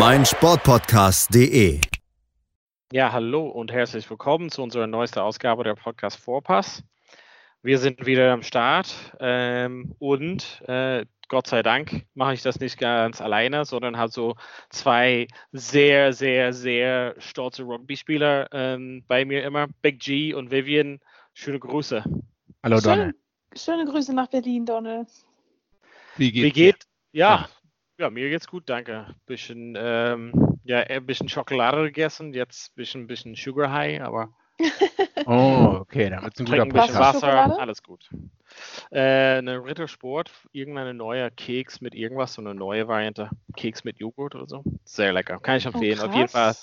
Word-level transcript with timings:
meinsportpodcast.de. 0.00 1.78
Ja, 2.90 3.12
hallo 3.12 3.46
und 3.48 3.70
herzlich 3.70 4.08
willkommen 4.08 4.48
zu 4.48 4.62
unserer 4.62 4.86
neuesten 4.86 5.18
Ausgabe 5.18 5.62
der 5.62 5.74
Podcast 5.74 6.18
Vorpass. 6.18 6.82
Wir 7.62 7.78
sind 7.78 8.06
wieder 8.06 8.32
am 8.32 8.42
Start 8.42 8.94
ähm, 9.20 9.94
und 9.98 10.62
äh, 10.66 11.04
Gott 11.28 11.48
sei 11.48 11.62
Dank 11.62 12.06
mache 12.14 12.32
ich 12.32 12.40
das 12.40 12.58
nicht 12.60 12.78
ganz 12.78 13.20
alleine, 13.20 13.66
sondern 13.66 13.98
habe 13.98 14.10
so 14.10 14.36
zwei 14.70 15.28
sehr, 15.52 16.14
sehr, 16.14 16.54
sehr 16.54 17.14
stolze 17.18 17.64
Rugby-Spieler 17.64 18.48
ähm, 18.52 19.04
bei 19.06 19.26
mir 19.26 19.44
immer. 19.44 19.66
Big 19.82 20.00
G 20.00 20.32
und 20.32 20.50
Vivian, 20.50 21.00
schöne 21.34 21.58
Grüße. 21.58 22.02
Hallo 22.62 22.80
Donald. 22.80 23.16
schöne 23.54 23.84
Grüße 23.84 24.14
nach 24.14 24.28
Berlin, 24.28 24.64
Donald. 24.64 25.08
Wie 26.16 26.32
geht's 26.32 26.46
Wie 26.46 26.52
geht? 26.52 26.86
Ja. 27.12 27.50
Ja, 28.00 28.08
mir 28.08 28.30
geht's 28.30 28.48
gut, 28.48 28.62
danke. 28.66 29.14
Bisschen, 29.26 29.76
ähm, 29.78 30.32
ja, 30.64 30.78
ein 30.78 31.04
bisschen 31.04 31.28
Schokolade 31.28 31.82
gegessen, 31.84 32.32
jetzt 32.32 32.74
bisschen, 32.74 33.06
bisschen 33.06 33.34
Sugar 33.34 33.70
High, 33.70 34.00
aber? 34.00 34.34
Oh, 35.26 35.76
okay, 35.80 36.08
da 36.08 36.22
wird's 36.22 36.40
ein 36.40 36.46
guter 36.46 36.62
ein 36.62 36.72
bisschen. 36.72 36.94
Wasser, 36.94 37.20
Schokolade? 37.20 37.60
alles 37.60 37.82
gut. 37.82 38.08
Äh, 38.90 39.36
eine 39.36 39.62
Rittersport, 39.62 40.30
irgendeine 40.50 40.94
neue 40.94 41.30
Keks 41.30 41.82
mit 41.82 41.94
irgendwas, 41.94 42.32
so 42.32 42.40
eine 42.40 42.54
neue 42.54 42.88
Variante. 42.88 43.28
Keks 43.54 43.84
mit 43.84 43.98
Joghurt 43.98 44.34
oder 44.34 44.46
so. 44.48 44.64
Sehr 44.84 45.12
lecker, 45.12 45.38
kann 45.38 45.58
ich 45.58 45.66
empfehlen. 45.66 46.00
auf 46.00 46.14
jeden 46.14 46.28
Fall. 46.28 46.54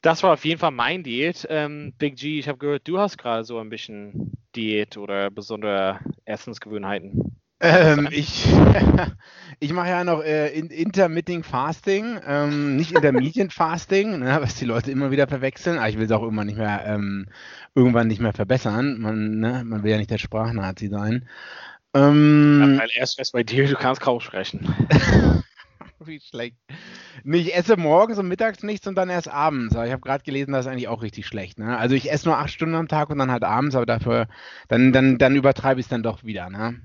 Das 0.00 0.22
war 0.22 0.32
auf 0.32 0.44
jeden 0.44 0.60
Fall 0.60 0.70
mein 0.70 1.02
Diät. 1.02 1.44
Ähm, 1.50 1.92
Big 1.98 2.16
G, 2.16 2.38
ich 2.38 2.48
habe 2.48 2.58
gehört, 2.58 2.86
du 2.86 3.00
hast 3.00 3.18
gerade 3.18 3.42
so 3.42 3.58
ein 3.58 3.68
bisschen 3.68 4.32
Diät 4.54 4.96
oder 4.96 5.30
besondere 5.30 5.98
Essensgewohnheiten. 6.24 7.41
Ähm, 7.62 8.08
ich 8.10 8.46
ich 9.62 9.72
mache 9.72 9.90
ja 9.90 10.02
noch 10.02 10.24
äh, 10.24 10.48
in, 10.48 10.68
Intermittent 10.68 11.46
Fasting, 11.46 12.18
ähm, 12.26 12.76
nicht 12.76 12.92
Intermediate 12.96 13.54
Fasting, 13.54 14.18
ne, 14.18 14.38
was 14.40 14.56
die 14.56 14.64
Leute 14.64 14.90
immer 14.90 15.12
wieder 15.12 15.28
verwechseln. 15.28 15.78
Aber 15.78 15.88
ich 15.88 15.96
will 15.96 16.06
es 16.06 16.10
auch 16.10 16.22
irgendwann 16.22 16.48
nicht 16.48 16.58
mehr, 16.58 16.84
ähm, 16.84 17.28
irgendwann 17.74 18.08
nicht 18.08 18.20
mehr 18.20 18.32
verbessern. 18.32 18.98
Man, 18.98 19.38
ne, 19.38 19.62
man 19.64 19.84
will 19.84 19.92
ja 19.92 19.98
nicht 19.98 20.10
der 20.10 20.18
Sprachnazi 20.18 20.88
sein. 20.88 21.28
Ähm, 21.94 22.78
Weil 22.80 22.88
erst 22.94 23.20
erst 23.20 23.32
bei 23.32 23.44
dir, 23.44 23.68
du 23.68 23.76
kannst 23.76 24.00
kaum 24.00 24.20
sprechen. 24.20 24.74
Wie 26.04 26.18
schlecht. 26.18 26.56
Nee, 27.22 27.36
ich 27.36 27.54
esse 27.54 27.76
morgens 27.76 28.18
und 28.18 28.26
mittags 28.26 28.64
nichts 28.64 28.88
und 28.88 28.96
dann 28.96 29.08
erst 29.08 29.28
abends. 29.28 29.76
Aber 29.76 29.86
ich 29.86 29.92
habe 29.92 30.02
gerade 30.02 30.24
gelesen, 30.24 30.50
das 30.50 30.66
ist 30.66 30.72
eigentlich 30.72 30.88
auch 30.88 31.02
richtig 31.02 31.28
schlecht. 31.28 31.60
Ne? 31.60 31.78
Also 31.78 31.94
ich 31.94 32.10
esse 32.10 32.28
nur 32.28 32.38
acht 32.38 32.50
Stunden 32.50 32.74
am 32.74 32.88
Tag 32.88 33.10
und 33.10 33.18
dann 33.18 33.30
halt 33.30 33.44
abends, 33.44 33.76
aber 33.76 33.86
dafür, 33.86 34.26
dann, 34.66 34.92
dann, 34.92 35.18
dann 35.18 35.36
übertreibe 35.36 35.78
ich 35.78 35.86
es 35.86 35.90
dann 35.90 36.02
doch 36.02 36.24
wieder. 36.24 36.50
Ne? 36.50 36.80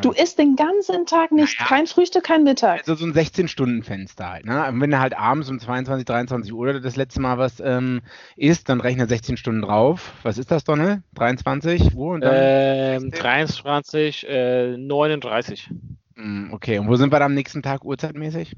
Du 0.00 0.12
isst 0.12 0.38
den 0.38 0.56
ganzen 0.56 1.06
Tag 1.06 1.32
nicht, 1.32 1.58
Naja. 1.58 1.68
kein 1.68 1.86
Frühstück, 1.86 2.24
kein 2.24 2.44
Mittag. 2.44 2.80
Also 2.80 2.94
so 2.94 3.06
ein 3.06 3.14
16-Stunden-Fenster 3.14 4.30
halt. 4.30 4.44
Ne? 4.44 4.66
Und 4.68 4.80
wenn 4.80 4.90
du 4.90 4.98
halt 4.98 5.16
abends 5.16 5.48
um 5.48 5.58
22, 5.58 6.04
23 6.04 6.52
Uhr 6.52 6.80
das 6.80 6.96
letzte 6.96 7.20
Mal 7.20 7.38
was 7.38 7.60
ähm, 7.60 8.02
isst, 8.36 8.68
dann 8.68 8.80
rechne 8.80 9.06
16 9.06 9.36
Stunden 9.36 9.62
drauf. 9.62 10.12
Was 10.22 10.38
ist 10.38 10.50
das, 10.50 10.64
Donald? 10.64 11.02
23 11.14 11.94
Uhr 11.94 12.14
und 12.14 12.20
dann? 12.22 12.34
Ähm, 12.34 13.10
23, 13.10 14.28
äh, 14.28 14.76
39. 14.76 15.70
Hm, 16.16 16.50
okay, 16.52 16.78
und 16.78 16.88
wo 16.88 16.96
sind 16.96 17.12
wir 17.12 17.18
dann 17.18 17.32
am 17.32 17.34
nächsten 17.34 17.62
Tag 17.62 17.84
uhrzeitmäßig? 17.84 18.54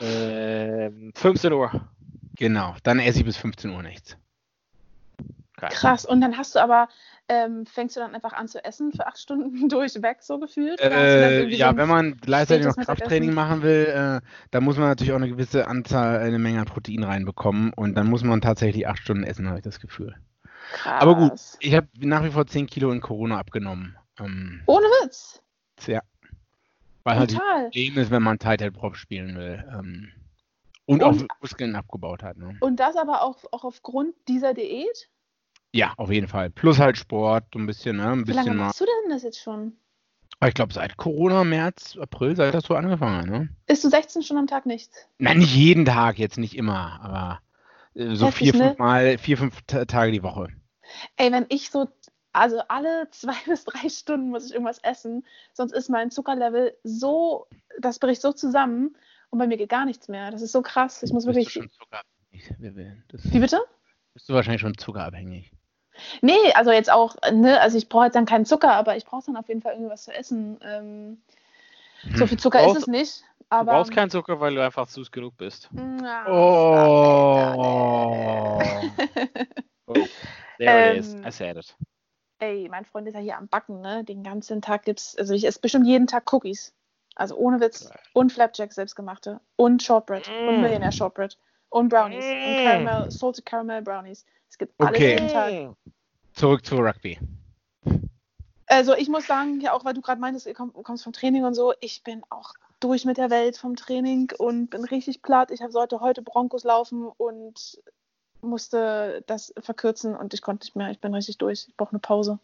Ähm, 0.00 1.12
15 1.14 1.52
Uhr. 1.52 1.70
Genau, 2.36 2.74
dann 2.82 2.98
esse 2.98 3.20
ich 3.20 3.24
bis 3.24 3.36
15 3.36 3.70
Uhr 3.70 3.82
nichts. 3.82 4.16
Geil. 5.56 5.70
Krass. 5.72 6.04
Und 6.04 6.20
dann 6.20 6.36
hast 6.36 6.54
du 6.54 6.58
aber, 6.58 6.88
ähm, 7.28 7.66
fängst 7.66 7.96
du 7.96 8.00
dann 8.00 8.14
einfach 8.14 8.32
an 8.32 8.48
zu 8.48 8.64
essen 8.64 8.92
für 8.92 9.06
acht 9.06 9.18
Stunden 9.18 9.68
durchweg, 9.68 10.18
so 10.22 10.38
gefühlt? 10.38 10.80
Äh, 10.80 11.46
ja, 11.48 11.70
so 11.70 11.76
wenn 11.76 11.88
man 11.88 12.16
gleichzeitig 12.18 12.66
noch 12.66 12.76
Krafttraining 12.76 13.34
machen 13.34 13.62
will, 13.62 13.86
äh, 13.86 14.26
dann 14.50 14.64
muss 14.64 14.76
man 14.76 14.88
natürlich 14.88 15.12
auch 15.12 15.16
eine 15.16 15.28
gewisse 15.28 15.66
Anzahl, 15.66 16.18
eine 16.18 16.38
Menge 16.38 16.60
an 16.60 16.66
Protein 16.66 17.04
reinbekommen 17.04 17.72
und 17.72 17.94
dann 17.94 18.08
muss 18.08 18.22
man 18.22 18.40
tatsächlich 18.40 18.86
acht 18.86 18.98
Stunden 18.98 19.24
essen, 19.24 19.48
habe 19.48 19.58
ich 19.58 19.64
das 19.64 19.80
Gefühl. 19.80 20.14
Krass. 20.72 21.02
Aber 21.02 21.14
gut, 21.14 21.40
ich 21.60 21.74
habe 21.74 21.88
nach 21.98 22.24
wie 22.24 22.30
vor 22.30 22.46
10 22.46 22.66
Kilo 22.66 22.90
in 22.90 23.00
Corona 23.00 23.38
abgenommen. 23.38 23.96
Ähm, 24.18 24.62
Ohne 24.66 24.86
Witz. 25.02 25.40
ja. 25.86 26.00
Weil 27.04 27.18
halt 27.20 27.30
Total. 27.30 27.62
Problem 27.64 27.98
ist, 27.98 28.10
wenn 28.10 28.22
man 28.22 28.38
Head 28.42 28.72
Prop 28.74 28.96
spielen 28.96 29.36
will. 29.36 29.64
Ähm, 29.72 30.12
und, 30.86 31.02
Und- 31.02 31.30
auch 31.30 31.40
Muskeln 31.40 31.76
abgebaut 31.76 32.22
hat. 32.22 32.36
Ne? 32.36 32.56
Und 32.60 32.80
das 32.80 32.96
aber 32.96 33.22
auch, 33.22 33.44
auch 33.52 33.64
aufgrund 33.64 34.14
dieser 34.28 34.54
Diät? 34.54 35.08
Ja, 35.76 35.92
auf 35.96 36.10
jeden 36.10 36.28
Fall. 36.28 36.50
Plus 36.50 36.78
halt 36.78 36.96
Sport, 36.96 37.44
so 37.52 37.58
ein 37.58 37.66
bisschen, 37.66 37.96
ne? 37.96 38.10
Ein 38.10 38.26
Wie 38.26 38.32
lange 38.32 38.48
bisschen 38.48 38.56
mal. 38.56 38.66
machst 38.66 38.80
du 38.80 38.84
denn 38.86 39.10
das 39.10 39.22
jetzt 39.22 39.40
schon? 39.40 39.76
Aber 40.40 40.48
ich 40.48 40.54
glaube, 40.54 40.72
seit 40.72 40.96
Corona, 40.96 41.44
März, 41.44 41.96
April, 42.00 42.34
seit 42.36 42.54
das 42.54 42.64
so 42.64 42.74
angefangen 42.74 43.16
hat, 43.18 43.26
ne? 43.26 43.48
Isst 43.66 43.84
du 43.84 43.88
16 43.88 44.22
Stunden 44.22 44.40
am 44.40 44.46
Tag 44.46 44.66
nichts? 44.66 44.96
Nein, 45.18 45.38
nicht 45.38 45.54
jeden 45.54 45.84
Tag, 45.84 46.18
jetzt 46.18 46.38
nicht 46.38 46.56
immer, 46.56 47.00
aber 47.02 47.40
äh, 47.94 48.14
so 48.14 48.26
Heftig, 48.26 48.52
vier, 48.52 48.60
ne? 48.62 48.68
fünf 48.68 48.78
Mal, 48.78 49.18
vier, 49.18 49.38
fünf 49.38 49.62
Ta- 49.66 49.84
Tage 49.84 50.12
die 50.12 50.22
Woche. 50.22 50.48
Ey, 51.16 51.32
wenn 51.32 51.46
ich 51.48 51.70
so, 51.70 51.88
also 52.32 52.60
alle 52.68 53.08
zwei 53.10 53.36
bis 53.46 53.64
drei 53.64 53.88
Stunden 53.88 54.30
muss 54.30 54.46
ich 54.46 54.52
irgendwas 54.52 54.78
essen, 54.78 55.26
sonst 55.52 55.72
ist 55.72 55.88
mein 55.88 56.10
Zuckerlevel 56.10 56.76
so, 56.84 57.46
das 57.80 57.98
bricht 57.98 58.22
so 58.22 58.32
zusammen 58.32 58.96
und 59.30 59.38
bei 59.38 59.46
mir 59.46 59.56
geht 59.56 59.70
gar 59.70 59.84
nichts 59.84 60.08
mehr. 60.08 60.30
Das 60.30 60.42
ist 60.42 60.52
so 60.52 60.62
krass. 60.62 61.02
Ich 61.02 61.12
muss 61.12 61.26
Bist 61.26 61.36
du 61.38 61.50
wirklich. 61.50 61.54
schon 61.54 61.70
zuckerabhängig? 61.70 63.32
Wie 63.32 63.38
bitte? 63.40 63.60
bist 64.14 64.28
du 64.28 64.34
wahrscheinlich 64.34 64.60
schon 64.60 64.76
zuckerabhängig. 64.76 65.50
Nee, 66.22 66.52
also 66.54 66.70
jetzt 66.72 66.90
auch, 66.90 67.16
ne, 67.32 67.60
also 67.60 67.76
ich 67.78 67.88
brauche 67.88 68.04
jetzt 68.06 68.14
dann 68.14 68.26
keinen 68.26 68.46
Zucker, 68.46 68.72
aber 68.72 68.96
ich 68.96 69.04
brauche 69.04 69.26
dann 69.26 69.36
auf 69.36 69.48
jeden 69.48 69.62
Fall 69.62 69.72
irgendwie 69.72 69.90
was 69.90 70.04
zu 70.04 70.12
essen. 70.14 70.58
Ähm, 70.62 71.20
So 72.14 72.26
viel 72.26 72.38
Zucker 72.38 72.58
Brauchst- 72.60 72.76
ist 72.76 72.82
es 72.82 72.86
nicht. 72.88 73.22
Du 73.38 73.44
Aber, 73.50 73.72
brauchst 73.72 73.92
keinen 73.92 74.10
Zucker, 74.10 74.40
weil 74.40 74.54
du 74.54 74.64
einfach 74.64 74.88
süß 74.88 75.10
genug 75.12 75.36
bist. 75.36 75.68
Ja, 76.02 76.26
Oh. 76.28 78.60
Oh, 79.86 79.94
there 80.58 80.92
it 80.92 80.98
is. 80.98 81.14
Ähm, 81.14 81.24
I 81.26 81.30
said 81.30 81.56
it. 81.56 81.76
Ey, 82.38 82.68
mein 82.68 82.84
Freund 82.84 83.08
ist 83.08 83.14
ja 83.14 83.20
hier 83.20 83.38
am 83.38 83.48
Backen, 83.48 83.80
ne? 83.80 84.04
Den 84.04 84.22
ganzen 84.22 84.60
Tag 84.60 84.84
gibt's, 84.84 85.16
also 85.16 85.32
ich 85.32 85.46
esse 85.46 85.60
bestimmt 85.60 85.86
jeden 85.86 86.06
Tag 86.06 86.30
Cookies. 86.32 86.74
Also 87.14 87.34
ohne 87.36 87.60
Witz. 87.60 87.88
Und 88.12 88.30
Flapjacks 88.32 88.74
selbstgemachte. 88.74 89.40
Und 89.56 89.82
Shortbread. 89.82 90.28
Und 90.28 90.58
Mm. 90.58 90.60
Millionaire 90.60 90.92
Shortbread. 90.92 91.38
Und 91.70 91.88
Brownies. 91.88 92.24
Und 92.24 92.56
Mm. 92.56 92.64
Caramel, 92.64 93.10
Salted 93.10 93.46
Caramel 93.46 93.80
Brownies. 93.80 94.26
Es 94.48 94.58
gibt 94.58 94.72
alles 94.80 94.92
Okay. 94.92 95.14
jeden 95.14 95.28
Tag. 95.28 95.76
Zurück 96.34 96.64
zu 96.64 96.76
Rugby. 96.76 97.18
Also 98.66 98.94
ich 98.94 99.08
muss 99.08 99.26
sagen, 99.26 99.60
ja 99.60 99.72
auch 99.72 99.84
weil 99.84 99.94
du 99.94 100.00
gerade 100.00 100.20
meintest, 100.20 100.46
du 100.46 100.54
komm, 100.54 100.72
kommst 100.72 101.04
vom 101.04 101.12
Training 101.12 101.44
und 101.44 101.54
so, 101.54 101.72
ich 101.80 102.02
bin 102.02 102.22
auch 102.30 102.52
durch 102.80 103.04
mit 103.04 103.16
der 103.16 103.30
Welt 103.30 103.56
vom 103.56 103.76
Training 103.76 104.32
und 104.38 104.68
bin 104.70 104.84
richtig 104.84 105.22
platt. 105.22 105.50
Ich 105.50 105.60
sollte 105.68 106.00
heute 106.00 106.22
Broncos 106.22 106.64
laufen 106.64 107.06
und 107.16 107.80
musste 108.42 109.22
das 109.26 109.54
verkürzen 109.58 110.14
und 110.14 110.34
ich 110.34 110.42
konnte 110.42 110.66
nicht 110.66 110.76
mehr. 110.76 110.90
Ich 110.90 111.00
bin 111.00 111.14
richtig 111.14 111.38
durch. 111.38 111.66
Ich 111.68 111.76
brauche 111.76 111.92
eine 111.92 112.00
Pause. 112.00 112.38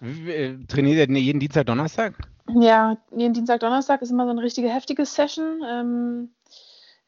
Äh, 0.00 0.54
Trainiert 0.68 1.10
ihr 1.10 1.18
jeden 1.18 1.40
Dienstag, 1.40 1.66
Donnerstag? 1.66 2.14
Ja, 2.54 2.96
jeden 3.14 3.34
Dienstag, 3.34 3.60
Donnerstag 3.60 4.02
ist 4.02 4.10
immer 4.10 4.24
so 4.24 4.30
eine 4.30 4.42
richtige 4.42 4.68
heftige 4.68 5.04
Session. 5.04 5.62
Ähm, 5.66 6.30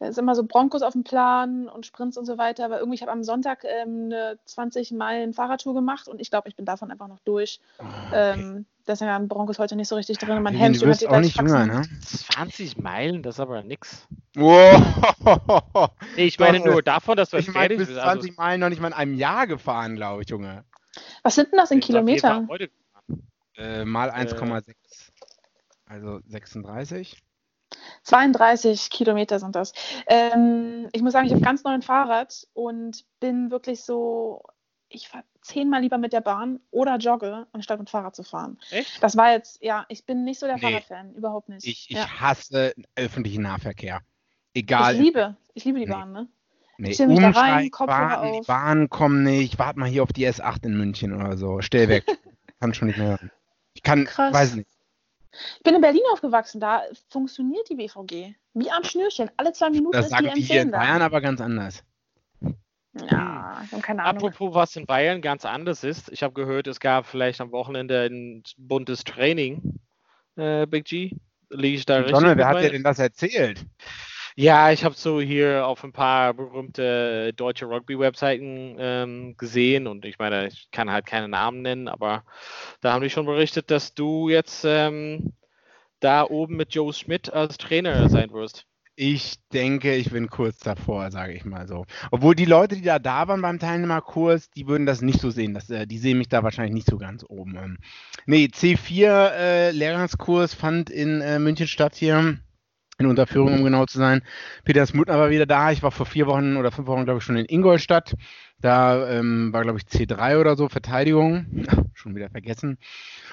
es 0.03 0.11
ist 0.11 0.19
immer 0.19 0.35
so 0.35 0.45
Broncos 0.45 0.83
auf 0.83 0.93
dem 0.93 1.05
Plan 1.05 1.69
und 1.69 1.87
Sprints 1.87 2.17
und 2.17 2.27
so 2.27 2.39
weiter. 2.39 2.65
Aber 2.65 2.79
irgendwie, 2.79 2.97
ich 2.97 3.03
habe 3.03 3.13
am 3.13 3.25
Sonntag 3.25 3.65
ähm, 3.65 4.07
eine 4.07 4.39
20 4.45 4.93
Meilen 4.93 5.33
Fahrradtour 5.33 5.75
gemacht 5.75 6.09
und 6.09 6.21
ich 6.21 6.31
glaube, 6.31 6.49
ich 6.49 6.57
bin 6.57 6.65
davon 6.65 6.91
einfach 6.91 7.09
noch 7.09 7.21
durch. 7.25 7.61
Ah, 7.79 7.85
Okay. 8.09 8.41
Ähm, 8.41 8.67
Deswegen 8.87 9.13
haben 9.13 9.29
Broncos 9.29 9.61
heute 9.61 9.77
nicht 9.77 9.87
so 9.87 9.95
richtig 9.95 10.19
drin. 10.19 10.43
Mein 10.43 10.55
Vivian, 10.55 10.73
du 10.73 10.89
hat 10.89 11.05
auch 11.07 11.17
die 11.17 11.21
nicht 11.21 11.37
jünger, 11.37 11.67
ne? 11.67 11.83
20 12.05 12.79
Meilen, 12.79 13.23
das 13.23 13.37
ist 13.37 13.41
aber 13.41 13.63
nix. 13.63 14.09
Wow. 14.35 14.83
Nee, 16.17 16.25
ich 16.25 16.39
meine 16.39 16.59
nur 16.59 16.83
davon, 16.83 17.17
dass 17.17 17.31
du 17.31 17.37
Ich 17.37 17.53
meine, 17.55 17.69
du 17.69 17.77
bist 17.77 17.91
bist. 17.91 18.03
20 18.03 18.37
Meilen 18.37 18.61
noch 18.61 18.71
nicht 18.71 18.81
mal 18.81 18.89
in 18.89 18.93
einem 18.93 19.15
Jahr 19.15 19.47
gefahren, 19.47 19.95
glaube 19.95 20.23
ich, 20.23 20.29
Junge. 20.29 20.65
Was 21.23 21.37
sind 21.37 21.53
denn 21.53 21.59
das 21.59 21.71
in 21.71 21.79
Ich 21.79 21.87
Kilometern? 21.87 22.49
Äh, 23.57 23.85
mal 23.85 24.11
1,6. 24.11 24.75
Also 25.87 26.21
36. 26.27 27.23
32 28.05 28.91
Kilometer 28.91 29.39
sind 29.39 29.57
das. 29.57 29.73
Ähm, 30.07 30.89
ich 30.93 31.03
muss 31.03 31.13
sagen, 31.13 31.27
ich 31.27 31.33
habe 31.33 31.43
ganz 31.43 31.65
neuen 31.65 31.83
Fahrrad 31.83 32.47
und 32.53 33.05
bin 33.21 33.51
wirklich 33.51 33.83
so, 33.83 34.43
ich 34.89 35.09
fahre 35.09 35.25
zehnmal 35.43 35.81
lieber 35.83 35.99
mit 35.99 36.13
der 36.13 36.21
Bahn 36.21 36.61
oder 36.71 36.97
jogge, 36.99 37.47
anstatt 37.53 37.79
mit 37.81 37.91
Fahrrad 37.91 38.15
zu 38.15 38.23
fahren. 38.23 38.59
Echt? 38.71 39.03
Das 39.03 39.17
war 39.17 39.33
jetzt, 39.33 39.63
ja, 39.63 39.85
ich 39.89 40.07
bin 40.07 40.25
nicht 40.25 40.39
so 40.39 40.47
der 40.47 40.57
Nee. 40.57 40.63
Fahrradfan, 40.63 41.15
überhaupt 41.15 41.49
nicht. 41.49 41.67
Ich, 41.67 41.91
ich 41.91 41.97
ja. 41.97 42.21
hasse 42.21 42.75
öffentlichen 42.95 43.43
Nahverkehr. 43.43 44.01
ich 44.53 44.63
Egal. 44.63 44.97
liebe, 44.97 45.37
ich 45.55 45.65
liebe 45.65 45.79
die 45.81 45.87
Nee. 45.87 45.91
Bahn, 45.93 46.13
ne? 46.13 46.29
nee, 46.79 46.91
ich 46.91 46.99
mich 47.01 47.19
da 47.19 47.31
rein, 47.31 47.71
Kopfhörer 47.71 48.09
Bahn, 48.21 48.33
die 48.33 48.39
auf. 48.41 48.47
Bahn 48.47 48.89
kommen 48.89 49.23
nicht. 49.23 49.59
Warte 49.59 49.79
mal 49.79 49.89
hier 49.89 50.03
auf 50.03 50.13
die 50.13 50.29
S8 50.29 50.65
in 50.67 50.77
München 50.77 51.13
oder 51.15 51.37
so. 51.37 51.61
Stell 51.61 51.89
weg. 51.89 52.05
kann 52.61 52.75
schon 52.75 52.89
nicht 52.89 52.99
mehr 52.99 53.09
hören. 53.09 53.31
Ich 53.75 53.83
kann, 53.83 54.05
Krass. 54.05 54.33
weiß 54.33 54.55
nicht. 54.57 54.69
Ich 55.57 55.63
bin 55.63 55.75
in 55.75 55.81
Berlin 55.81 56.03
aufgewachsen, 56.13 56.61
da 56.61 56.83
funktioniert 57.09 57.69
die 57.69 57.77
BVG. 57.77 58.35
Wie 58.55 58.71
am 58.71 58.85
Schnürchen. 58.85 59.31
Alle 59.37 59.53
zwei 59.53 59.71
Minuten 59.71 59.93
Das 59.93 60.07
ist 60.07 60.19
die 60.19 60.25
sagen 60.25 60.35
die 60.37 60.43
hier 60.43 60.63
M10 60.63 60.65
in. 60.65 60.71
Bayern 60.73 61.03
aber 61.03 61.21
ganz 61.21 61.41
anders. 61.41 61.83
Ja, 63.11 63.63
ich 63.65 63.73
habe 63.73 63.81
keine 63.81 64.03
Ahnung. 64.05 64.25
Apropos, 64.25 64.55
was 64.55 64.77
in 64.77 64.85
Bayern 64.85 65.23
ganz 65.23 65.47
anders 65.47 65.83
ist. 65.83 66.11
Ich 66.13 66.23
habe 66.23 66.35
gehört, 66.35 66.67
es 66.67 66.79
gab 66.79 67.07
vielleicht 67.07 67.41
am 67.41 67.51
Wochenende 67.51 68.05
ein 68.05 68.43
buntes 68.59 69.05
Training. 69.05 69.79
Äh, 70.37 70.67
Big 70.67 70.85
G. 70.85 71.17
Liege 71.49 71.79
ich 71.79 71.87
da 71.87 71.97
richtig? 71.97 72.15
Donald, 72.15 72.37
wer 72.37 72.49
hat 72.49 72.63
dir 72.63 72.71
denn 72.71 72.83
das 72.83 72.99
erzählt? 72.99 73.65
Ja, 74.35 74.73
ich 74.73 74.85
habe 74.85 74.95
so 74.95 75.21
hier 75.21 75.67
auf 75.67 75.85
ein 75.85 75.93
paar 75.93 76.33
berühmte 76.33 77.33
deutsche 77.35 77.67
Rugby-Webseiten 77.67 78.77
ähm, 78.79 79.37
gesehen 79.37 79.87
und 79.87 80.07
ich 80.07 80.19
meine, 80.19 80.49
ich 80.49 80.71
kann 80.71 80.91
halt 80.91 81.05
keine 81.05 81.29
Namen 81.29 81.61
nennen, 81.61 81.87
aber 81.89 82.25
da 82.81 82.93
haben 82.93 83.03
die 83.03 83.11
schon 83.11 83.27
berichtet, 83.27 83.71
dass 83.71 83.95
du 83.95 84.31
jetzt 84.31 84.65
ähm, 84.65 85.35
da 86.01 86.25
oben 86.25 86.57
mit 86.57 86.75
Joe 86.75 86.93
Schmidt 86.95 87.33
als 87.33 87.59
Trainer 87.59 88.09
sein 88.09 88.33
wirst. 88.33 88.67
Ich 88.95 89.37
denke, 89.53 89.95
ich 89.95 90.11
bin 90.11 90.29
kurz 90.29 90.59
davor, 90.59 91.11
sage 91.11 91.33
ich 91.33 91.45
mal 91.45 91.67
so. 91.67 91.87
Obwohl 92.11 92.35
die 92.35 92.45
Leute, 92.45 92.77
die 92.77 92.83
da 92.83 92.99
da 92.99 93.27
waren 93.27 93.41
beim 93.41 93.59
Teilnehmerkurs, 93.59 94.51
die 94.51 94.67
würden 94.67 94.87
das 94.87 95.01
nicht 95.01 95.21
so 95.21 95.31
sehen. 95.31 95.55
Das, 95.55 95.71
äh, 95.71 95.87
die 95.87 95.99
sehen 95.99 96.19
mich 96.19 96.29
da 96.29 96.43
wahrscheinlich 96.43 96.75
nicht 96.75 96.91
so 96.91 96.99
ganz 96.99 97.25
oben. 97.27 97.57
Ähm, 97.57 97.79
nee, 98.27 98.47
C4 98.53 99.73
äh, 99.73 100.49
fand 100.49 100.91
in 100.91 101.21
äh, 101.23 101.39
München 101.39 101.67
statt 101.67 101.95
hier. 101.97 102.39
In 102.99 103.07
Unterführung, 103.07 103.55
um 103.55 103.65
genau 103.65 103.87
zu 103.87 103.99
sein. 103.99 104.23
Peter 104.65 104.85
Smutner 104.87 105.19
war 105.19 105.31
wieder 105.31 105.47
da. 105.47 105.73
Ich 105.73 105.83
war 105.83 105.91
vor 105.91 106.07
vier 106.07 106.27
Wochen 106.27 106.57
oder 106.57 106.71
fünf 106.71 106.87
Wochen, 106.89 107.05
glaube 107.05 107.19
ich, 107.19 107.25
schon 107.25 107.37
in 107.37 107.47
Ingolstadt. 107.47 108.15
Da 108.61 109.09
ähm, 109.11 109.53
war, 109.53 109.63
glaube 109.63 109.79
ich, 109.79 109.85
C3 109.85 110.39
oder 110.39 110.57
so, 110.57 110.69
Verteidigung. 110.69 111.65
schon 111.95 112.15
wieder 112.15 112.31
vergessen. 112.31 112.79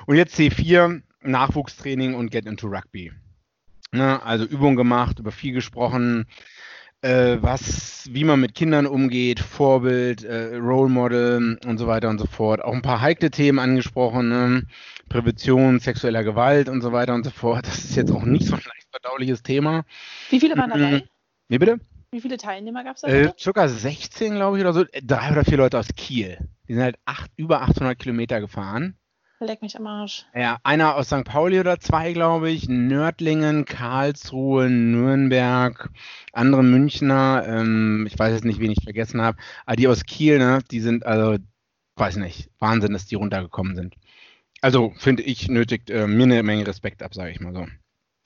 Und 0.06 0.16
jetzt 0.16 0.40
C4, 0.40 1.02
Nachwuchstraining 1.22 2.16
und 2.16 2.32
Get 2.32 2.46
into 2.46 2.68
Rugby. 2.68 3.12
Ne, 3.92 4.22
also 4.24 4.46
Übungen 4.46 4.76
gemacht, 4.76 5.20
über 5.20 5.32
viel 5.32 5.52
gesprochen, 5.52 6.28
äh, 7.02 7.38
was, 7.42 8.08
wie 8.12 8.24
man 8.24 8.40
mit 8.40 8.54
Kindern 8.54 8.86
umgeht, 8.86 9.40
Vorbild, 9.40 10.24
äh, 10.24 10.56
Role 10.58 10.90
Model 10.90 11.58
und 11.66 11.78
so 11.78 11.88
weiter 11.88 12.10
und 12.10 12.20
so 12.20 12.28
fort. 12.28 12.64
Auch 12.64 12.74
ein 12.74 12.82
paar 12.82 13.02
heikle 13.02 13.32
Themen 13.32 13.58
angesprochen, 13.58 14.30
ne? 14.30 14.64
Prävention 15.10 15.80
sexueller 15.80 16.24
Gewalt 16.24 16.70
und 16.70 16.82
so 16.82 16.92
weiter 16.92 17.16
und 17.16 17.24
so 17.24 17.32
fort. 17.32 17.66
Das 17.66 17.84
ist 17.84 17.96
jetzt 17.96 18.12
auch 18.12 18.24
nicht 18.24 18.46
so 18.46 18.56
leicht 18.56 18.79
verdauliches 19.02 19.44
Thema. 19.44 19.86
Wie 20.30 20.40
viele 20.40 20.58
waren 20.58 20.70
dabei? 20.70 21.04
Wie 21.48 21.58
bitte? 21.58 21.80
Wie 22.12 22.22
viele 22.22 22.38
Teilnehmer 22.38 22.84
gab 22.84 22.96
es 22.96 23.02
da? 23.02 23.08
Äh, 23.08 23.34
circa 23.38 23.68
16, 23.68 24.36
glaube 24.36 24.58
ich, 24.58 24.64
oder 24.64 24.74
so. 24.74 24.84
Drei 25.04 25.32
oder 25.32 25.46
vier 25.46 25.58
Leute 25.58 25.78
aus 25.78 25.90
Kiel. 25.96 26.40
Die 26.68 26.74
sind 26.74 26.82
halt 26.82 26.98
acht, 27.06 27.32
über 27.36 27.62
800 27.62 27.98
Kilometer 27.98 28.40
gefahren. 28.42 28.96
Leck 29.42 29.62
mich 29.62 29.78
am 29.78 29.88
Arsch. 29.88 30.26
Ja, 30.36 30.58
einer 30.64 30.96
aus 30.96 31.08
St. 31.08 31.24
Pauli 31.24 31.60
oder 31.60 31.80
zwei, 31.80 32.12
glaube 32.12 32.50
ich. 32.50 32.68
Nördlingen, 32.68 33.64
Karlsruhe, 33.64 34.70
Nürnberg, 34.70 35.90
andere 36.34 36.64
Münchner. 36.64 37.46
Ähm, 37.48 38.06
ich 38.06 38.20
weiß 38.20 38.34
jetzt 38.34 38.44
nicht, 38.44 38.60
wen 38.60 38.72
ich 38.72 38.84
vergessen 38.84 39.22
habe. 39.22 39.38
Aber 39.66 39.78
die 39.78 39.88
aus 39.88 40.04
Kiel, 40.04 40.40
ne, 40.40 40.60
die 40.72 40.82
sind 40.82 41.06
also, 41.06 41.38
weiß 41.96 42.18
nicht, 42.18 42.50
Wahnsinn, 42.60 42.92
dass 42.92 43.06
die 43.06 43.16
runtergekommen 43.16 43.76
sind. 43.76 43.96
Also 44.62 44.94
finde 44.98 45.24
ich 45.24 45.48
nötigt 45.48 45.90
äh, 45.90 46.06
mir 46.06 46.24
eine 46.24 46.44
Menge 46.44 46.68
Respekt 46.68 47.02
ab, 47.02 47.14
sage 47.14 47.32
ich 47.32 47.40
mal 47.40 47.54
so. 47.54 47.66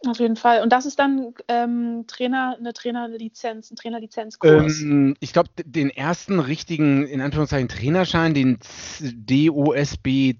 Auf 0.05 0.19
jeden 0.19 0.35
Fall. 0.35 0.61
Und 0.61 0.73
das 0.73 0.85
ist 0.85 0.99
dann 0.99 1.33
ähm, 1.47 2.03
Trainer, 2.07 2.57
eine 2.59 2.73
Trainerlizenz, 2.73 3.71
ein 3.71 3.77
Trainerlizenzkurs. 3.77 4.81
Ähm, 4.81 5.15
ich 5.21 5.31
glaube, 5.31 5.49
den 5.63 5.89
ersten 5.89 6.39
richtigen, 6.39 7.07
in 7.07 7.21
Anführungszeichen, 7.21 7.69
Trainerschein, 7.69 8.33
den 8.33 8.59
DOSBC-Kurs, 8.99 10.39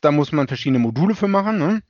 da 0.00 0.12
muss 0.12 0.30
man 0.30 0.46
verschiedene 0.46 0.78
Module 0.78 1.16
für 1.16 1.26
machen. 1.26 1.58
Ne? 1.58 1.82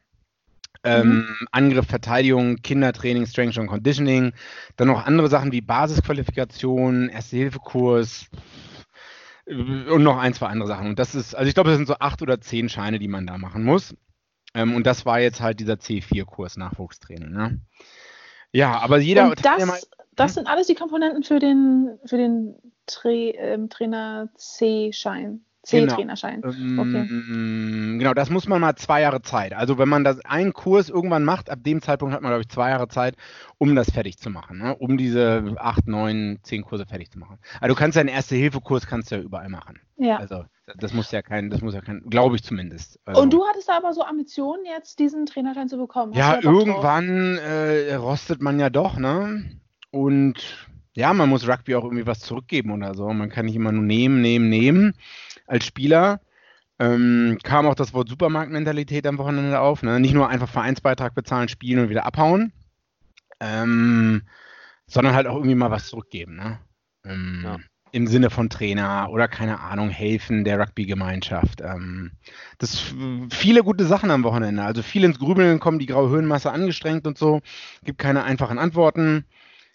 Ähm, 0.84 1.26
Angriff, 1.50 1.86
Verteidigung, 1.86 2.56
Kindertraining, 2.56 3.26
Strength 3.26 3.58
and 3.58 3.68
Conditioning. 3.68 4.32
Dann 4.76 4.88
noch 4.88 5.04
andere 5.06 5.28
Sachen 5.28 5.52
wie 5.52 5.60
Basisqualifikation, 5.60 7.10
Erste-Hilfe-Kurs 7.10 8.30
äh, 9.46 9.54
und 9.54 10.02
noch 10.02 10.18
ein, 10.18 10.32
zwei 10.32 10.46
andere 10.46 10.68
Sachen. 10.68 10.88
Und 10.88 10.98
das 10.98 11.14
ist, 11.14 11.34
also 11.34 11.46
ich 11.46 11.54
glaube, 11.54 11.68
das 11.70 11.76
sind 11.76 11.86
so 11.88 11.96
acht 11.98 12.22
oder 12.22 12.40
zehn 12.40 12.70
Scheine, 12.70 12.98
die 12.98 13.08
man 13.08 13.26
da 13.26 13.36
machen 13.36 13.64
muss. 13.64 13.94
Ähm, 14.54 14.74
und 14.74 14.86
das 14.86 15.04
war 15.04 15.20
jetzt 15.20 15.40
halt 15.40 15.60
dieser 15.60 15.74
C4-Kurs 15.74 16.56
Nachwuchstraining. 16.56 17.30
Ne? 17.30 17.60
Ja, 18.52 18.78
aber 18.78 18.98
jeder 18.98 19.30
Und 19.30 19.44
das, 19.44 19.88
das 20.14 20.34
sind 20.34 20.46
alles 20.46 20.68
die 20.68 20.74
Komponenten 20.74 21.22
für 21.24 21.40
den, 21.40 21.98
für 22.06 22.16
den 22.16 22.54
Tra 22.86 23.10
ähm, 23.10 23.68
Trainer 23.68 24.28
C-Schein. 24.36 25.44
Genau. 25.70 25.86
C-Trainerschein. 25.86 26.42
Ähm, 26.44 27.98
Genau, 27.98 28.12
das 28.12 28.28
muss 28.28 28.46
man 28.46 28.60
mal 28.60 28.76
zwei 28.76 29.00
Jahre 29.00 29.22
Zeit. 29.22 29.54
Also 29.54 29.78
wenn 29.78 29.88
man 29.88 30.04
das 30.04 30.22
einen 30.24 30.52
Kurs 30.52 30.90
irgendwann 30.90 31.24
macht, 31.24 31.48
ab 31.48 31.60
dem 31.62 31.80
Zeitpunkt 31.80 32.14
hat 32.14 32.20
man, 32.20 32.30
glaube 32.30 32.42
ich, 32.42 32.48
zwei 32.48 32.70
Jahre 32.70 32.88
Zeit, 32.88 33.16
um 33.56 33.74
das 33.74 33.90
fertig 33.90 34.18
zu 34.18 34.28
machen, 34.30 34.58
ne? 34.58 34.76
um 34.76 34.98
diese 34.98 35.54
acht, 35.56 35.86
neun, 35.86 36.38
zehn 36.42 36.62
Kurse 36.62 36.84
fertig 36.86 37.10
zu 37.10 37.18
machen. 37.18 37.38
Also 37.60 37.74
du 37.74 37.78
kannst 37.78 37.96
ja 37.96 38.00
einen 38.00 38.10
Erste-Hilfe-Kurs 38.10 38.86
kannst 38.86 39.10
du 39.10 39.16
ja 39.16 39.22
überall 39.22 39.48
machen. 39.48 39.80
Ja. 39.96 40.18
Also 40.18 40.44
das 40.76 40.94
muss 40.94 41.10
ja 41.10 41.22
kein, 41.22 41.50
das 41.50 41.60
muss 41.60 41.74
ja 41.74 41.80
kein, 41.80 42.02
glaube 42.08 42.36
ich 42.36 42.42
zumindest. 42.42 42.98
Also, 43.04 43.20
Und 43.20 43.32
du 43.32 43.44
hattest 43.46 43.68
da 43.68 43.76
aber 43.76 43.92
so 43.92 44.02
Ambitionen, 44.02 44.64
jetzt 44.64 44.98
diesen 44.98 45.26
Trainerschein 45.26 45.68
zu 45.68 45.76
bekommen. 45.76 46.12
Hast 46.12 46.18
ja, 46.18 46.40
irgendwann 46.42 47.36
äh, 47.36 47.94
rostet 47.94 48.40
man 48.40 48.58
ja 48.58 48.70
doch, 48.70 48.96
ne? 48.96 49.60
Und 49.90 50.68
ja, 50.94 51.12
man 51.12 51.28
muss 51.28 51.46
Rugby 51.46 51.74
auch 51.74 51.84
irgendwie 51.84 52.06
was 52.06 52.20
zurückgeben 52.20 52.70
oder 52.70 52.94
so. 52.94 53.08
Man 53.12 53.28
kann 53.28 53.46
nicht 53.46 53.56
immer 53.56 53.72
nur 53.72 53.82
nehmen, 53.82 54.22
nehmen, 54.22 54.48
nehmen 54.48 54.94
als 55.46 55.66
Spieler. 55.66 56.20
Ähm, 56.78 57.38
kam 57.42 57.66
auch 57.66 57.74
das 57.74 57.92
Wort 57.94 58.08
Supermarktmentalität 58.08 59.06
am 59.06 59.18
Wochenende 59.18 59.60
auf. 59.60 59.82
Ne? 59.82 60.00
Nicht 60.00 60.14
nur 60.14 60.28
einfach 60.28 60.48
Vereinsbeitrag 60.48 61.14
bezahlen, 61.14 61.48
spielen 61.48 61.84
und 61.84 61.88
wieder 61.90 62.06
abhauen, 62.06 62.52
ähm, 63.40 64.22
sondern 64.86 65.14
halt 65.14 65.26
auch 65.26 65.36
irgendwie 65.36 65.54
mal 65.54 65.70
was 65.70 65.86
zurückgeben. 65.86 66.36
Ne? 66.36 66.58
Ähm, 67.04 67.42
Ja. 67.44 67.58
Im 67.94 68.08
Sinne 68.08 68.28
von 68.28 68.50
Trainer 68.50 69.06
oder 69.12 69.28
keine 69.28 69.60
Ahnung, 69.60 69.88
helfen 69.88 70.42
der 70.42 70.58
Rugby-Gemeinschaft. 70.58 71.60
Ähm, 71.60 72.10
das 72.58 72.92
viele 73.30 73.62
gute 73.62 73.84
Sachen 73.84 74.10
am 74.10 74.24
Wochenende. 74.24 74.64
Also 74.64 74.82
viel 74.82 75.04
ins 75.04 75.20
Grübeln 75.20 75.60
kommen, 75.60 75.78
die 75.78 75.86
graue 75.86 76.10
Höhenmasse 76.10 76.50
angestrengt 76.50 77.06
und 77.06 77.16
so. 77.16 77.40
Gibt 77.84 77.98
keine 77.98 78.24
einfachen 78.24 78.58
Antworten. 78.58 79.26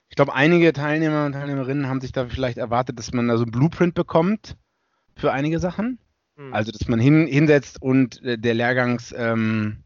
Ich 0.10 0.18
glaube, 0.18 0.34
einige 0.34 0.74
Teilnehmer 0.74 1.28
und 1.28 1.32
Teilnehmerinnen 1.32 1.88
haben 1.88 2.02
sich 2.02 2.12
da 2.12 2.28
vielleicht 2.28 2.58
erwartet, 2.58 3.00
dass 3.00 3.14
man 3.14 3.30
da 3.30 3.38
so 3.38 3.46
ein 3.46 3.52
Blueprint 3.52 3.94
bekommt 3.94 4.58
für 5.16 5.32
einige 5.32 5.60
Sachen. 5.60 5.98
Hm. 6.36 6.54
Also, 6.54 6.74
dass 6.74 6.90
man 6.90 7.00
hin, 7.00 7.26
hinsetzt 7.26 7.82
und 7.82 8.22
äh, 8.24 8.38
der 8.38 8.54
Lehrgangs 8.54 9.16
ähm, 9.18 9.86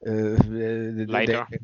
äh, 0.00 0.10
äh, 0.10 1.04
Leiter. 1.04 1.46
Der, 1.48 1.60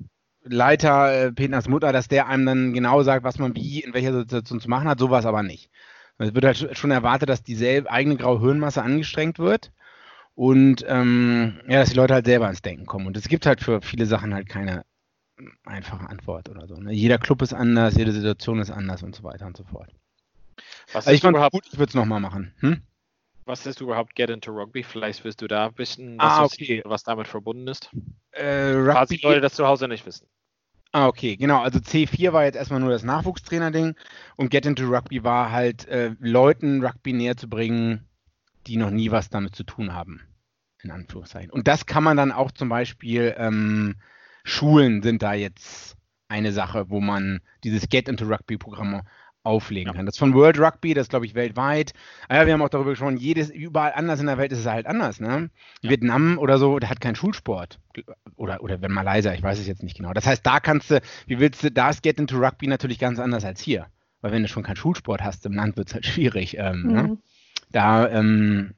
Leiter, 0.48 1.26
äh, 1.26 1.32
Peters 1.32 1.68
Mutter, 1.68 1.92
dass 1.92 2.08
der 2.08 2.26
einem 2.28 2.46
dann 2.46 2.72
genau 2.72 3.02
sagt, 3.02 3.24
was 3.24 3.38
man 3.38 3.54
wie 3.54 3.80
in 3.80 3.94
welcher 3.94 4.12
Situation 4.12 4.60
zu 4.60 4.68
machen 4.68 4.88
hat, 4.88 4.98
sowas 4.98 5.26
aber 5.26 5.42
nicht. 5.42 5.70
Es 6.18 6.34
wird 6.34 6.44
halt 6.44 6.56
sch- 6.56 6.74
schon 6.74 6.90
erwartet, 6.90 7.28
dass 7.28 7.42
dieselbe 7.42 7.90
eigene 7.90 8.16
graue 8.16 8.40
Hirnmasse 8.40 8.82
angestrengt 8.82 9.38
wird 9.38 9.70
und 10.34 10.84
ähm, 10.88 11.60
ja, 11.68 11.80
dass 11.80 11.90
die 11.90 11.96
Leute 11.96 12.14
halt 12.14 12.26
selber 12.26 12.46
ans 12.46 12.62
Denken 12.62 12.86
kommen. 12.86 13.06
Und 13.06 13.16
es 13.16 13.28
gibt 13.28 13.46
halt 13.46 13.60
für 13.60 13.80
viele 13.82 14.06
Sachen 14.06 14.34
halt 14.34 14.48
keine 14.48 14.84
einfache 15.64 16.08
Antwort 16.08 16.48
oder 16.48 16.66
so. 16.66 16.74
Ne? 16.74 16.92
Jeder 16.92 17.18
Club 17.18 17.42
ist 17.42 17.54
anders, 17.54 17.96
jede 17.96 18.10
Situation 18.12 18.58
ist 18.58 18.70
anders 18.70 19.02
und 19.04 19.14
so 19.14 19.22
weiter 19.22 19.46
und 19.46 19.56
so 19.56 19.62
fort. 19.64 19.90
Was 20.92 21.06
Also 21.06 21.12
ich 21.12 21.20
fand 21.20 21.36
überhaupt, 21.36 21.52
gut, 21.52 21.66
ich 21.70 21.78
würde 21.78 21.90
es 21.90 21.94
nochmal 21.94 22.20
machen. 22.20 22.52
Hm? 22.60 22.82
was 23.44 23.64
ist 23.64 23.80
überhaupt 23.80 24.14
Get 24.14 24.28
into 24.28 24.50
Rugby? 24.50 24.82
Vielleicht 24.82 25.24
willst 25.24 25.40
du 25.40 25.46
da 25.46 25.66
ein 25.68 25.72
bisschen 25.72 26.16
Ah, 26.20 26.42
was, 26.42 26.52
okay. 26.52 26.82
was 26.84 27.02
damit 27.04 27.28
verbunden 27.28 27.66
ist. 27.68 27.88
Äh, 28.32 28.74
Falls 28.92 29.08
die 29.08 29.14
Rugby, 29.14 29.26
Leute 29.26 29.40
das 29.40 29.54
zu 29.54 29.66
Hause 29.66 29.88
nicht 29.88 30.04
wissen. 30.04 30.26
Ah, 30.92 31.06
okay, 31.06 31.36
genau. 31.36 31.60
Also 31.60 31.80
C4 31.80 32.32
war 32.32 32.44
jetzt 32.44 32.56
erstmal 32.56 32.80
nur 32.80 32.90
das 32.90 33.02
Nachwuchstrainer-Ding 33.02 33.94
und 34.36 34.50
Get 34.50 34.66
into 34.66 34.84
Rugby 34.88 35.22
war 35.22 35.52
halt, 35.52 35.86
äh, 35.88 36.14
Leuten 36.18 36.82
Rugby 36.84 37.12
näher 37.12 37.36
zu 37.36 37.48
bringen, 37.48 38.06
die 38.66 38.76
noch 38.76 38.90
nie 38.90 39.10
was 39.10 39.28
damit 39.30 39.54
zu 39.54 39.64
tun 39.64 39.92
haben. 39.94 40.22
in 40.82 40.92
Anführungszeichen. 40.92 41.50
Und 41.50 41.66
das 41.68 41.86
kann 41.86 42.04
man 42.04 42.16
dann 42.16 42.30
auch 42.32 42.52
zum 42.52 42.68
Beispiel, 42.68 43.34
ähm, 43.36 43.96
Schulen 44.44 45.02
sind 45.02 45.22
da 45.22 45.34
jetzt 45.34 45.96
eine 46.28 46.52
Sache, 46.52 46.88
wo 46.90 47.00
man 47.00 47.40
dieses 47.64 47.88
Get 47.88 48.08
into 48.08 48.26
Rugby-Programm 48.26 49.02
auflegen 49.48 49.92
ja. 49.92 49.96
kann. 49.96 50.06
Das 50.06 50.18
von 50.18 50.34
World 50.34 50.60
Rugby, 50.60 50.94
das 50.94 51.08
glaube 51.08 51.26
ich 51.26 51.34
weltweit. 51.34 51.92
Ah 52.28 52.36
ja, 52.36 52.46
wir 52.46 52.52
haben 52.52 52.62
auch 52.62 52.68
darüber 52.68 52.90
gesprochen, 52.90 53.16
jedes, 53.16 53.50
überall 53.50 53.92
anders 53.94 54.20
in 54.20 54.26
der 54.26 54.38
Welt 54.38 54.52
ist 54.52 54.60
es 54.60 54.66
halt 54.66 54.86
anders. 54.86 55.20
Ne? 55.20 55.50
Ja. 55.80 55.90
Vietnam 55.90 56.38
oder 56.38 56.58
so, 56.58 56.78
der 56.78 56.90
hat 56.90 57.00
keinen 57.00 57.16
Schulsport. 57.16 57.80
Oder, 58.36 58.62
oder 58.62 58.80
wenn 58.82 58.92
Malaysia, 58.92 59.32
ich 59.32 59.42
weiß 59.42 59.58
es 59.58 59.66
jetzt 59.66 59.82
nicht 59.82 59.96
genau. 59.96 60.12
Das 60.12 60.26
heißt, 60.26 60.46
da 60.46 60.60
kannst 60.60 60.90
du, 60.90 61.00
wie 61.26 61.40
willst 61.40 61.64
du, 61.64 61.70
da 61.70 61.90
ist 61.90 62.02
Get 62.02 62.20
into 62.20 62.36
Rugby 62.38 62.66
natürlich 62.66 62.98
ganz 62.98 63.18
anders 63.18 63.44
als 63.44 63.60
hier. 63.60 63.86
Weil 64.20 64.32
wenn 64.32 64.42
du 64.42 64.48
schon 64.48 64.62
keinen 64.62 64.76
Schulsport 64.76 65.22
hast 65.22 65.46
im 65.46 65.54
Land, 65.54 65.76
wird 65.76 65.88
es 65.88 65.94
halt 65.94 66.06
schwierig. 66.06 66.56
Ähm, 66.58 66.82
ne? 66.82 67.02
mhm. 67.02 67.08
ne? 67.08 67.18
Da 67.70 68.08
ähm, 68.08 68.74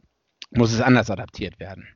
muss 0.50 0.73
es 0.73 0.81
anders 0.81 1.11
adaptiert 1.11 1.61
werden. 1.61 1.89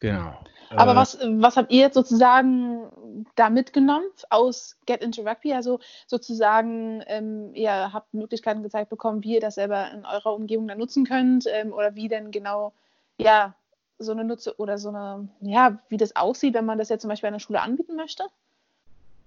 Genau. 0.00 0.38
Aber 0.70 0.92
äh, 0.92 0.96
was, 0.96 1.18
was 1.20 1.56
habt 1.56 1.72
ihr 1.72 1.80
jetzt 1.80 1.94
sozusagen 1.94 3.26
da 3.34 3.50
mitgenommen 3.50 4.06
aus 4.30 4.78
Get 4.86 5.02
into 5.02 5.22
Rugby? 5.22 5.52
Also 5.52 5.80
sozusagen, 6.06 7.02
ähm, 7.06 7.54
ihr 7.54 7.92
habt 7.92 8.14
Möglichkeiten 8.14 8.62
gezeigt 8.62 8.90
bekommen, 8.90 9.22
wie 9.22 9.34
ihr 9.34 9.40
das 9.40 9.56
selber 9.56 9.90
in 9.92 10.04
eurer 10.04 10.34
Umgebung 10.34 10.68
dann 10.68 10.78
nutzen 10.78 11.04
könnt 11.04 11.46
ähm, 11.48 11.72
oder 11.72 11.94
wie 11.94 12.08
denn 12.08 12.30
genau, 12.30 12.72
ja, 13.18 13.54
so 13.98 14.12
eine 14.12 14.24
Nutze 14.24 14.58
oder 14.58 14.78
so 14.78 14.90
eine, 14.90 15.28
ja, 15.40 15.78
wie 15.88 15.96
das 15.96 16.16
aussieht, 16.16 16.54
wenn 16.54 16.66
man 16.66 16.78
das 16.78 16.88
jetzt 16.88 17.02
zum 17.02 17.08
Beispiel 17.08 17.28
an 17.28 17.34
der 17.34 17.40
Schule 17.40 17.60
anbieten 17.60 17.96
möchte? 17.96 18.24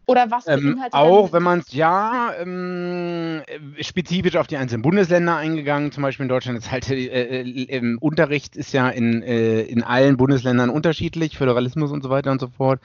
Oder 0.10 0.32
was 0.32 0.48
ähm, 0.48 0.82
Auch 0.90 1.34
wenn 1.34 1.44
man 1.44 1.60
es 1.60 1.72
ja 1.72 2.34
ähm, 2.40 3.44
spezifisch 3.80 4.38
auf 4.38 4.48
die 4.48 4.58
einzelnen 4.58 4.82
Bundesländer 4.82 5.38
eingegangen, 5.38 5.92
zum 5.92 6.02
Beispiel 6.02 6.24
in 6.24 6.30
Deutschland 6.30 6.58
ist 6.58 6.72
halt 6.72 6.90
äh, 6.90 7.42
äh, 7.42 7.96
Unterricht 8.00 8.56
ist 8.56 8.74
ja 8.74 8.90
in, 8.90 9.22
äh, 9.22 9.62
in 9.62 9.84
allen 9.84 10.18
Bundesländern 10.18 10.72
unterschiedlich, 10.72 11.38
Föderalismus 11.38 11.92
und 11.92 12.02
so 12.02 12.10
weiter 12.10 12.32
und 12.32 12.42
so 12.42 12.48
fort. 12.48 12.82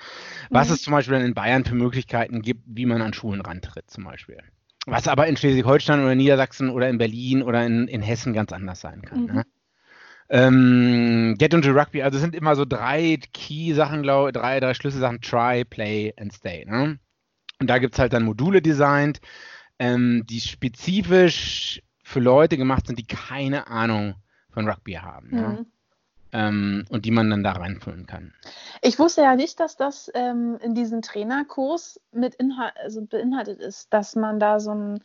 Was 0.51 0.69
mhm. 0.69 0.75
es 0.75 0.83
zum 0.83 0.91
Beispiel 0.93 1.15
dann 1.15 1.25
in 1.25 1.33
Bayern 1.33 1.65
für 1.65 1.75
Möglichkeiten 1.75 2.43
gibt, 2.43 2.61
wie 2.67 2.85
man 2.85 3.01
an 3.01 3.15
Schulen 3.15 3.41
rantritt, 3.41 3.91
zum 3.91 4.05
Beispiel. 4.05 4.37
Was 4.85 5.09
aber 5.09 5.27
in 5.27 5.39
Schleswig-Holstein 5.39 6.01
oder 6.01 6.15
Niedersachsen 6.15 6.69
oder 6.69 6.91
in 6.91 6.99
Berlin 6.99 7.43
oder 7.43 7.65
in, 7.65 7.89
in 7.89 8.03
Hessen 8.03 8.35
ganz 8.35 8.53
anders 8.53 8.83
sein 8.83 9.01
kann. 9.01 9.21
Mhm. 9.23 9.35
Ne? 9.35 9.47
Ähm, 10.29 11.37
Get 11.39 11.55
into 11.55 11.71
Rugby, 11.71 12.03
also 12.03 12.17
es 12.17 12.23
sind 12.23 12.35
immer 12.35 12.55
so 12.55 12.67
drei 12.67 13.19
Key-Sachen, 13.33 14.03
glaube 14.03 14.29
ich, 14.29 14.35
drei, 14.35 14.61
drei 14.61 14.75
Schlüsselsachen, 14.75 15.23
try, 15.23 15.65
play 15.65 16.13
and 16.19 16.31
stay. 16.31 16.67
Ne? 16.67 16.99
Und 17.61 17.69
da 17.69 17.79
gibt 17.79 17.95
es 17.95 17.99
halt 17.99 18.13
dann 18.13 18.25
Module 18.25 18.63
designt, 18.63 19.21
ähm, 19.79 20.25
die 20.29 20.41
spezifisch 20.41 21.83
für 22.03 22.21
Leute 22.21 22.57
gemacht 22.57 22.87
sind, 22.87 22.99
die 22.99 23.07
keine 23.07 23.67
Ahnung 23.69 24.15
von 24.51 24.69
Rugby 24.69 24.95
haben. 24.95 25.29
Mhm. 25.31 25.39
Ja? 25.39 25.59
Ähm, 26.33 26.85
und 26.89 27.05
die 27.05 27.13
man 27.13 27.31
dann 27.31 27.45
da 27.45 27.53
reinfüllen 27.53 28.07
kann. 28.07 28.35
Ich 28.83 28.99
wusste 28.99 29.23
ja 29.23 29.37
nicht, 29.37 29.61
dass 29.61 29.77
das 29.77 30.11
ähm, 30.15 30.59
in 30.61 30.75
diesem 30.75 31.01
Trainerkurs 31.01 32.01
mit 32.11 32.35
Inhalt, 32.35 32.75
also 32.83 33.03
beinhaltet 33.03 33.61
ist, 33.61 33.93
dass 33.93 34.17
man 34.17 34.41
da 34.41 34.59
so 34.59 34.73
ein 34.73 35.01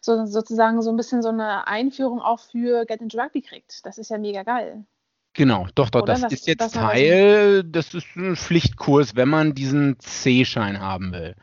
so, 0.00 0.26
sozusagen 0.26 0.82
so 0.82 0.90
ein 0.90 0.96
bisschen 0.96 1.22
so 1.22 1.30
eine 1.30 1.66
Einführung 1.66 2.20
auch 2.20 2.38
für 2.38 2.84
Get 2.84 3.00
into 3.00 3.18
Rugby 3.18 3.40
kriegt. 3.40 3.84
Das 3.86 3.98
ist 3.98 4.10
ja 4.10 4.18
mega 4.18 4.42
geil. 4.42 4.84
Genau, 5.32 5.66
doch, 5.74 5.90
doch, 5.90 6.02
das, 6.02 6.20
das, 6.20 6.32
ist 6.32 6.46
jetzt 6.46 6.60
das 6.60 6.72
Teil, 6.72 7.64
das 7.64 7.92
ist 7.92 8.14
ein 8.14 8.36
Pflichtkurs, 8.36 9.16
wenn 9.16 9.28
man 9.28 9.54
diesen 9.54 9.98
C-Schein 9.98 10.78
haben 10.80 11.12
will. 11.12 11.34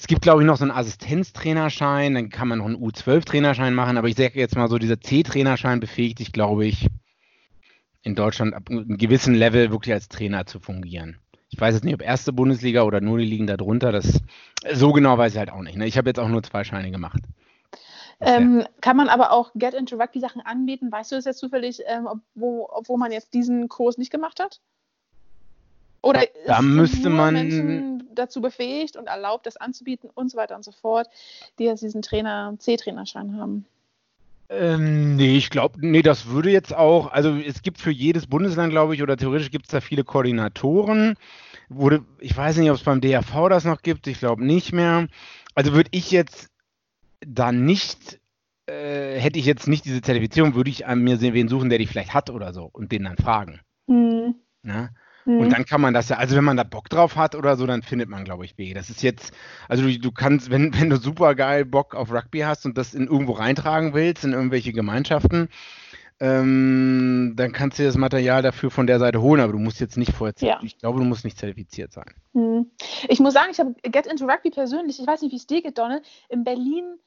Es 0.00 0.06
gibt, 0.06 0.22
glaube 0.22 0.40
ich, 0.40 0.46
noch 0.46 0.56
so 0.56 0.64
einen 0.64 0.70
Assistenztrainerschein, 0.70 2.14
dann 2.14 2.30
kann 2.30 2.48
man 2.48 2.60
noch 2.60 2.64
einen 2.64 2.82
U12-Trainerschein 2.82 3.74
machen, 3.74 3.98
aber 3.98 4.08
ich 4.08 4.16
sage 4.16 4.40
jetzt 4.40 4.56
mal 4.56 4.66
so, 4.66 4.78
dieser 4.78 4.98
C-Trainerschein 4.98 5.78
befähigt 5.78 6.20
dich, 6.20 6.32
glaube 6.32 6.64
ich, 6.64 6.86
in 8.00 8.14
Deutschland 8.14 8.54
ab 8.54 8.70
einem 8.70 8.96
gewissen 8.96 9.34
Level 9.34 9.70
wirklich 9.70 9.92
als 9.92 10.08
Trainer 10.08 10.46
zu 10.46 10.58
fungieren. 10.58 11.18
Ich 11.50 11.60
weiß 11.60 11.74
jetzt 11.74 11.84
nicht, 11.84 11.92
ob 11.92 12.00
erste 12.00 12.32
Bundesliga 12.32 12.84
oder 12.84 13.02
nur 13.02 13.18
die 13.18 13.26
Ligen 13.26 13.46
darunter, 13.46 13.92
das 13.92 14.22
so 14.72 14.94
genau 14.94 15.18
weiß 15.18 15.34
ich 15.34 15.38
halt 15.38 15.52
auch 15.52 15.60
nicht. 15.60 15.76
Ne? 15.76 15.86
Ich 15.86 15.98
habe 15.98 16.08
jetzt 16.08 16.18
auch 16.18 16.28
nur 16.28 16.42
zwei 16.42 16.64
Scheine 16.64 16.90
gemacht. 16.90 17.20
Ähm, 18.20 18.64
kann 18.80 18.96
man 18.96 19.10
aber 19.10 19.32
auch 19.32 19.52
Get 19.54 19.74
into 19.74 19.96
Rugby 19.96 20.20
Sachen 20.20 20.40
anbieten? 20.40 20.90
Weißt 20.90 21.12
du 21.12 21.16
das 21.16 21.26
jetzt 21.26 21.40
zufällig, 21.40 21.82
ähm, 21.86 22.06
ob, 22.06 22.20
wo, 22.34 22.66
obwohl 22.72 22.96
man 22.96 23.12
jetzt 23.12 23.34
diesen 23.34 23.68
Kurs 23.68 23.98
nicht 23.98 24.10
gemacht 24.10 24.40
hat? 24.40 24.62
Oder 26.02 26.24
da 26.46 26.62
müsste 26.62 27.10
man 27.10 27.34
Menschen 27.34 28.08
dazu 28.14 28.40
befähigt 28.40 28.96
und 28.96 29.06
erlaubt, 29.06 29.46
das 29.46 29.56
anzubieten 29.56 30.10
und 30.14 30.30
so 30.30 30.36
weiter 30.36 30.56
und 30.56 30.64
so 30.64 30.72
fort, 30.72 31.08
die 31.58 31.64
jetzt 31.64 31.82
diesen 31.82 32.02
Trainer, 32.02 32.54
C-Trainerschein 32.58 33.36
haben. 33.36 33.66
Ähm, 34.48 35.14
nee, 35.14 35.36
ich 35.36 35.48
glaube, 35.48 35.78
nee, 35.80 36.02
das 36.02 36.26
würde 36.26 36.50
jetzt 36.50 36.74
auch, 36.74 37.12
also 37.12 37.36
es 37.36 37.62
gibt 37.62 37.78
für 37.78 37.92
jedes 37.92 38.26
Bundesland, 38.26 38.70
glaube 38.72 38.94
ich, 38.94 39.02
oder 39.02 39.16
theoretisch 39.16 39.50
gibt 39.52 39.66
es 39.66 39.70
da 39.70 39.80
viele 39.80 40.02
Koordinatoren. 40.02 41.14
Wurde, 41.68 42.04
ich 42.18 42.36
weiß 42.36 42.56
nicht, 42.56 42.68
ob 42.68 42.76
es 42.76 42.82
beim 42.82 43.00
DRV 43.00 43.48
das 43.48 43.64
noch 43.64 43.82
gibt, 43.82 44.08
ich 44.08 44.18
glaube 44.18 44.44
nicht 44.44 44.72
mehr. 44.72 45.06
Also 45.54 45.72
würde 45.72 45.90
ich 45.92 46.10
jetzt 46.10 46.48
da 47.20 47.52
nicht, 47.52 48.18
äh, 48.66 49.20
hätte 49.20 49.38
ich 49.38 49.46
jetzt 49.46 49.68
nicht 49.68 49.84
diese 49.84 50.02
Zertifizierung, 50.02 50.56
würde 50.56 50.70
ich 50.70 50.84
an 50.84 51.04
mir 51.04 51.16
sehen, 51.16 51.34
wen 51.34 51.48
suchen, 51.48 51.70
der 51.70 51.78
die 51.78 51.86
vielleicht 51.86 52.12
hat 52.12 52.28
oder 52.28 52.52
so 52.52 52.68
und 52.72 52.90
den 52.90 53.04
dann 53.04 53.18
fragen. 53.18 53.60
Mhm. 53.86 54.34
Na? 54.62 54.90
Und 55.38 55.46
mhm. 55.46 55.50
dann 55.50 55.64
kann 55.64 55.80
man 55.80 55.94
das 55.94 56.08
ja, 56.08 56.16
also 56.16 56.36
wenn 56.36 56.44
man 56.44 56.56
da 56.56 56.64
Bock 56.64 56.88
drauf 56.88 57.16
hat 57.16 57.34
oder 57.34 57.56
so, 57.56 57.66
dann 57.66 57.82
findet 57.82 58.08
man, 58.08 58.24
glaube 58.24 58.44
ich, 58.44 58.58
Wege. 58.58 58.74
Das 58.74 58.90
ist 58.90 59.02
jetzt, 59.02 59.32
also 59.68 59.84
du, 59.84 59.98
du 59.98 60.10
kannst, 60.10 60.50
wenn, 60.50 60.74
wenn 60.80 60.90
du 60.90 60.96
super 60.96 61.34
geil 61.34 61.64
Bock 61.64 61.94
auf 61.94 62.12
Rugby 62.12 62.40
hast 62.40 62.66
und 62.66 62.76
das 62.76 62.94
in 62.94 63.06
irgendwo 63.06 63.32
reintragen 63.32 63.94
willst, 63.94 64.24
in 64.24 64.32
irgendwelche 64.32 64.72
Gemeinschaften, 64.72 65.48
ähm, 66.22 67.32
dann 67.36 67.52
kannst 67.52 67.78
du 67.78 67.84
das 67.84 67.96
Material 67.96 68.42
dafür 68.42 68.70
von 68.70 68.86
der 68.86 68.98
Seite 68.98 69.22
holen, 69.22 69.40
aber 69.40 69.52
du 69.52 69.58
musst 69.58 69.80
jetzt 69.80 69.96
nicht 69.96 70.12
vorher, 70.12 70.34
ja. 70.40 70.60
ich 70.62 70.78
glaube, 70.78 70.98
du 70.98 71.04
musst 71.04 71.24
nicht 71.24 71.38
zertifiziert 71.38 71.92
sein. 71.92 72.12
Mhm. 72.34 72.70
Ich 73.08 73.20
muss 73.20 73.32
sagen, 73.32 73.48
ich 73.50 73.58
habe 73.58 73.74
Get 73.82 74.06
into 74.06 74.26
Rugby 74.26 74.50
persönlich, 74.50 75.00
ich 75.00 75.06
weiß 75.06 75.22
nicht, 75.22 75.32
wie 75.32 75.36
es 75.36 75.46
dir 75.46 75.62
geht, 75.62 75.78
Donald, 75.78 76.02
in 76.28 76.44
Berlin 76.44 76.98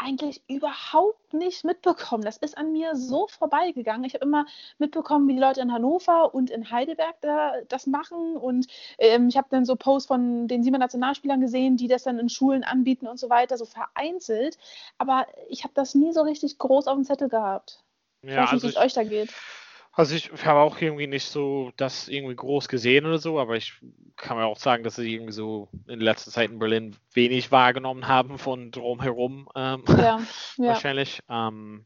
eigentlich 0.00 0.42
überhaupt 0.48 1.34
nicht 1.34 1.64
mitbekommen. 1.64 2.24
Das 2.24 2.36
ist 2.38 2.56
an 2.56 2.72
mir 2.72 2.96
so 2.96 3.26
vorbeigegangen. 3.26 4.04
Ich 4.04 4.14
habe 4.14 4.24
immer 4.24 4.46
mitbekommen, 4.78 5.28
wie 5.28 5.34
die 5.34 5.40
Leute 5.40 5.60
in 5.60 5.72
Hannover 5.72 6.34
und 6.34 6.50
in 6.50 6.70
Heidelberg 6.70 7.16
da, 7.20 7.52
das 7.68 7.86
machen. 7.86 8.36
Und 8.36 8.66
ähm, 8.98 9.28
ich 9.28 9.36
habe 9.36 9.48
dann 9.50 9.64
so 9.64 9.76
Posts 9.76 10.06
von 10.06 10.48
den 10.48 10.62
sieben 10.62 10.78
Nationalspielern 10.78 11.40
gesehen, 11.40 11.76
die 11.76 11.88
das 11.88 12.04
dann 12.04 12.18
in 12.18 12.28
Schulen 12.28 12.64
anbieten 12.64 13.06
und 13.06 13.18
so 13.18 13.28
weiter, 13.30 13.56
so 13.56 13.66
vereinzelt. 13.66 14.58
Aber 14.98 15.26
ich 15.48 15.64
habe 15.64 15.74
das 15.74 15.94
nie 15.94 16.12
so 16.12 16.22
richtig 16.22 16.58
groß 16.58 16.86
auf 16.86 16.94
dem 16.94 17.04
Zettel 17.04 17.28
gehabt. 17.28 17.82
Ich 18.22 18.30
ja, 18.30 18.42
weiß 18.42 18.52
nicht, 18.52 18.64
also 18.64 18.66
wie 18.66 18.70
es 18.70 18.76
euch 18.76 18.92
da 18.94 19.04
geht. 19.04 19.32
Also 20.00 20.14
ich 20.14 20.30
habe 20.46 20.60
auch 20.60 20.80
irgendwie 20.80 21.06
nicht 21.06 21.26
so 21.26 21.72
das 21.76 22.08
irgendwie 22.08 22.34
groß 22.34 22.68
gesehen 22.68 23.04
oder 23.04 23.18
so, 23.18 23.38
aber 23.38 23.56
ich 23.56 23.74
kann 24.16 24.38
mir 24.38 24.46
auch 24.46 24.56
sagen, 24.56 24.82
dass 24.82 24.96
sie 24.96 25.12
irgendwie 25.14 25.34
so 25.34 25.68
in 25.88 26.00
letzter 26.00 26.30
Zeit 26.30 26.50
in 26.50 26.58
Berlin 26.58 26.96
wenig 27.12 27.52
wahrgenommen 27.52 28.08
haben 28.08 28.38
von 28.38 28.70
drumherum 28.70 29.50
ähm, 29.54 29.84
ja, 29.88 30.20
wahrscheinlich. 30.56 31.20
Ja. 31.28 31.48
Ähm, 31.48 31.84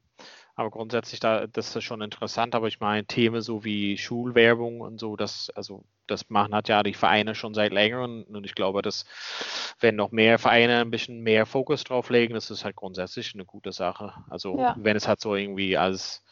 aber 0.54 0.70
grundsätzlich 0.70 1.18
da, 1.18 1.48
das 1.48 1.74
ist 1.74 1.82
schon 1.82 2.02
interessant. 2.02 2.54
Aber 2.54 2.68
ich 2.68 2.78
meine, 2.78 3.04
Themen 3.04 3.42
so 3.42 3.64
wie 3.64 3.98
Schulwerbung 3.98 4.80
und 4.80 5.00
so, 5.00 5.16
das, 5.16 5.50
also 5.56 5.84
das 6.06 6.30
machen 6.30 6.54
hat 6.54 6.68
ja 6.68 6.84
die 6.84 6.94
Vereine 6.94 7.34
schon 7.34 7.52
seit 7.52 7.72
längerem. 7.72 8.22
Und 8.28 8.46
ich 8.46 8.54
glaube, 8.54 8.80
dass 8.80 9.06
wenn 9.80 9.96
noch 9.96 10.12
mehr 10.12 10.38
Vereine 10.38 10.82
ein 10.82 10.92
bisschen 10.92 11.20
mehr 11.20 11.46
Fokus 11.46 11.82
drauf 11.82 12.10
legen, 12.10 12.34
das 12.34 12.52
ist 12.52 12.64
halt 12.64 12.76
grundsätzlich 12.76 13.34
eine 13.34 13.44
gute 13.44 13.72
Sache. 13.72 14.12
Also 14.30 14.56
ja. 14.56 14.76
wenn 14.78 14.96
es 14.96 15.08
halt 15.08 15.20
so 15.20 15.34
irgendwie 15.34 15.76
als 15.76 16.22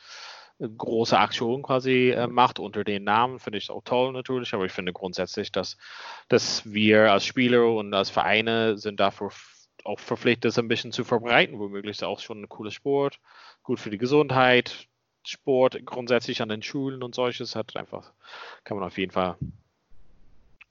große 0.68 1.18
Aktion 1.18 1.62
quasi 1.62 2.10
äh, 2.10 2.26
macht 2.26 2.58
unter 2.58 2.84
den 2.84 3.04
Namen, 3.04 3.38
finde 3.38 3.58
ich 3.58 3.70
auch 3.70 3.82
toll 3.84 4.12
natürlich, 4.12 4.54
aber 4.54 4.64
ich 4.64 4.72
finde 4.72 4.92
grundsätzlich, 4.92 5.52
dass, 5.52 5.76
dass 6.28 6.70
wir 6.72 7.12
als 7.12 7.24
Spieler 7.24 7.66
und 7.74 7.92
als 7.94 8.10
Vereine 8.10 8.78
sind 8.78 9.00
dafür 9.00 9.30
auch 9.84 9.98
verpflichtet, 9.98 10.44
das 10.44 10.58
ein 10.58 10.68
bisschen 10.68 10.92
zu 10.92 11.04
verbreiten, 11.04 11.58
womöglich 11.58 11.96
ist 11.96 12.04
auch 12.04 12.20
schon 12.20 12.42
ein 12.42 12.48
cooler 12.48 12.70
Sport, 12.70 13.18
gut 13.62 13.80
für 13.80 13.90
die 13.90 13.98
Gesundheit, 13.98 14.86
Sport 15.24 15.84
grundsätzlich 15.84 16.42
an 16.42 16.48
den 16.48 16.62
Schulen 16.62 17.02
und 17.02 17.14
solches 17.14 17.54
hat 17.54 17.76
einfach, 17.76 18.12
kann 18.64 18.76
man 18.76 18.86
auf 18.86 18.98
jeden 18.98 19.12
Fall 19.12 19.36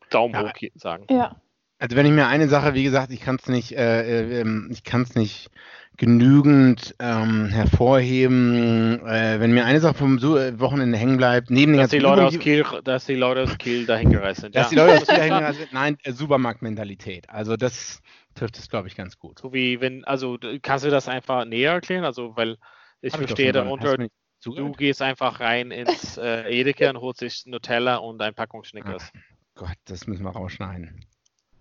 Daumen 0.10 0.34
ja. 0.34 0.44
hoch 0.44 0.70
sagen. 0.76 1.06
Ja. 1.10 1.42
Also 1.80 1.96
wenn 1.96 2.06
ich 2.06 2.12
mir 2.12 2.28
eine 2.28 2.48
Sache, 2.48 2.76
wie 2.76 2.84
gesagt, 2.84 3.12
ich 3.12 3.22
kann 3.22 3.38
es 3.42 3.48
nicht, 3.48 3.72
äh, 3.72 4.02
äh, 4.02 4.42
ähm, 4.42 4.70
ich 4.72 4.84
kann 4.84 5.02
es 5.02 5.16
nicht 5.16 5.50
genügend 5.98 6.96
ähm, 7.00 7.48
hervorheben. 7.48 9.06
Äh, 9.06 9.40
wenn 9.40 9.52
mir 9.52 9.66
eine 9.66 9.80
Sache 9.80 9.96
vom 9.96 10.18
äh, 10.18 10.60
Wochenende 10.60 10.98
hängen 10.98 11.18
bleibt, 11.18 11.52
neben 11.52 11.74
dass 11.78 11.90
den 11.92 12.00
ganzen 12.02 12.16
die 12.18 12.22
Leute 12.22 12.26
aus 12.26 12.40
Kiel, 12.40 12.66
dass 12.84 13.06
die 13.06 13.16
Leute 13.16 13.44
aus 13.44 13.58
Kiel 13.58 13.86
dahin 13.86 14.10
gereist 14.12 14.42
sind. 14.42 14.56
Dass 14.56 14.66
ja. 14.66 14.70
die 14.70 14.76
Leute 14.76 15.02
aus 15.02 15.08
Kiel 15.08 15.18
dahin 15.18 15.38
gereist 15.40 15.60
sind. 15.60 15.74
Nein, 15.74 15.98
äh, 16.04 16.12
Supermarktmentalität. 16.12 17.30
Also 17.30 17.56
das 17.58 18.02
trifft 18.36 18.58
es, 18.58 18.70
glaube 18.70 18.88
ich, 18.88 18.96
ganz 18.96 19.18
gut. 19.18 19.40
So 19.40 19.54
wie 19.54 19.82
wenn, 19.82 20.04
also 20.06 20.38
kannst 20.62 20.86
du 20.86 20.90
das 20.90 21.08
einfach 21.08 21.46
näher 21.46 21.74
erklären? 21.74 22.04
Also 22.04 22.36
weil 22.36 22.58
ich 23.02 23.14
Hab 23.14 23.20
verstehe 23.20 23.48
ich 23.48 23.54
darunter, 23.54 23.98
du 24.44 24.72
gehst 24.72 25.02
einfach 25.02 25.40
rein 25.40 25.72
ins 25.72 26.18
äh, 26.18 26.50
Edeka 26.50 26.90
und 26.90 27.02
holst 27.02 27.20
sich 27.20 27.46
Nutella 27.46 27.98
und 27.98 28.22
ein 28.22 28.34
Packung 28.34 28.64
Schnickers. 28.64 29.12
Ach 29.14 29.22
Gott, 29.56 29.78
das 29.86 30.08
müssen 30.08 30.24
wir 30.24 30.32
rausschneiden. 30.32 31.06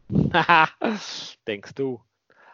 Denkst 1.47 1.75
du? 1.75 2.01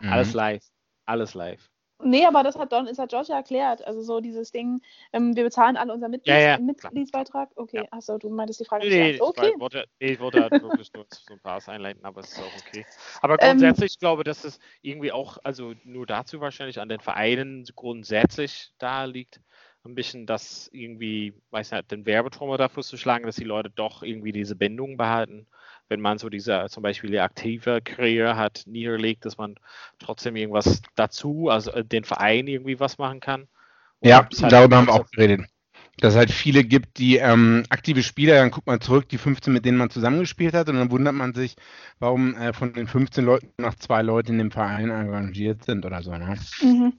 Mhm. 0.01 0.09
Alles 0.09 0.33
live. 0.33 0.65
Alles 1.07 1.35
live. 1.35 1.71
Nee, 2.03 2.27
aber 2.27 2.43
das 2.43 2.59
hat 2.59 2.73
Don, 2.73 2.87
ist 2.87 2.99
hat 2.99 3.09
George 3.09 3.29
ja 3.31 3.37
erklärt. 3.37 3.87
Also 3.87 4.03
so 4.03 4.21
dieses 4.21 4.51
Ding, 4.53 4.83
ähm, 5.15 5.35
wir 5.35 5.45
bezahlen 5.45 5.79
alle 5.79 5.95
unseren 5.95 6.11
Mitglieds 6.11 6.43
Ja, 6.43 6.51
ja, 6.51 6.59
Mitgliedsbeitrag. 6.59 7.51
Okay, 7.57 7.79
Ja. 7.79 7.85
achso, 7.91 8.19
du 8.19 8.29
meintest 8.29 8.61
die 8.61 8.67
Frage 8.67 8.87
Nee, 8.87 8.99
nee, 8.99 9.13
nicht. 9.13 9.23
Okay. 9.23 9.53
ich 9.55 9.61
wollte, 9.61 9.85
nee, 9.99 10.13
ich 10.13 10.21
wollte 10.21 10.41
halt 10.43 10.53
wirklich 10.63 10.93
nur 10.95 11.07
so 11.11 11.33
ein 11.33 11.41
paar 11.41 11.67
einleiten, 11.69 12.05
aber 12.05 12.21
es 12.21 12.33
ist 12.33 12.43
auch 12.43 12.55
okay. 12.59 12.85
Aber 13.23 13.41
Ähm, 13.41 13.49
grundsätzlich, 13.49 13.93
ich 13.93 13.99
glaube, 13.99 14.25
dass 14.25 14.45
es 14.45 14.59
irgendwie 14.83 15.11
auch, 15.11 15.39
also 15.43 15.73
nur 15.85 16.05
dazu 16.05 16.41
wahrscheinlich 16.41 16.81
an 16.81 16.91
den 16.91 17.01
Vereinen 17.01 17.65
grundsätzlich 17.75 18.73
da 18.79 19.05
liegt, 19.05 19.41
ein 19.87 19.95
bisschen 19.95 20.27
das 20.27 20.69
irgendwie, 20.73 21.33
weiß 21.51 21.71
nicht, 21.71 21.91
den 21.91 22.05
Werbetrommel 22.05 22.59
dafür 22.59 22.83
zu 22.83 22.99
schlagen, 22.99 23.25
dass 23.25 23.37
die 23.37 23.45
Leute 23.45 23.71
doch 23.71 24.03
irgendwie 24.03 24.33
diese 24.33 24.57
Bindung 24.57 24.97
behalten. 24.99 25.47
Wenn 25.89 26.01
man 26.01 26.19
so 26.19 26.29
diese 26.29 26.67
zum 26.69 26.83
Beispiel 26.83 27.11
die 27.11 27.21
aktive 27.21 27.81
Karriere 27.81 28.37
hat, 28.37 28.65
niederlegt, 28.67 29.25
dass 29.25 29.39
man 29.39 29.55
trotzdem 29.99 30.37
irgendwas 30.37 30.83
dazu, 30.95 31.49
also 31.49 31.71
äh, 31.73 31.85
den 31.85 32.05
Verein 32.05 32.47
irgendwie 32.47 32.81
was 32.81 32.99
machen 32.99 33.21
kann. 33.21 33.43
Und 34.01 34.09
Ja, 34.09 34.29
halt 34.41 34.53
darüber 34.53 34.77
haben 34.77 34.87
wir 34.87 34.95
auch 34.95 35.11
geredet. 35.11 35.43
Dass 35.99 36.13
es 36.13 36.19
halt 36.19 36.31
viele 36.31 36.63
gibt, 36.63 36.99
die 36.99 37.17
ähm, 37.17 37.65
aktive 37.71 38.03
Spieler, 38.03 38.35
dann 38.35 38.51
guckt 38.51 38.67
man 38.67 38.83
zurück, 38.83 39.09
die 39.09 39.17
15, 39.17 39.53
mit 39.53 39.65
denen 39.65 39.79
man 39.79 39.89
zusammengespielt 39.89 40.53
hat, 40.53 40.69
und 40.69 40.77
dann 40.77 40.91
wundert 40.91 41.15
man 41.15 41.33
sich, 41.33 41.57
warum 42.01 42.37
äh, 42.37 42.53
von 42.53 42.75
den 42.75 42.87
15 42.87 43.25
Leuten 43.25 43.49
noch 43.59 43.75
zwei 43.77 44.03
Leute 44.03 44.33
in 44.33 44.39
dem 44.39 44.51
Verein 44.51 44.91
engagiert 44.91 45.65
sind 45.65 45.87
oder 45.87 46.03
so. 46.03 46.11
Ne? 46.11 46.37
Mhm. 46.61 46.93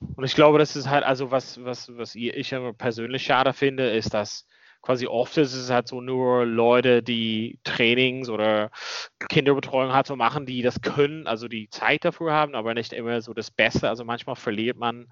Und 0.00 0.24
ich 0.24 0.34
glaube, 0.34 0.58
das 0.58 0.76
ist 0.76 0.88
halt, 0.88 1.04
also 1.04 1.30
was, 1.30 1.62
was, 1.62 1.96
was 1.96 2.14
ich 2.14 2.54
aber 2.54 2.72
persönlich 2.72 3.22
schade 3.22 3.52
finde, 3.52 3.90
ist, 3.90 4.14
dass 4.14 4.46
quasi 4.82 5.06
oft 5.06 5.36
ist 5.38 5.54
es 5.54 5.70
halt 5.70 5.88
so 5.88 6.00
nur 6.00 6.46
Leute, 6.46 7.02
die 7.02 7.58
Trainings 7.64 8.28
oder 8.30 8.70
Kinderbetreuung 9.28 9.92
halt 9.92 10.06
so 10.06 10.16
machen, 10.16 10.46
die 10.46 10.62
das 10.62 10.80
können, 10.80 11.26
also 11.26 11.48
die 11.48 11.68
Zeit 11.70 12.04
dafür 12.04 12.32
haben, 12.32 12.54
aber 12.54 12.74
nicht 12.74 12.92
immer 12.92 13.20
so 13.20 13.34
das 13.34 13.50
Beste. 13.50 13.88
Also 13.88 14.04
manchmal 14.04 14.36
verliert 14.36 14.76
man, 14.78 15.08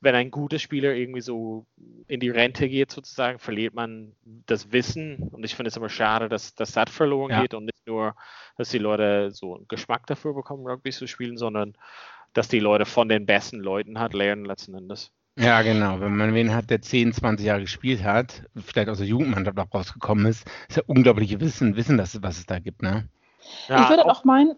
wenn 0.00 0.14
ein 0.14 0.30
guter 0.30 0.58
Spieler 0.58 0.94
irgendwie 0.94 1.20
so 1.20 1.66
in 2.08 2.20
die 2.20 2.30
Rente 2.30 2.68
geht, 2.68 2.90
sozusagen, 2.90 3.38
verliert 3.38 3.74
man 3.74 4.14
das 4.24 4.72
Wissen. 4.72 5.28
Und 5.32 5.44
ich 5.44 5.54
finde 5.54 5.68
es 5.68 5.76
immer 5.76 5.88
schade, 5.90 6.28
dass, 6.28 6.54
dass 6.54 6.72
das 6.72 6.90
verloren 6.90 7.32
Ja. 7.32 7.40
geht 7.42 7.54
und 7.54 7.64
nicht 7.66 7.86
nur, 7.86 8.14
dass 8.56 8.70
die 8.70 8.78
Leute 8.78 9.30
so 9.32 9.56
einen 9.56 9.68
Geschmack 9.68 10.06
dafür 10.06 10.34
bekommen, 10.34 10.66
Rugby 10.66 10.90
zu 10.90 11.06
spielen, 11.06 11.36
sondern 11.36 11.74
dass 12.32 12.48
die 12.48 12.60
Leute 12.60 12.86
von 12.86 13.08
den 13.08 13.26
besten 13.26 13.60
Leuten 13.60 13.98
halt 13.98 14.14
lernen 14.14 14.44
letzten 14.44 14.74
Endes. 14.74 15.12
Ja, 15.40 15.62
genau. 15.62 16.00
Wenn 16.00 16.16
man 16.16 16.34
wen 16.34 16.54
hat, 16.54 16.68
der 16.68 16.82
10, 16.82 17.14
20 17.14 17.46
Jahre 17.46 17.62
gespielt 17.62 18.04
hat, 18.04 18.42
vielleicht 18.56 18.90
aus 18.90 18.98
der 18.98 19.06
Jugendmannschaft 19.06 19.58
auch 19.58 19.72
rausgekommen 19.72 20.26
ist, 20.26 20.46
ist 20.68 20.76
ja 20.76 20.82
unglaubliche 20.86 21.40
Wissen, 21.40 21.76
Wissen, 21.76 21.96
dass, 21.96 22.22
was 22.22 22.38
es 22.38 22.46
da 22.46 22.58
gibt, 22.58 22.82
ne? 22.82 23.08
ich 23.68 23.88
würde 23.88 24.04
auch 24.04 24.24
meinen, 24.24 24.56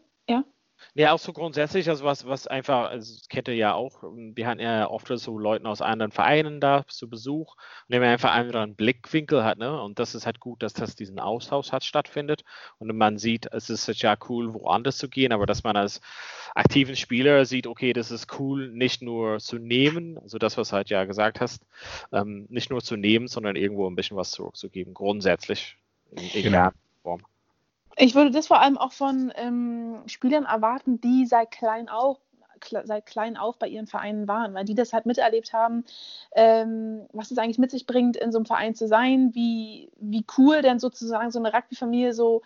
ja. 0.95 1.13
Auch 1.13 1.19
so 1.19 1.33
grundsätzlich, 1.33 1.89
also 1.89 2.05
was, 2.05 2.27
was 2.27 2.47
einfach, 2.47 2.91
also 2.91 3.21
kennt 3.29 3.49
ihr 3.49 3.55
ja 3.55 3.75
auch, 3.75 4.03
wir 4.03 4.47
hatten 4.47 4.61
ja 4.61 4.89
oft 4.89 5.09
so 5.09 5.39
Leuten 5.39 5.67
aus 5.67 5.81
anderen 5.81 6.13
Vereinen 6.13 6.61
da 6.61 6.85
zu 6.89 7.09
Besuch 7.09 7.57
und 7.89 7.93
der 7.93 8.03
einfach 8.03 8.33
einen 8.33 8.47
anderen 8.49 8.75
Blickwinkel 8.75 9.45
hat, 9.45 9.59
ne? 9.59 9.81
Und 9.81 9.99
das 9.99 10.15
ist 10.15 10.27
halt 10.27 10.41
gut, 10.41 10.63
dass 10.63 10.73
das 10.75 10.95
diesen 10.95 11.19
Austausch 11.19 11.73
hat 11.73 11.85
stattfindet. 11.85 12.43
Und 12.79 12.97
man 12.97 13.19
sieht, 13.19 13.47
es 13.53 13.71
ist 13.71 13.87
ja 14.03 14.17
cool, 14.29 14.55
woanders 14.55 14.99
zu 14.99 15.09
gehen, 15.09 15.33
aber 15.33 15.47
dass 15.47 15.65
man 15.65 15.77
als 15.77 16.01
aktiven 16.55 16.97
Spieler 16.97 17.45
sieht, 17.47 17.67
okay, 17.67 17.93
das 17.93 18.11
ist 18.11 18.39
cool, 18.39 18.69
nicht 18.69 19.03
nur 19.03 19.39
zu 19.39 19.59
nehmen, 19.59 20.19
also 20.19 20.39
das, 20.39 20.57
was 20.57 20.69
du 20.71 20.77
halt 20.77 20.91
ja 20.91 21.05
gesagt 21.05 21.41
hast, 21.41 21.65
ähm, 22.13 22.47
nicht 22.51 22.71
nur 22.71 22.83
zu 22.83 22.97
nehmen, 22.97 23.29
sondern 23.29 23.57
irgendwo 23.57 23.89
ein 23.89 23.97
bisschen 23.97 24.17
was 24.17 24.31
zurückzugeben, 24.31 24.95
grundsätzlich. 24.95 25.77
In, 26.11 26.29
in 26.29 26.43
Genau. 26.43 26.71
Form. 27.03 27.23
Ich 27.97 28.15
würde 28.15 28.31
das 28.31 28.47
vor 28.47 28.61
allem 28.61 28.79
auch 28.79 28.93
von 28.93 29.33
ähm, 29.37 30.03
Spielern 30.07 30.45
erwarten, 30.45 31.01
die 31.01 31.27
seit 31.27 31.51
klein 31.51 31.89
auf 31.89 32.19
seit 32.85 33.07
klein 33.07 33.37
auf 33.37 33.59
bei 33.59 33.67
ihren 33.67 33.89
Vereinen 33.89 34.29
waren, 34.29 34.55
weil 34.55 34.65
die 34.65 34.77
das 34.77 34.93
halt 34.93 35.05
miterlebt 35.05 35.53
haben, 35.53 35.85
ähm, 36.35 37.09
was 37.13 37.33
es 37.33 37.39
eigentlich 37.39 37.59
mit 37.59 37.71
sich 37.71 37.87
bringt, 37.87 38.17
in 38.17 38.31
so 38.31 38.39
einem 38.39 38.47
Verein 38.47 38.75
zu 38.75 38.87
sein, 38.87 39.35
wie, 39.35 39.91
wie 39.97 40.25
cool 40.39 40.63
denn 40.63 40.79
sozusagen 40.79 41.33
so 41.33 41.41
eine 41.41 41.53
Rugby-Familie 41.53 42.15
so 42.15 42.43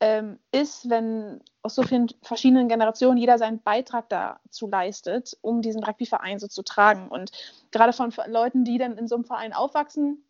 ähm, 0.00 0.38
ist, 0.52 0.88
wenn 0.88 1.40
aus 1.62 1.74
so 1.74 1.82
vielen 1.82 2.08
verschiedenen 2.22 2.68
Generationen 2.68 3.18
jeder 3.18 3.36
seinen 3.36 3.60
Beitrag 3.60 4.08
dazu 4.08 4.68
leistet, 4.68 5.36
um 5.40 5.60
diesen 5.60 5.82
Rugby-Verein 5.82 6.38
so 6.38 6.46
zu 6.46 6.62
tragen. 6.62 7.08
Und 7.08 7.32
gerade 7.72 7.92
von 7.92 8.12
Leuten, 8.26 8.64
die 8.64 8.78
dann 8.78 8.96
in 8.96 9.08
so 9.08 9.16
einem 9.16 9.24
Verein 9.24 9.52
aufwachsen, 9.52 10.24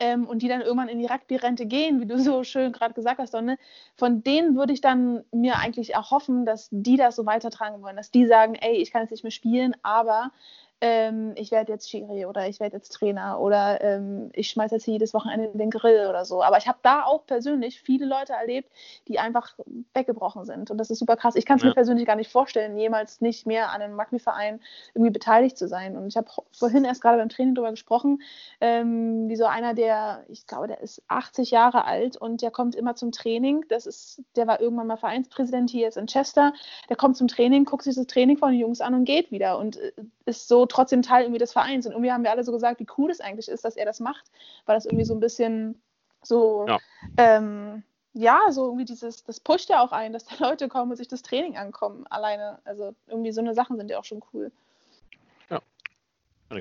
ähm, 0.00 0.26
und 0.26 0.42
die 0.42 0.48
dann 0.48 0.60
irgendwann 0.60 0.88
in 0.88 0.98
die 0.98 1.06
Rugby-Rente 1.06 1.66
gehen, 1.66 2.00
wie 2.00 2.06
du 2.06 2.18
so 2.18 2.44
schön 2.44 2.72
gerade 2.72 2.94
gesagt 2.94 3.18
hast, 3.18 3.34
Donne, 3.34 3.58
von 3.96 4.22
denen 4.22 4.56
würde 4.56 4.72
ich 4.72 4.80
dann 4.80 5.24
mir 5.32 5.58
eigentlich 5.58 5.94
erhoffen, 5.94 6.46
dass 6.46 6.68
die 6.70 6.96
das 6.96 7.16
so 7.16 7.26
weitertragen 7.26 7.82
wollen, 7.82 7.96
dass 7.96 8.10
die 8.10 8.26
sagen, 8.26 8.54
ey, 8.54 8.76
ich 8.76 8.90
kann 8.90 9.02
jetzt 9.02 9.10
nicht 9.10 9.24
mehr 9.24 9.30
spielen, 9.30 9.74
aber 9.82 10.32
ähm, 10.80 11.32
ich 11.36 11.50
werde 11.50 11.72
jetzt 11.72 11.88
Schiri 11.88 12.26
oder 12.26 12.46
ich 12.48 12.60
werde 12.60 12.76
jetzt 12.76 12.90
Trainer 12.90 13.40
oder 13.40 13.80
ähm, 13.80 14.30
ich 14.34 14.50
schmeiße 14.50 14.74
jetzt 14.74 14.86
jedes 14.86 15.14
Wochenende 15.14 15.50
den 15.56 15.70
Grill 15.70 16.06
oder 16.08 16.24
so. 16.24 16.42
Aber 16.42 16.58
ich 16.58 16.68
habe 16.68 16.78
da 16.82 17.04
auch 17.04 17.24
persönlich 17.26 17.80
viele 17.80 18.06
Leute 18.06 18.34
erlebt, 18.34 18.70
die 19.08 19.18
einfach 19.18 19.54
weggebrochen 19.94 20.44
sind. 20.44 20.70
Und 20.70 20.78
das 20.78 20.90
ist 20.90 20.98
super 20.98 21.16
krass. 21.16 21.36
Ich 21.36 21.46
kann 21.46 21.56
es 21.56 21.62
Ja. 21.62 21.68
mir 21.70 21.74
persönlich 21.74 22.06
gar 22.06 22.16
nicht 22.16 22.30
vorstellen, 22.30 22.76
jemals 22.76 23.20
nicht 23.20 23.46
mehr 23.46 23.70
an 23.72 23.80
einem 23.82 23.98
Rugby-Verein 23.98 24.60
irgendwie 24.94 25.10
beteiligt 25.12 25.56
zu 25.56 25.68
sein. 25.68 25.96
Und 25.96 26.06
ich 26.08 26.16
habe 26.16 26.28
vorhin 26.52 26.84
erst 26.84 27.00
gerade 27.00 27.18
beim 27.18 27.28
Training 27.30 27.54
darüber 27.54 27.70
gesprochen, 27.70 28.20
ähm, 28.60 29.28
wie 29.28 29.36
so 29.36 29.46
einer, 29.46 29.74
der, 29.74 30.24
ich 30.28 30.46
glaube, 30.46 30.66
der 30.66 30.80
ist 30.80 31.02
80 31.08 31.50
Jahre 31.50 31.84
alt 31.86 32.16
und 32.16 32.42
der 32.42 32.50
kommt 32.50 32.74
immer 32.74 32.94
zum 32.94 33.12
Training. 33.12 33.64
Das 33.68 33.86
ist, 33.86 34.22
der 34.36 34.46
war 34.46 34.60
irgendwann 34.60 34.86
mal 34.88 34.96
Vereinspräsident 34.96 35.70
hier 35.70 35.82
jetzt 35.82 35.96
in 35.96 36.06
Chester. 36.06 36.52
Der 36.88 36.96
kommt 36.96 37.16
zum 37.16 37.28
Training, 37.28 37.64
guckt 37.64 37.84
sich 37.84 37.94
das 37.94 38.06
Training 38.06 38.36
von 38.36 38.50
den 38.50 38.60
Jungs 38.60 38.80
an 38.80 38.94
und 38.94 39.04
geht 39.04 39.30
wieder 39.30 39.58
und 39.58 39.76
äh, 39.78 39.92
ist 40.26 40.48
so 40.48 40.63
trotzdem 40.66 41.02
Teil 41.02 41.24
irgendwie 41.24 41.38
des 41.38 41.52
Vereins. 41.52 41.86
Und 41.86 41.92
irgendwie 41.92 42.12
haben 42.12 42.24
wir 42.24 42.30
alle 42.30 42.44
so 42.44 42.52
gesagt, 42.52 42.80
wie 42.80 42.86
cool 42.98 43.10
es 43.10 43.20
eigentlich 43.20 43.48
ist, 43.48 43.64
dass 43.64 43.76
er 43.76 43.86
das 43.86 44.00
macht, 44.00 44.30
weil 44.66 44.76
das 44.76 44.86
irgendwie 44.86 45.04
so 45.04 45.14
ein 45.14 45.20
bisschen 45.20 45.80
so, 46.22 46.66
Ja. 46.68 46.78
ähm, 47.16 47.82
ja, 48.12 48.40
so 48.50 48.66
irgendwie 48.66 48.84
dieses, 48.84 49.24
das 49.24 49.40
pusht 49.40 49.68
ja 49.68 49.80
auch 49.80 49.92
ein, 49.92 50.12
dass 50.12 50.24
da 50.24 50.34
Leute 50.50 50.68
kommen 50.68 50.90
und 50.90 50.96
sich 50.96 51.08
das 51.08 51.22
Training 51.22 51.56
ankommen 51.56 52.06
alleine. 52.08 52.58
Also 52.64 52.94
irgendwie 53.06 53.32
so 53.32 53.40
eine 53.40 53.54
Sachen 53.54 53.76
sind 53.76 53.90
ja 53.90 53.98
auch 53.98 54.04
schon 54.04 54.22
cool. 54.32 54.50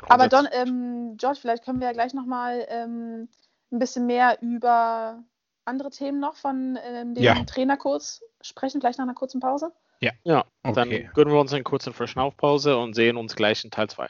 Aber 0.10 0.28
Don, 0.28 0.48
ähm, 0.52 1.18
George, 1.18 1.40
vielleicht 1.42 1.64
können 1.64 1.80
wir 1.80 1.88
ja 1.88 1.94
gleich 1.94 2.14
nochmal 2.14 2.66
ähm, 2.70 3.28
ein 3.72 3.80
bisschen 3.80 4.06
mehr 4.06 4.42
über 4.42 5.24
andere 5.66 5.90
Themen 5.90 6.20
noch 6.20 6.36
von 6.36 6.78
ähm, 6.84 7.14
dem 7.14 7.24
Ja. 7.24 7.44
Trainerkurs 7.46 8.24
sprechen, 8.42 8.80
gleich 8.80 8.98
nach 8.98 9.06
einer 9.06 9.14
kurzen 9.14 9.40
Pause. 9.40 9.72
Ja, 10.24 10.44
dann 10.64 10.88
Okay. 10.88 11.10
gönnen 11.14 11.34
wir 11.34 11.40
uns 11.40 11.54
eine 11.54 11.64
kurze 11.64 11.94
Verschnaufpause 11.94 12.78
und 12.78 12.94
sehen 12.94 13.18
uns 13.18 13.36
gleich 13.36 13.64
in 13.64 13.72
Teil 13.72 13.90
2. 13.90 14.08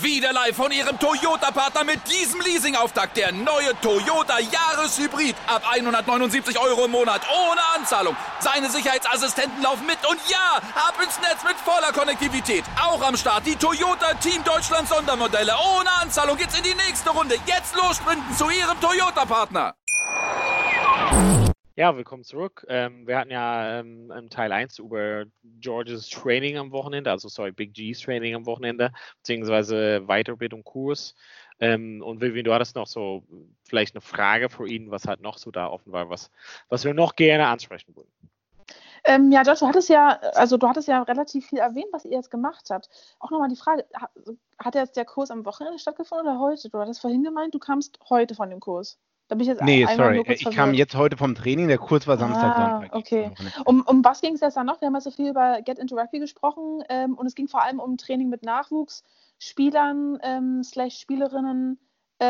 Wieder 0.00 0.32
live 0.32 0.56
von 0.56 0.70
Ihrem 0.72 0.98
Toyota-Partner 0.98 1.84
mit 1.84 2.00
diesem 2.10 2.40
Leasing-Auftakt. 2.40 3.16
Der 3.16 3.32
neue 3.32 3.72
Toyota 3.80 4.38
Jahreshybrid. 4.38 5.34
Ab 5.46 5.62
179 5.70 6.58
Euro 6.58 6.86
im 6.86 6.90
Monat. 6.90 7.22
Ohne 7.30 7.60
Anzahlung. 7.76 8.16
Seine 8.40 8.68
Sicherheitsassistenten 8.70 9.62
laufen 9.62 9.86
mit. 9.86 9.98
Und 10.08 10.18
ja, 10.28 10.60
ab 10.74 10.94
ins 11.02 11.18
Netz 11.20 11.42
mit 11.44 11.56
voller 11.56 11.92
Konnektivität. 11.92 12.64
Auch 12.80 13.02
am 13.02 13.16
Start 13.16 13.46
die 13.46 13.56
Toyota 13.56 14.14
Team 14.14 14.42
Deutschland 14.44 14.88
Sondermodelle. 14.88 15.52
Ohne 15.76 15.90
Anzahlung 16.00 16.36
geht's 16.36 16.56
in 16.56 16.64
die 16.64 16.74
nächste 16.74 17.10
Runde. 17.10 17.36
Jetzt 17.46 17.74
los 17.76 17.96
sprinten 17.96 18.34
zu 18.36 18.50
Ihrem 18.50 18.80
Toyota-Partner. 18.80 19.74
Ja, 21.74 21.96
willkommen 21.96 22.22
zurück. 22.22 22.66
Ähm, 22.68 23.06
wir 23.06 23.16
hatten 23.18 23.30
ja 23.30 23.80
ähm, 23.80 24.10
im 24.10 24.28
Teil 24.28 24.52
1 24.52 24.78
über 24.78 25.24
Georges 25.42 26.06
Training 26.10 26.58
am 26.58 26.70
Wochenende, 26.70 27.10
also 27.10 27.28
sorry, 27.28 27.50
Big 27.50 27.72
G's 27.72 27.98
Training 28.00 28.34
am 28.34 28.44
Wochenende, 28.44 28.92
beziehungsweise 29.18 30.02
Weiterbildung 30.06 30.64
Kurs. 30.64 31.14
Ähm, 31.60 32.02
und 32.02 32.20
Vivian, 32.20 32.44
du 32.44 32.52
hattest 32.52 32.76
noch 32.76 32.86
so 32.86 33.24
vielleicht 33.64 33.94
eine 33.94 34.02
Frage 34.02 34.50
für 34.50 34.68
ihn, 34.68 34.90
was 34.90 35.06
halt 35.06 35.22
noch 35.22 35.38
so 35.38 35.50
da 35.50 35.66
offen 35.66 35.92
war, 35.92 36.10
was, 36.10 36.30
was 36.68 36.84
wir 36.84 36.92
noch 36.92 37.16
gerne 37.16 37.46
ansprechen 37.46 37.96
würden. 37.96 38.12
Ähm, 39.04 39.32
ja, 39.32 39.42
George, 39.42 39.60
du 39.60 39.66
hattest 39.66 39.88
ja, 39.88 40.10
also 40.34 40.58
du 40.58 40.68
hattest 40.68 40.88
ja 40.88 41.02
relativ 41.02 41.48
viel 41.48 41.58
erwähnt, 41.58 41.88
was 41.90 42.04
ihr 42.04 42.12
jetzt 42.12 42.30
gemacht 42.30 42.68
habt. 42.68 42.90
Auch 43.18 43.30
nochmal 43.30 43.48
die 43.48 43.56
Frage, 43.56 43.86
ha- 43.98 44.10
hat 44.58 44.74
jetzt 44.74 44.96
der 44.98 45.06
Kurs 45.06 45.30
am 45.30 45.46
Wochenende 45.46 45.78
stattgefunden 45.78 46.26
oder 46.26 46.38
heute? 46.38 46.68
Du 46.68 46.78
hattest 46.78 47.00
vorhin 47.00 47.24
gemeint, 47.24 47.54
du 47.54 47.58
kamst 47.58 47.98
heute 48.10 48.34
von 48.34 48.50
dem 48.50 48.60
Kurs. 48.60 48.98
Da 49.32 49.36
bin 49.36 49.44
ich 49.44 49.48
jetzt 49.48 49.62
Nee, 49.62 49.86
sorry. 49.96 50.22
Ich 50.28 50.44
kam 50.50 50.74
jetzt 50.74 50.94
heute 50.94 51.16
vom 51.16 51.34
Training, 51.34 51.66
der 51.66 51.78
Kurs 51.78 52.06
war 52.06 52.18
Samstag, 52.18 52.54
Ah, 52.54 52.80
Sonntag. 52.80 52.94
okay. 52.94 53.30
Um, 53.64 53.80
um 53.86 54.04
was 54.04 54.20
ging 54.20 54.34
es 54.34 54.42
jetzt 54.42 54.58
dann 54.58 54.66
noch? 54.66 54.82
Wir 54.82 54.88
haben 54.88 54.94
ja 54.94 55.00
so 55.00 55.10
viel 55.10 55.30
über 55.30 55.62
Get 55.62 55.78
into 55.78 55.96
Rugby 55.96 56.18
gesprochen 56.18 56.82
ähm, 56.90 57.14
und 57.14 57.24
es 57.24 57.34
ging 57.34 57.48
vor 57.48 57.62
allem 57.62 57.80
um 57.80 57.96
Training 57.96 58.28
mit 58.28 58.42
Nachwuchsspielern 58.42 60.18
ähm, 60.22 60.62
slash 60.62 60.98
Spielerinnen. 60.98 61.78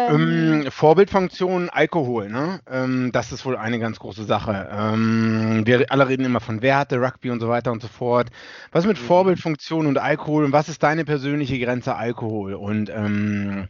Ähm, 0.07 0.65
Ähm, 0.65 0.71
Vorbildfunktion, 0.71 1.69
Alkohol, 1.71 2.29
ne? 2.31 2.61
Ähm, 2.67 3.11
das 3.13 3.31
ist 3.33 3.45
wohl 3.45 3.57
eine 3.57 3.79
ganz 3.79 3.99
große 3.99 4.25
Sache. 4.25 4.69
Ähm, 4.73 5.63
wir 5.67 5.85
alle 5.93 6.09
reden 6.09 6.25
immer 6.25 6.41
von 6.41 6.63
Werte, 6.63 7.01
Rugby 7.01 7.31
und 7.31 7.41
so 7.41 7.49
weiter 7.49 7.73
und 7.73 7.83
so 7.83 7.89
fort. 7.89 8.31
Was 8.73 8.87
mit 8.87 8.99
Mhm. 8.99 9.03
Vorbildfunktion 9.03 9.87
und 9.87 9.99
Alkohol 9.99 10.45
und 10.45 10.53
was 10.53 10.69
ist 10.69 10.83
deine 10.83 11.05
persönliche 11.05 11.59
Grenze 11.59 11.95
Alkohol? 11.97 12.55
Und 12.55 12.91
ähm, 12.91 13.69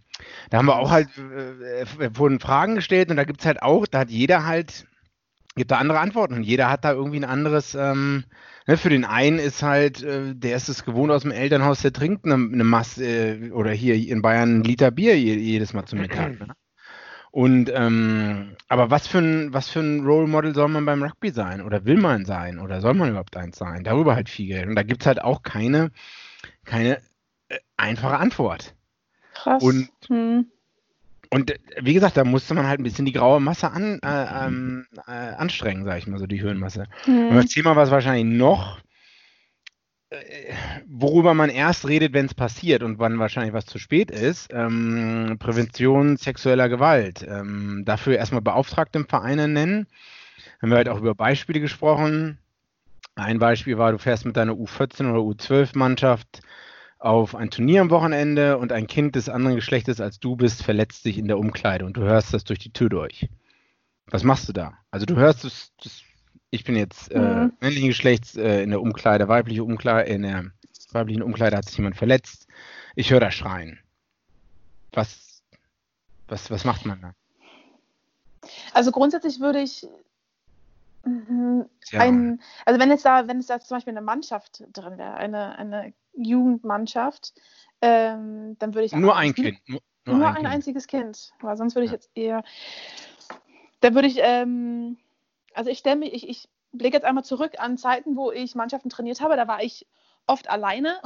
da 0.50 0.58
haben 0.58 0.66
wir 0.66 0.76
auch 0.76 0.90
halt, 0.90 1.08
äh, 1.18 1.82
äh, 1.82 2.10
wurden 2.16 2.40
Fragen 2.40 2.76
gestellt 2.76 3.10
und 3.10 3.16
da 3.16 3.24
gibt 3.24 3.40
es 3.40 3.46
halt 3.46 3.62
auch, 3.62 3.86
da 3.86 4.00
hat 4.00 4.10
jeder 4.10 4.46
halt 4.46 4.86
gibt 5.54 5.70
da 5.70 5.78
andere 5.78 6.00
Antworten 6.00 6.34
und 6.34 6.42
jeder 6.44 6.70
hat 6.70 6.84
da 6.84 6.92
irgendwie 6.92 7.18
ein 7.20 7.24
anderes. 7.24 7.74
Ähm, 7.74 8.24
ne, 8.66 8.76
für 8.76 8.90
den 8.90 9.04
einen 9.04 9.38
ist 9.38 9.62
halt, 9.62 10.02
äh, 10.02 10.34
der 10.34 10.56
ist 10.56 10.68
es 10.68 10.84
gewohnt 10.84 11.10
aus 11.10 11.22
dem 11.22 11.30
Elternhaus, 11.30 11.82
der 11.82 11.92
trinkt 11.92 12.24
eine, 12.24 12.34
eine 12.34 12.64
Masse 12.64 13.04
äh, 13.04 13.50
oder 13.50 13.72
hier 13.72 13.94
in 13.94 14.22
Bayern 14.22 14.50
einen 14.50 14.64
Liter 14.64 14.90
Bier 14.90 15.18
jedes 15.18 15.72
Mal 15.72 15.84
zum 15.86 16.00
Mittag. 16.00 16.32
Ne? 16.42 16.54
Und 17.32 17.72
ähm, 17.74 18.56
aber 18.68 18.90
was 18.90 19.08
für 19.08 19.18
ein 19.18 19.54
was 19.54 19.70
für 19.70 19.80
ein 19.80 20.04
Role 20.04 20.26
Model 20.26 20.54
soll 20.54 20.68
man 20.68 20.84
beim 20.84 21.02
Rugby 21.02 21.30
sein 21.30 21.62
oder 21.62 21.86
will 21.86 21.96
man 21.96 22.26
sein 22.26 22.58
oder 22.58 22.82
soll 22.82 22.92
man 22.92 23.08
überhaupt 23.08 23.34
eins 23.38 23.56
sein? 23.56 23.84
Darüber 23.84 24.14
halt 24.14 24.28
viel 24.28 24.48
Geld 24.48 24.68
und 24.68 24.74
da 24.74 24.82
gibt 24.82 25.02
es 25.02 25.06
halt 25.06 25.22
auch 25.22 25.42
keine 25.42 25.92
keine 26.66 26.98
äh, 27.48 27.58
einfache 27.78 28.18
Antwort. 28.18 28.74
Krass. 29.32 29.62
Und 29.62 29.88
hm. 30.08 30.50
Und 31.32 31.50
äh, 31.50 31.58
wie 31.80 31.94
gesagt, 31.94 32.18
da 32.18 32.24
musste 32.24 32.52
man 32.52 32.66
halt 32.66 32.78
ein 32.78 32.82
bisschen 32.84 33.06
die 33.06 33.12
graue 33.12 33.40
Masse 33.40 33.70
an, 33.70 33.98
äh, 34.02 34.46
ähm, 34.46 34.86
äh, 35.06 35.10
anstrengen, 35.10 35.84
sage 35.84 35.98
ich 35.98 36.06
mal 36.06 36.18
so, 36.18 36.26
die 36.26 36.40
Hirnmasse. 36.40 36.84
Und 37.06 37.30
Hm. 37.30 37.36
das 37.36 37.46
Thema 37.46 37.74
war 37.74 37.84
es 37.84 37.90
wahrscheinlich 37.90 38.36
noch, 38.36 38.78
äh, 40.10 40.52
worüber 40.86 41.32
man 41.32 41.48
erst 41.48 41.88
redet, 41.88 42.12
wenn 42.12 42.26
es 42.26 42.34
passiert 42.34 42.82
und 42.82 42.98
wann 42.98 43.18
wahrscheinlich 43.18 43.54
was 43.54 43.64
zu 43.64 43.78
spät 43.78 44.10
ist. 44.10 44.50
Ähm, 44.52 45.36
Prävention 45.38 46.18
sexueller 46.18 46.68
Gewalt. 46.68 47.26
Ähm, 47.26 47.84
dafür 47.86 48.18
erstmal 48.18 48.42
Beauftragte 48.42 48.98
im 48.98 49.08
Vereine 49.08 49.48
nennen. 49.48 49.86
Haben 50.60 50.70
wir 50.70 50.76
halt 50.76 50.90
auch 50.90 50.98
über 50.98 51.14
Beispiele 51.14 51.60
gesprochen. 51.60 52.38
Ein 53.14 53.38
Beispiel 53.38 53.78
war, 53.78 53.92
du 53.92 53.98
fährst 53.98 54.26
mit 54.26 54.36
deiner 54.36 54.52
U14 54.52 55.10
oder 55.10 55.20
U12-Mannschaft 55.20 56.42
auf 57.02 57.34
ein 57.34 57.50
Turnier 57.50 57.80
am 57.80 57.90
Wochenende 57.90 58.58
und 58.58 58.72
ein 58.72 58.86
Kind 58.86 59.16
des 59.16 59.28
anderen 59.28 59.56
Geschlechtes 59.56 60.00
als 60.00 60.20
du 60.20 60.36
bist 60.36 60.62
verletzt 60.62 61.02
sich 61.02 61.18
in 61.18 61.26
der 61.26 61.38
Umkleide 61.38 61.84
und 61.84 61.96
du 61.96 62.02
hörst 62.02 62.32
das 62.32 62.44
durch 62.44 62.60
die 62.60 62.72
Tür 62.72 62.88
durch. 62.88 63.28
Was 64.06 64.22
machst 64.24 64.48
du 64.48 64.52
da? 64.52 64.74
Also 64.90 65.06
du 65.06 65.16
hörst 65.16 65.44
das, 65.44 65.72
das 65.82 66.02
ich 66.50 66.64
bin 66.64 66.76
jetzt 66.76 67.10
äh, 67.10 67.18
Mhm. 67.18 67.52
männlichen 67.60 67.88
Geschlechts 67.88 68.36
äh, 68.36 68.62
in 68.62 68.70
der 68.70 68.80
Umkleide, 68.82 69.26
weibliche 69.26 69.64
Umkleide, 69.64 70.10
in 70.10 70.22
der 70.22 70.50
weiblichen 70.92 71.22
Umkleide 71.22 71.56
hat 71.56 71.64
sich 71.64 71.76
jemand 71.78 71.96
verletzt. 71.96 72.46
Ich 72.94 73.10
höre 73.10 73.20
da 73.20 73.30
schreien. 73.30 73.78
Was, 74.92 75.42
was, 76.28 76.50
was 76.50 76.64
macht 76.64 76.84
man 76.84 77.00
da? 77.00 77.14
Also 78.74 78.90
grundsätzlich 78.92 79.40
würde 79.40 79.60
ich 79.62 79.86
mhm, 81.04 81.68
Tja. 81.84 82.00
ein, 82.00 82.42
also 82.64 82.80
wenn 82.80 82.90
es 82.90 83.02
da, 83.02 83.28
wenn 83.28 83.38
es 83.38 83.46
da 83.46 83.60
zum 83.60 83.76
Beispiel 83.76 83.92
eine 83.92 84.02
Mannschaft 84.02 84.64
drin 84.72 84.98
wäre, 84.98 85.14
eine, 85.14 85.56
eine 85.58 85.92
Jugendmannschaft, 86.14 87.34
ähm, 87.80 88.56
dann 88.58 88.74
würde 88.74 88.86
ich 88.86 88.92
Nur 88.92 89.16
ein 89.16 89.34
Kind. 89.34 89.58
Nur, 89.68 89.80
Nur, 90.04 90.16
ein 90.22 90.28
ein, 90.28 90.34
Kind. 90.36 90.48
einziges 90.48 90.86
Kind. 90.86 91.32
Weil 91.40 91.56
sonst 91.56 91.74
würde 91.74 91.84
ich 91.84 91.90
Ja. 91.90 91.96
jetzt 91.96 92.10
eher. 92.14 92.44
Da 93.80 93.94
würde 93.94 94.08
ich, 94.08 94.18
ähm, 94.20 94.98
also 95.54 95.70
ich 95.70 95.78
stelle 95.78 95.96
mich, 95.96 96.12
ich, 96.12 96.28
ich 96.28 96.48
blicke 96.72 96.96
jetzt 96.96 97.04
einmal 97.04 97.24
zurück 97.24 97.54
an 97.58 97.76
Zeiten, 97.76 98.16
wo 98.16 98.30
ich 98.32 98.54
Mannschaften 98.54 98.90
trainiert 98.90 99.20
habe. 99.20 99.36
Da 99.36 99.46
war 99.48 99.62
ich 99.62 99.86
oft 100.26 100.48
alleine 100.48 101.00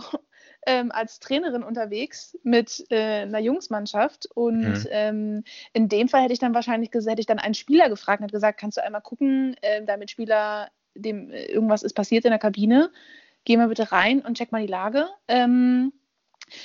ähm, 0.66 0.92
als 0.92 1.20
Trainerin 1.20 1.62
unterwegs 1.62 2.36
mit 2.42 2.84
äh, 2.90 3.22
einer 3.22 3.38
Jungsmannschaft. 3.38 4.28
Und 4.34 4.62
Mhm. 4.62 4.86
ähm, 4.90 5.44
in 5.72 5.88
dem 5.88 6.08
Fall 6.08 6.22
hätte 6.22 6.32
ich 6.32 6.40
dann 6.40 6.54
wahrscheinlich 6.54 6.90
hätte 6.92 7.20
ich 7.20 7.26
dann 7.26 7.38
einen 7.38 7.54
Spieler 7.54 7.88
gefragt 7.88 8.20
und 8.20 8.24
hat 8.24 8.32
gesagt, 8.32 8.60
kannst 8.60 8.76
du 8.76 8.82
einmal 8.84 9.00
gucken, 9.00 9.56
äh, 9.62 9.84
damit 9.84 10.10
Spieler, 10.10 10.68
dem 10.94 11.30
äh, 11.30 11.46
irgendwas 11.46 11.82
ist 11.82 11.94
passiert 11.94 12.24
in 12.24 12.30
der 12.30 12.38
Kabine, 12.38 12.90
geh 13.44 13.56
mal 13.56 13.68
bitte 13.68 13.92
rein 13.92 14.20
und 14.20 14.36
check 14.36 14.52
mal 14.52 14.60
die 14.60 14.70
Lage. 14.72 15.08
Ähm, 15.28 15.92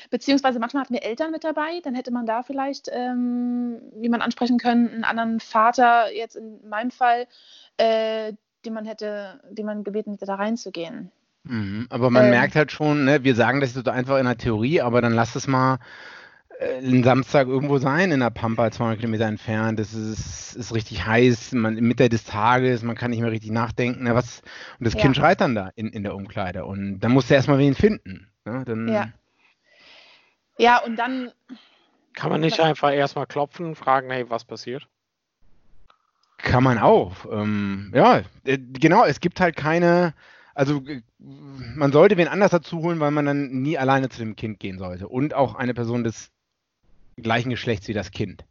Beziehungsweise 0.10 0.60
manchmal 0.60 0.84
hatten 0.84 0.94
wir 0.94 1.04
Eltern 1.04 1.32
mit 1.32 1.44
dabei, 1.44 1.80
dann 1.82 1.96
hätte 1.96 2.12
man 2.12 2.26
da 2.26 2.44
vielleicht, 2.44 2.88
ähm, 2.92 3.82
wie 3.96 4.10
man 4.10 4.22
ansprechen 4.22 4.60
können, 4.60 4.90
einen 4.90 5.04
anderen 5.04 5.40
Vater, 5.40 6.14
jetzt 6.14 6.36
in 6.36 6.68
meinem 6.70 6.92
Fall, 6.92 7.28
äh, 7.78 8.34
den 8.64 8.74
man 8.74 8.86
hätte, 8.86 9.42
den 9.50 9.66
man 9.66 9.84
gebeten 9.84 10.12
hätte, 10.12 10.26
da 10.26 10.36
reinzugehen. 10.36 11.12
Mhm, 11.44 11.88
aber 11.90 12.10
man 12.12 12.26
Ähm. 12.26 12.30
merkt 12.30 12.56
halt 12.56 12.72
schon, 12.72 13.06
ne, 13.06 13.24
wir 13.24 13.36
sagen 13.36 13.62
das 13.62 13.74
so 13.74 13.84
einfach 13.90 14.18
in 14.20 14.26
der 14.26 14.38
Theorie, 14.38 14.82
aber 14.82 15.02
dann 15.02 15.14
lass 15.14 15.36
es 15.36 15.48
mal 15.48 15.80
äh, 16.60 16.78
einen 16.78 17.04
Samstag 17.04 17.48
irgendwo 17.48 17.80
sein 17.80 18.12
in 18.12 18.20
der 18.20 18.30
Pampa, 18.30 18.70
200 18.72 19.00
Kilometer 19.00 19.26
entfernt. 19.26 19.80
Es 19.80 19.94
ist, 19.94 20.56
ist 20.56 20.74
richtig 20.74 21.06
heiß, 21.06 21.54
man, 21.54 21.76
Mitte 21.76 22.10
des 22.10 22.26
Tages, 22.26 22.84
man 22.84 22.96
kann 22.96 23.12
nicht 23.12 23.22
mehr 23.22 23.32
richtig 23.32 23.52
nachdenken. 23.52 24.04
Ne, 24.04 24.16
was, 24.16 24.42
und 24.80 24.86
das 24.86 24.96
Ja. 24.96 25.02
Kind 25.02 25.16
schreit 25.18 25.42
dann 25.42 25.56
da 25.56 25.72
in, 25.76 25.88
in 25.90 26.04
der 26.04 26.16
Umkleide. 26.16 26.66
Und 26.66 27.00
dann 27.00 27.12
musst 27.12 27.30
du 27.30 27.34
erstmal 27.34 27.58
wen 27.60 27.76
finden. 27.76 28.30
Ne, 28.46 28.64
dann, 28.66 28.88
Ja. 28.88 29.10
Ja, 30.58 30.78
und 30.84 30.96
dann, 30.98 31.32
Kann 32.14 32.30
man 32.30 32.42
nicht 32.42 32.60
einfach 32.60 32.92
erstmal 32.94 33.26
klopfen 33.26 33.66
und 33.66 33.76
fragen, 33.76 34.12
hey, 34.12 34.30
was 34.30 34.46
passiert? 34.46 34.88
Kann 36.38 36.64
man 36.64 36.78
auch. 36.78 37.26
Ähm, 37.32 37.92
ja, 37.96 38.22
äh, 38.44 38.58
genau, 38.58 39.06
es 39.06 39.20
gibt 39.22 39.40
halt 39.40 39.56
keine, 39.56 40.14
also 40.56 40.82
äh, 40.88 41.02
man 41.20 41.92
sollte 41.92 42.18
wen 42.18 42.28
anders 42.28 42.52
dazu 42.52 42.80
holen, 42.80 43.00
weil 43.00 43.12
man 43.12 43.26
dann 43.26 43.62
nie 43.62 43.78
alleine 43.78 44.10
zu 44.10 44.20
dem 44.20 44.36
Kind 44.36 44.60
gehen 44.60 44.78
sollte. 44.80 45.08
Und 45.08 45.34
auch 45.34 45.56
eine 45.56 45.74
Person 45.74 46.04
des 46.04 46.32
gleichen 47.18 47.50
Geschlechts 47.50 47.88
wie 47.88 47.94
das 47.94 48.12
Kind. 48.12 48.46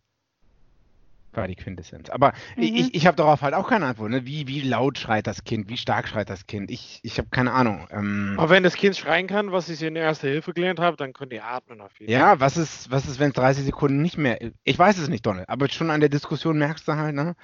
War 1.32 1.46
die 1.46 1.54
Quintessenz. 1.54 2.10
Aber 2.10 2.32
Mhm. 2.56 2.62
ich, 2.64 2.94
ich 2.94 3.06
habe 3.06 3.16
darauf 3.16 3.42
halt 3.42 3.54
auch 3.54 3.68
keine 3.68 3.86
Antwort. 3.86 4.10
Ne? 4.10 4.26
Wie, 4.26 4.48
wie 4.48 4.62
laut 4.62 4.98
schreit 4.98 5.28
das 5.28 5.44
Kind? 5.44 5.68
Wie 5.68 5.76
stark 5.76 6.08
schreit 6.08 6.28
das 6.28 6.48
Kind? 6.48 6.72
Ich, 6.72 6.98
ich 7.04 7.18
habe 7.18 7.28
keine 7.30 7.52
Ahnung. 7.52 7.86
Ähm, 7.92 8.34
Aber 8.36 8.50
wenn 8.50 8.64
das 8.64 8.74
Kind 8.74 8.96
schreien 8.96 9.28
kann, 9.28 9.52
was 9.52 9.68
ich 9.68 9.80
in 9.82 9.94
der 9.94 10.02
Erste 10.02 10.26
Hilfe 10.28 10.52
gelernt 10.52 10.80
habe, 10.80 10.96
dann 10.96 11.12
könnt 11.12 11.32
ihr 11.32 11.44
atmen 11.44 11.80
auf 11.80 11.92
jeden 12.00 12.10
Fall. 12.12 12.20
ja, 12.20 12.40
was 12.40 12.56
ist, 12.56 12.90
was 12.90 13.06
ist, 13.06 13.20
wenn 13.20 13.28
es 13.28 13.34
30 13.34 13.64
Sekunden 13.64 14.02
nicht 14.02 14.18
mehr. 14.18 14.38
Ich 14.64 14.76
weiß 14.76 14.98
es 14.98 15.08
nicht, 15.08 15.24
Donald, 15.24 15.48
aber 15.48 15.68
schon 15.68 15.90
an 15.90 16.00
der 16.00 16.08
Diskussion 16.08 16.58
merkst 16.58 16.88
du 16.88 16.94
halt, 16.94 17.14
ne, 17.14 17.36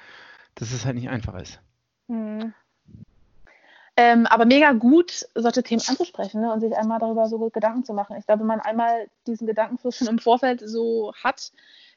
dass 0.57 0.73
es 0.73 0.85
halt 0.85 0.97
nicht 0.97 1.09
einfach 1.09 1.35
ist. 1.40 1.61
hm. 2.09 2.53
Ähm, 3.97 4.27
aber 4.27 4.45
mega 4.45 4.73
gut, 4.73 5.27
solche 5.35 5.63
Themen 5.63 5.83
anzusprechen 5.87 6.43
ne, 6.43 6.53
und 6.53 6.61
sich 6.61 6.77
einmal 6.77 6.99
darüber 6.99 7.29
so 7.29 7.39
gut 7.39 7.53
Gedanken 7.53 7.85
zu 7.85 7.95
machen. 7.95 8.17
Ich 8.19 8.27
glaube, 8.27 8.41
wenn 8.41 8.47
man 8.47 8.61
einmal 8.61 9.09
diesen 9.27 9.47
Gedankenfluss 9.47 9.97
schon 9.97 10.09
im 10.09 10.19
Vorfeld 10.19 10.63
so 10.65 11.15
hat, 11.23 11.53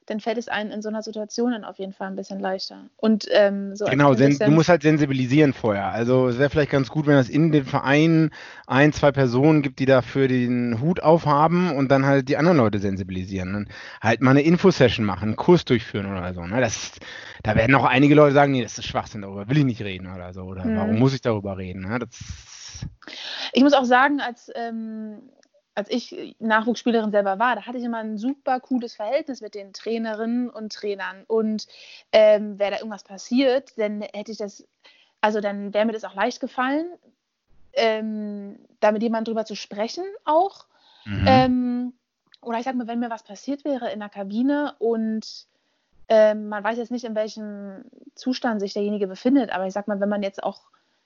dann 0.10 0.19
fällt 0.19 0.38
es 0.38 0.48
einem 0.48 0.72
in 0.72 0.82
so 0.82 0.89
einer 0.89 1.04
Situation 1.04 1.52
dann 1.52 1.63
auf 1.63 1.78
jeden 1.78 1.93
Fall 1.93 2.08
ein 2.08 2.15
bisschen 2.15 2.39
leichter. 2.39 2.78
Und 2.98 3.28
ähm, 3.32 3.76
so 3.76 3.86
Genau, 3.86 4.13
sen 4.13 4.38
du 4.39 4.52
musst 4.52 4.69
halt 4.69 4.82
sensibilisieren 4.82 5.54
vorher. 5.54 5.91
Also 5.91 6.28
es 6.28 6.39
wäre 6.39 6.50
vielleicht 6.50 6.72
ganz 6.72 6.89
gut, 6.89 7.06
wenn 7.08 7.17
es 7.17 7.30
in 7.30 7.52
dem 7.52 7.65
Verein 7.65 8.32
ein, 8.67 8.91
zwei 8.91 9.12
Personen 9.12 9.62
gibt, 9.62 9.80
die 9.80 9.86
dafür 9.86 10.28
den 10.28 10.82
Hut 10.82 11.02
aufhaben 11.02 11.72
und 11.76 11.89
dann 11.89 12.06
halt 12.06 12.28
die 12.30 12.38
anderen 12.38 12.58
Leute 12.58 12.80
sensibilisieren. 12.80 13.56
Und 13.56 13.69
halt 14.02 14.22
mal 14.22 14.32
eine 14.32 14.41
Infosession 14.41 15.06
machen, 15.06 15.30
einen 15.30 15.36
Kurs 15.36 15.65
durchführen 15.65 16.08
oder 16.08 16.34
so. 16.34 16.45
Ne? 16.45 16.60
Das, 16.60 16.91
da 17.43 17.56
werden 17.56 17.76
auch 17.76 17.86
einige 17.86 18.15
Leute 18.15 18.34
sagen, 18.34 18.52
nee, 18.52 18.63
das 18.63 18.78
ist 18.78 18.86
Schwachsinn, 18.86 19.22
darüber 19.22 19.48
will 19.50 19.60
ich 19.60 19.65
nicht 19.65 19.82
reden 19.82 20.08
oder 20.13 20.34
so. 20.34 20.41
Oder 20.41 20.65
Mhm. 20.65 20.76
warum 20.76 21.00
muss 21.00 21.13
ich 21.13 21.22
darüber 21.22 21.58
reden? 21.58 21.82
Ne? 21.82 22.00
Das, 22.00 22.10
Ich 23.54 23.63
muss 23.63 23.74
auch 23.74 23.86
sagen, 23.86 24.22
als, 24.22 24.52
ähm, 24.56 25.22
als 25.80 25.89
ich 25.89 26.36
Nachwuchsspielerin 26.39 27.12
selber 27.12 27.39
war, 27.39 27.56
da 27.56 27.65
hatte 27.65 27.78
ich 27.78 27.86
immer 27.86 28.00
ein 28.00 28.18
super 28.18 28.60
cooles 28.60 28.96
Verhältnis 28.96 29.39
mit 29.39 29.56
den 29.56 29.72
Trainerinnen 29.72 30.50
und 30.50 30.74
Trainern. 30.74 31.24
Und 31.26 31.68
ähm, 32.12 32.60
wäre 32.60 32.72
da 32.72 32.78
irgendwas 32.78 33.06
passiert, 33.06 33.72
dann 33.78 34.02
hätte 34.02 34.34
ich 34.34 34.38
das, 34.38 34.68
also 35.22 35.39
dann 35.39 35.74
wäre 35.74 35.86
mir 35.86 35.94
das 35.94 36.04
auch 36.04 36.15
leicht 36.15 36.42
gefallen, 36.42 36.86
ähm, 37.72 38.60
da 38.82 38.92
mit 38.92 39.02
jemandem 39.02 39.32
drüber 39.34 39.46
zu 39.46 39.56
sprechen 39.56 40.04
auch. 40.26 40.65
mhm. 41.06 41.26
Ähm, 41.26 41.94
oder 42.42 42.58
ich 42.58 42.65
sag 42.65 42.76
mal, 42.76 42.88
wenn 42.88 43.00
mir 43.00 43.10
was 43.10 43.24
passiert 43.24 43.63
wäre 43.63 43.89
in 43.92 44.00
der 44.00 44.10
Kabine 44.10 44.76
und 44.80 45.46
ähm, 46.10 46.50
man 46.50 46.63
weiß 46.63 46.78
jetzt 46.78 46.92
nicht, 46.92 47.06
in 47.06 47.15
welchem 47.15 47.86
Zustand 48.15 48.60
sich 48.60 48.74
derjenige 48.74 49.08
befindet, 49.08 49.52
aber 49.52 49.65
ich 49.65 49.74
sag 49.74 49.88
mal, 49.88 50.02
wenn 50.02 50.10
man 50.10 50.24
jetzt 50.24 50.44
auch 50.44 50.62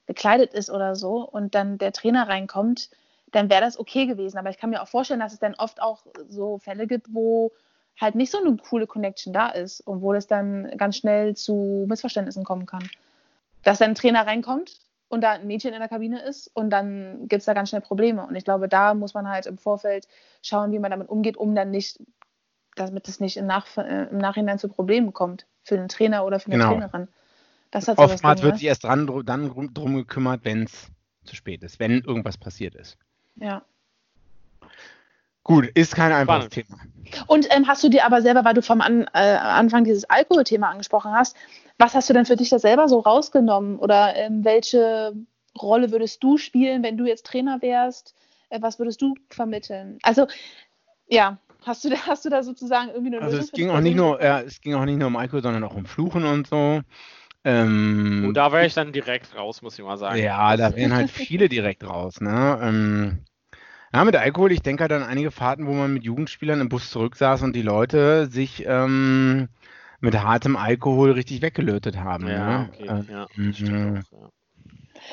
gekleidet 0.08 0.54
ist 0.54 0.72
oder 0.72 0.96
so 0.96 1.22
und 1.28 1.54
dann 1.54 1.78
der 1.78 1.92
Trainer 1.92 2.28
reinkommt, 2.28 2.90
dann 3.34 3.50
wäre 3.50 3.62
das 3.62 3.78
okay 3.78 4.06
gewesen. 4.06 4.38
Aber 4.38 4.50
ich 4.50 4.58
kann 4.58 4.70
mir 4.70 4.82
auch 4.82 4.88
vorstellen, 4.88 5.20
dass 5.20 5.34
es 5.34 5.40
dann 5.40 5.56
oft 5.56 5.82
auch 5.82 6.06
so 6.30 6.58
Fälle 6.60 6.88
gibt, 6.88 7.14
wo 7.14 7.52
halt 8.00 8.16
nicht 8.16 8.32
so 8.32 8.40
eine 8.40 8.56
coole 8.58 8.88
Connection 8.88 9.34
da 9.34 9.50
ist 9.50 9.82
und 9.82 10.02
wo 10.02 10.14
das 10.14 10.28
dann 10.28 10.72
ganz 10.78 10.98
schnell 10.98 11.36
zu 11.36 11.86
Missverständnissen 11.88 12.44
kommen 12.44 12.66
kann. 12.66 12.90
Dass 13.64 13.80
dann 13.80 13.92
ein 13.92 13.96
Trainer 13.96 14.26
reinkommt 14.26 14.80
und 15.10 15.22
da 15.22 15.32
ein 15.34 15.48
Mädchen 15.48 15.74
in 15.74 15.80
der 15.80 15.90
Kabine 15.90 16.22
ist 16.24 16.48
und 16.54 16.70
dann 16.70 17.28
gibt 17.28 17.42
es 17.42 17.46
da 17.46 17.54
ganz 17.54 17.70
schnell 17.70 17.82
Probleme. 17.82 18.26
Und 18.26 18.36
ich 18.36 18.46
glaube, 18.46 18.68
da 18.68 18.94
muss 18.94 19.14
man 19.14 19.28
halt 19.28 19.46
im 19.46 19.58
Vorfeld 19.58 20.08
schauen, 20.42 20.72
wie 20.72 20.80
man 20.80 20.92
damit 20.92 21.10
umgeht, 21.10 21.38
um 21.38 21.54
dann 21.56 21.72
nicht, 21.72 22.00
damit 22.76 23.08
es 23.08 23.20
nicht 23.20 23.38
im, 23.38 23.46
Nach 23.46 23.66
äh, 23.78 24.08
im 24.10 24.18
Nachhinein 24.18 24.60
zu 24.60 24.70
Problemen 24.70 25.14
kommt 25.14 25.46
für 25.64 25.78
den 25.78 25.88
Trainer 25.88 26.26
oder 26.26 26.40
für 26.40 26.48
eine 26.52 26.60
Genau. 26.60 26.74
Trainerin. 26.74 27.08
Das 27.72 27.88
hat 27.88 27.98
so 27.98 28.04
das 28.04 28.14
Oftmals 28.14 28.40
Ding, 28.40 28.46
wird 28.46 28.56
ne? 28.56 28.60
sich 28.60 28.68
erst 28.68 28.84
dran, 28.84 29.08
dr- 29.08 29.24
dann 29.24 29.74
drum 29.74 29.96
gekümmert, 29.96 30.46
wenn 30.46 30.64
es 30.64 30.92
zu 31.26 31.36
spät 31.36 31.64
ist, 31.64 31.80
wenn 31.80 32.02
irgendwas 32.02 32.38
passiert 32.38 32.76
ist. 32.76 32.98
Ja. 33.36 33.64
Gut, 35.44 35.68
ist 35.74 35.96
kein 35.96 36.12
einfaches 36.12 36.46
Spannend. 36.46 36.70
Thema. 36.70 37.24
Und 37.28 37.48
ähm, 37.52 37.68
hast 37.68 37.84
du 37.84 37.90
dir 37.90 38.06
aber 38.06 38.22
selber, 38.22 38.46
weil 38.46 38.54
du 38.54 38.62
vom 38.62 38.82
An 38.82 39.08
äh, 39.14 39.36
Anfang 39.36 39.84
dieses 39.84 40.06
Alkoholthema 40.06 40.70
angesprochen 40.70 41.12
hast, 41.12 41.36
was 41.78 41.94
hast 41.94 42.10
du 42.10 42.14
denn 42.14 42.26
für 42.26 42.36
dich 42.36 42.50
da 42.50 42.60
selber 42.60 42.88
so 42.88 43.00
rausgenommen? 43.00 43.78
Oder 43.78 44.16
ähm, 44.16 44.46
welche 44.46 45.14
Rolle 45.60 45.92
würdest 45.92 46.24
du 46.24 46.38
spielen, 46.38 46.84
wenn 46.84 46.98
du 46.98 47.06
jetzt 47.06 47.26
Trainer 47.26 47.62
wärst? 47.62 48.16
Äh, 48.50 48.62
was 48.62 48.80
würdest 48.80 49.02
du 49.02 49.16
vermitteln? 49.30 50.00
Also, 50.04 50.28
ja, 51.08 51.38
hast 51.66 51.84
du 51.84 51.90
da, 51.90 51.98
hast 52.08 52.26
du 52.26 52.30
da 52.30 52.44
sozusagen 52.44 52.90
irgendwie 52.90 53.16
eine 53.16 53.22
Also 53.22 53.38
Lösung 53.38 53.44
es 53.44 53.50
für 53.50 53.56
ging 53.56 53.70
auch 53.70 53.82
nicht 53.82 53.96
nur, 53.96 54.24
ja, 54.24 54.42
es 54.42 54.62
ging 54.62 54.76
auch 54.76 54.86
nicht 54.86 54.98
nur 54.98 55.08
um 55.08 55.16
Alkohol, 55.16 55.44
sondern 55.44 55.64
auch 55.64 55.76
um 55.76 55.86
Fluchen 55.86 56.26
und 56.26 56.48
so. 56.48 56.82
Ähm, 57.46 58.24
Und 58.28 58.36
da 58.38 58.52
wäre 58.52 58.66
ich 58.66 58.74
dann 58.74 58.92
direkt 58.94 59.36
raus, 59.36 59.62
muss 59.62 59.78
ich 59.78 59.84
mal 59.86 59.98
sagen. 59.98 60.22
Ja, 60.22 60.56
da 60.58 60.76
wären 60.76 60.94
halt 60.94 61.10
viele 61.12 61.50
direkt 61.50 61.84
raus, 61.84 62.22
ne? 62.22 62.60
Ähm, 62.62 63.20
ja, 63.94 64.04
mit 64.06 64.16
Alkohol, 64.16 64.52
ich 64.52 64.62
denke 64.62 64.84
halt 64.84 64.92
an 64.94 65.04
einige 65.04 65.32
Fahrten, 65.32 65.68
wo 65.68 65.74
man 65.74 65.94
mit 65.94 66.04
Jugendspielern 66.04 66.62
im 66.62 66.70
Bus 66.70 66.92
zurücksaß 66.92 67.44
und 67.44 67.56
die 67.56 67.62
Leute 67.64 68.28
sich 68.28 68.66
ähm, 68.68 69.50
mit 70.02 70.22
hartem 70.22 70.56
Alkohol 70.58 71.12
richtig 71.12 71.42
weggelötet 71.42 71.98
haben. 71.98 72.26
Ja, 72.28 72.62
ne? 72.62 72.70
okay, 72.70 72.88
Äh, 72.88 73.12
ja, 73.12 73.28
mhm. 73.36 74.04
ja. 74.12 74.30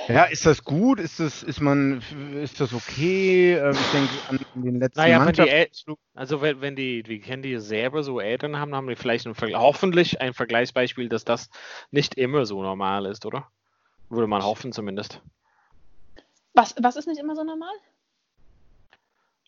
Ja, 0.09 0.24
ist 0.24 0.44
das 0.44 0.64
gut? 0.64 0.98
Ist 0.98 1.20
das, 1.20 1.42
ist 1.42 1.61
man, 1.61 2.03
ist 2.42 2.61
das 2.61 2.72
okay? 2.72 3.55
Ähm, 3.55 3.76
ich 3.81 3.90
denke 3.90 4.22
an 4.26 4.38
den 4.55 4.81
letzten 4.81 4.98
Naja, 5.00 5.24
wenn 5.24 5.33
die, 5.33 5.40
El 5.42 5.46
Mannschaftsflug. 5.46 5.98
also 6.14 6.40
wenn, 6.42 6.61
wenn 6.61 6.74
die, 6.74 7.03
die 7.03 7.20
kennen 7.20 7.42
die 7.42 7.59
selber 7.59 8.03
so 8.03 8.18
Eltern 8.18 8.59
haben, 8.59 8.74
haben 8.74 8.88
die 8.88 8.96
vielleicht 8.96 9.26
ein, 9.26 9.35
hoffentlich 9.55 10.20
ein 10.20 10.35
Vergleichsbeispiel, 10.35 11.09
dass 11.09 11.24
das 11.24 11.48
nicht 11.90 12.14
immer 12.16 12.44
so 12.44 12.61
normal 12.62 13.07
ist, 13.07 13.24
oder? 13.24 13.48
Würde 14.09 14.26
man 14.26 14.42
hoffen 14.42 14.72
zumindest. 14.72 15.22
Was, 16.55 16.74
was 16.81 16.96
ist 16.96 17.07
nicht 17.07 17.20
immer 17.20 17.37
so 17.37 17.44
normal? 17.44 17.72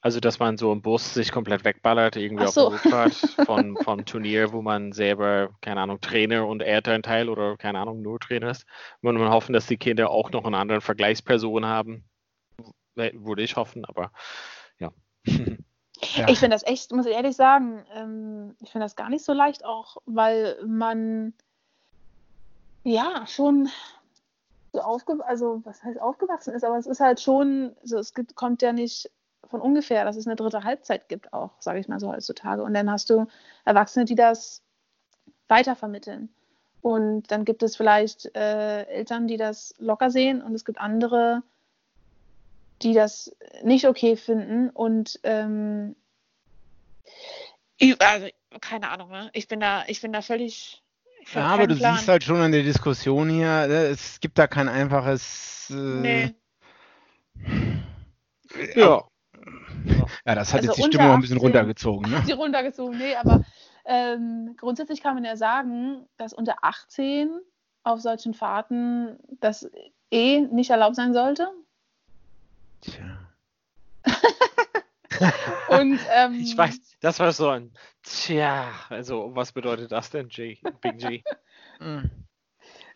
Also, 0.02 0.18
dass 0.18 0.40
man 0.40 0.58
so 0.58 0.72
im 0.72 0.82
Bus 0.82 1.14
sich 1.14 1.30
komplett 1.30 1.64
wegballert, 1.64 2.16
irgendwie 2.16 2.42
Ach 2.42 2.48
auf 2.48 2.54
so. 2.54 2.70
der 2.70 2.72
Rückfahrt 2.72 3.14
von, 3.46 3.76
vom 3.76 4.04
Turnier, 4.04 4.52
wo 4.52 4.60
man 4.60 4.92
selber, 4.92 5.50
keine 5.60 5.80
Ahnung, 5.80 6.00
Trainer 6.00 6.46
und 6.46 6.60
Elternteil 6.60 7.28
oder, 7.28 7.56
keine 7.56 7.78
Ahnung, 7.78 8.02
nur 8.02 8.18
Trainer 8.18 8.50
ist. 8.50 8.66
Und 9.00 9.16
man 9.16 9.30
hoffen, 9.30 9.52
dass 9.52 9.66
die 9.66 9.76
Kinder 9.76 10.10
auch 10.10 10.32
noch 10.32 10.44
eine 10.44 10.58
andere 10.58 10.80
Vergleichsperson 10.80 11.64
haben. 11.64 12.04
Würde 12.96 13.42
ich 13.42 13.56
hoffen, 13.56 13.84
aber 13.84 14.10
ja. 14.78 14.90
Ja. 16.16 16.28
Ich 16.28 16.40
finde 16.40 16.56
das 16.56 16.64
echt, 16.64 16.90
muss 16.90 17.06
ich 17.06 17.12
ehrlich 17.12 17.36
sagen, 17.36 17.84
ähm, 17.94 18.56
ich 18.60 18.70
finde 18.70 18.84
das 18.86 18.96
gar 18.96 19.08
nicht 19.08 19.24
so 19.24 19.32
leicht 19.32 19.64
auch, 19.64 19.98
weil 20.04 20.56
man 20.66 21.32
ja 22.82 23.24
schon 23.28 23.68
so 24.72 24.80
aufge 24.80 25.24
also 25.24 25.60
was 25.64 25.82
heißt 25.84 26.00
aufgewachsen 26.00 26.54
ist, 26.54 26.64
aber 26.64 26.76
es 26.76 26.86
ist 26.86 27.00
halt 27.00 27.20
schon, 27.20 27.76
so, 27.84 27.98
es 27.98 28.14
gibt, 28.14 28.34
kommt 28.34 28.62
ja 28.62 28.72
nicht 28.72 29.10
von 29.52 29.60
ungefähr, 29.60 30.04
dass 30.04 30.16
es 30.16 30.26
eine 30.26 30.34
dritte 30.34 30.64
Halbzeit 30.64 31.08
gibt 31.08 31.32
auch, 31.32 31.50
sage 31.60 31.78
ich 31.78 31.86
mal 31.86 32.00
so 32.00 32.10
heutzutage. 32.10 32.62
Und 32.62 32.74
dann 32.74 32.90
hast 32.90 33.10
du 33.10 33.26
Erwachsene, 33.64 34.06
die 34.06 34.16
das 34.16 34.62
weitervermitteln. 35.46 36.30
Und 36.80 37.30
dann 37.30 37.44
gibt 37.44 37.62
es 37.62 37.76
vielleicht 37.76 38.34
äh, 38.34 38.84
Eltern, 38.86 39.28
die 39.28 39.36
das 39.36 39.74
locker 39.78 40.10
sehen 40.10 40.42
und 40.42 40.54
es 40.54 40.64
gibt 40.64 40.80
andere, 40.80 41.42
die 42.80 42.94
das 42.94 43.36
nicht 43.62 43.86
okay 43.86 44.16
finden 44.16 44.70
und 44.70 45.20
ähm, 45.22 45.94
also, 47.98 48.28
keine 48.60 48.88
Ahnung, 48.88 49.10
ne? 49.10 49.30
ich 49.32 49.48
bin 49.48 49.60
da, 49.60 49.84
ich 49.86 50.00
bin 50.00 50.12
da 50.12 50.22
völlig. 50.22 50.82
Ja, 51.34 51.46
aber 51.46 51.66
du 51.66 51.76
Plan. 51.76 51.96
siehst 51.96 52.08
halt 52.08 52.24
schon 52.24 52.40
an 52.40 52.52
der 52.52 52.62
Diskussion 52.62 53.28
hier, 53.28 53.66
ne, 53.66 53.86
es 53.86 54.18
gibt 54.18 54.38
da 54.38 54.46
kein 54.46 54.68
einfaches. 54.68 55.70
Äh, 55.70 55.74
Nee. 55.74 56.34
Ja. 58.74 59.04
Ja, 60.24 60.34
das 60.34 60.52
hat 60.52 60.60
Also 60.60 60.72
jetzt 60.72 60.78
die 60.78 60.82
Stimmung 60.84 61.10
auch 61.10 61.14
ein 61.14 61.20
bisschen 61.20 61.36
18. 61.38 61.46
runtergezogen, 61.46 62.10
ne? 62.10 62.22
Die 62.26 62.32
runtergezogen, 62.32 62.98
nee, 62.98 63.14
aber 63.16 63.42
ähm, 63.84 64.54
grundsätzlich 64.56 65.02
kann 65.02 65.14
man 65.14 65.24
ja 65.24 65.36
sagen, 65.36 66.06
dass 66.16 66.32
unter 66.32 66.56
18 66.62 67.30
auf 67.84 68.00
solchen 68.00 68.34
Fahrten 68.34 69.18
das 69.40 69.68
eh 70.10 70.40
nicht 70.40 70.70
erlaubt 70.70 70.96
sein 70.96 71.12
sollte. 71.12 71.48
Tja. 72.80 73.18
Und 75.68 75.98
ähm, 76.16 76.40
Ich 76.40 76.56
weiß, 76.56 76.96
das 77.00 77.18
war 77.18 77.32
so 77.32 77.48
ein 77.48 77.72
Tja, 78.02 78.68
also 78.88 79.30
was 79.34 79.52
bedeutet 79.52 79.92
das 79.92 80.10
denn, 80.10 80.28
G? 80.28 80.58
Big 80.80 80.98
G? 80.98 81.22
Hm. 81.78 82.10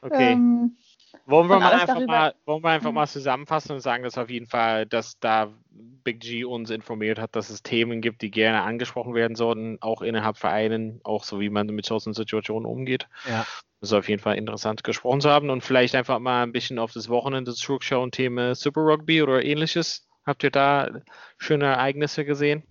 Okay. 0.01 0.33
ähm, 0.35 0.77
wollen 1.25 1.49
wir 1.49 1.59
mal 1.59 1.73
einfach 1.73 2.07
mal, 2.07 2.35
wollen 2.45 2.63
wir 2.63 2.71
einfach 2.71 2.91
Mhm. 2.91 2.95
mal 2.97 3.07
zusammenfassen 3.07 3.73
und 3.73 3.81
sagen, 3.81 4.05
dass 4.05 4.19
auf 4.19 4.31
jeden 4.31 4.47
Fall, 4.47 4.87
dass 4.87 5.19
da 5.19 5.53
Big 5.71 6.21
G 6.21 6.45
uns 6.45 6.71
informiert 6.71 7.19
hat, 7.19 7.35
dass 7.35 7.51
es 7.51 7.63
Themen 7.63 8.01
gibt, 8.01 8.23
die 8.23 8.31
gerne 8.31 8.63
angesprochen 8.63 9.15
werden 9.15 9.35
sollten, 9.35 9.79
auch 9.81 10.03
innerhalb 10.03 10.37
Vereinen, 10.37 11.01
auch 11.05 11.25
so 11.25 11.41
wie 11.41 11.51
man 11.51 11.67
mit 11.67 11.87
solchen 11.87 12.13
Situationen 12.15 12.67
umgeht. 12.67 13.09
Ja. 13.25 13.45
Das 13.81 13.91
ist 13.91 13.93
auf 13.93 14.09
jeden 14.09 14.23
Fall 14.23 14.37
interessant 14.37 14.85
gesprochen 14.85 15.21
zu 15.21 15.31
haben 15.31 15.51
und 15.51 15.63
vielleicht 15.63 15.95
einfach 15.95 16.19
mal 16.19 16.43
ein 16.43 16.53
bisschen 16.53 16.79
auf 16.79 16.93
das 16.93 17.09
Wochenende 17.09 17.53
zurückschauen, 17.55 18.11
Thema 18.11 18.55
Super 18.55 18.83
Rugby 18.83 19.23
oder 19.23 19.45
ähnliches. 19.45 20.07
Habt 20.25 20.43
ihr 20.45 20.51
da 20.51 20.91
schöne 21.39 21.67
Ereignisse 21.67 22.25
gesehen? 22.25 22.63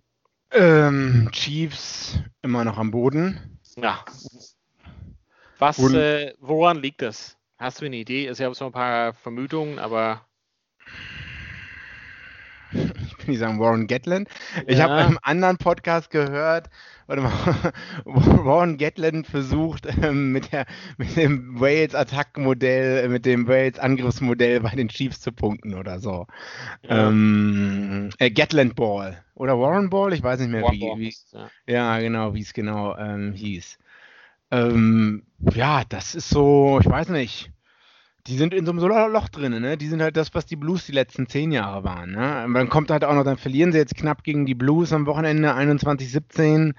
Ähm, 0.52 1.30
Chiefs 1.32 2.20
immer 2.42 2.64
noch 2.64 2.78
am 2.78 2.92
Boden. 2.92 3.60
Ja. 3.78 4.04
Was, 5.58 5.78
äh, 5.94 6.34
woran 6.40 6.82
liegt 6.82 7.02
das? 7.02 7.38
Hast 7.58 7.82
du 7.82 7.86
eine 7.86 7.98
Idee? 7.98 8.30
Ich 8.30 8.42
habe 8.42 8.56
so 8.56 8.66
ein 8.66 8.72
paar 8.72 9.14
Vermutungen, 9.14 9.80
aber 9.80 10.26
Ich 12.74 13.18
will 13.20 13.28
nicht 13.28 13.40
sagen 13.40 13.60
Warren 13.60 13.88
Gatland. 13.88 14.28
Ich 14.68 14.80
Ja. 14.80 14.84
habe 14.84 14.96
einem 14.96 15.20
anderen 15.22 15.58
Podcast 15.58 16.10
gehört, 16.10 16.70
warte 17.08 17.22
mal, 17.22 17.32
Warren 18.06 18.78
Gatland 18.78 19.28
versucht 19.28 19.86
ähm, 20.04 20.32
mit, 20.34 20.52
der, 20.52 20.66
mit 20.98 21.16
dem 21.16 21.60
Wales-Attack-Modell, 21.60 23.06
äh, 23.06 23.08
mit 23.08 23.26
dem 23.26 23.48
Wales-Angriffsmodell 23.48 24.60
bei 24.60 24.72
den 24.72 24.90
Chiefs 24.90 25.22
zu 25.22 25.32
punkten 25.32 25.74
oder 25.76 26.00
so. 26.00 26.28
Ja. 26.84 27.08
Ähm, 27.10 28.10
äh, 28.20 28.30
Gatland 28.32 28.76
Ball. 28.76 29.24
Oder 29.36 29.58
Warren 29.60 29.90
Ball? 29.90 30.14
Ich 30.14 30.24
weiß 30.24 30.40
nicht 30.42 30.50
mehr, 30.52 30.62
wie, 30.72 30.82
Warburg 30.82 31.00
wie, 31.00 31.08
ist, 31.10 31.34
ja. 31.34 31.50
Ja, 31.68 32.00
genau, 32.00 32.34
wie 32.34 32.42
es 32.42 32.54
genau 32.54 32.96
ähm, 32.98 33.34
hieß. 33.34 33.78
Ähm, 34.52 35.24
ja, 35.40 35.84
das 35.88 36.16
ist 36.16 36.30
so, 36.30 36.80
ich 36.82 36.90
weiß 36.90 37.10
nicht. 37.10 37.52
Die 38.28 38.38
sind 38.38 38.54
in 38.56 38.66
so 38.66 38.72
einem 38.72 39.12
Loch 39.12 39.30
drin, 39.30 39.60
ne? 39.62 39.78
Die 39.78 39.88
sind 39.88 40.02
halt 40.02 40.18
das, 40.18 40.34
was 40.34 40.48
die 40.48 40.56
Blues 40.56 40.86
die 40.86 40.92
letzten 40.92 41.28
zehn 41.28 41.52
Jahre 41.52 41.84
waren, 41.84 42.12
ne? 42.12 42.44
Und 42.46 42.56
dann 42.56 42.70
kommt 42.70 42.90
halt 42.90 43.04
auch 43.04 43.14
noch, 43.14 43.24
dann 43.24 43.38
verlieren 43.38 43.72
sie 43.72 43.78
jetzt 43.78 43.96
knapp 43.96 44.24
gegen 44.24 44.48
die 44.48 44.56
Blues 44.56 44.94
am 44.94 45.06
Wochenende 45.06 45.54
21-17. 45.54 46.74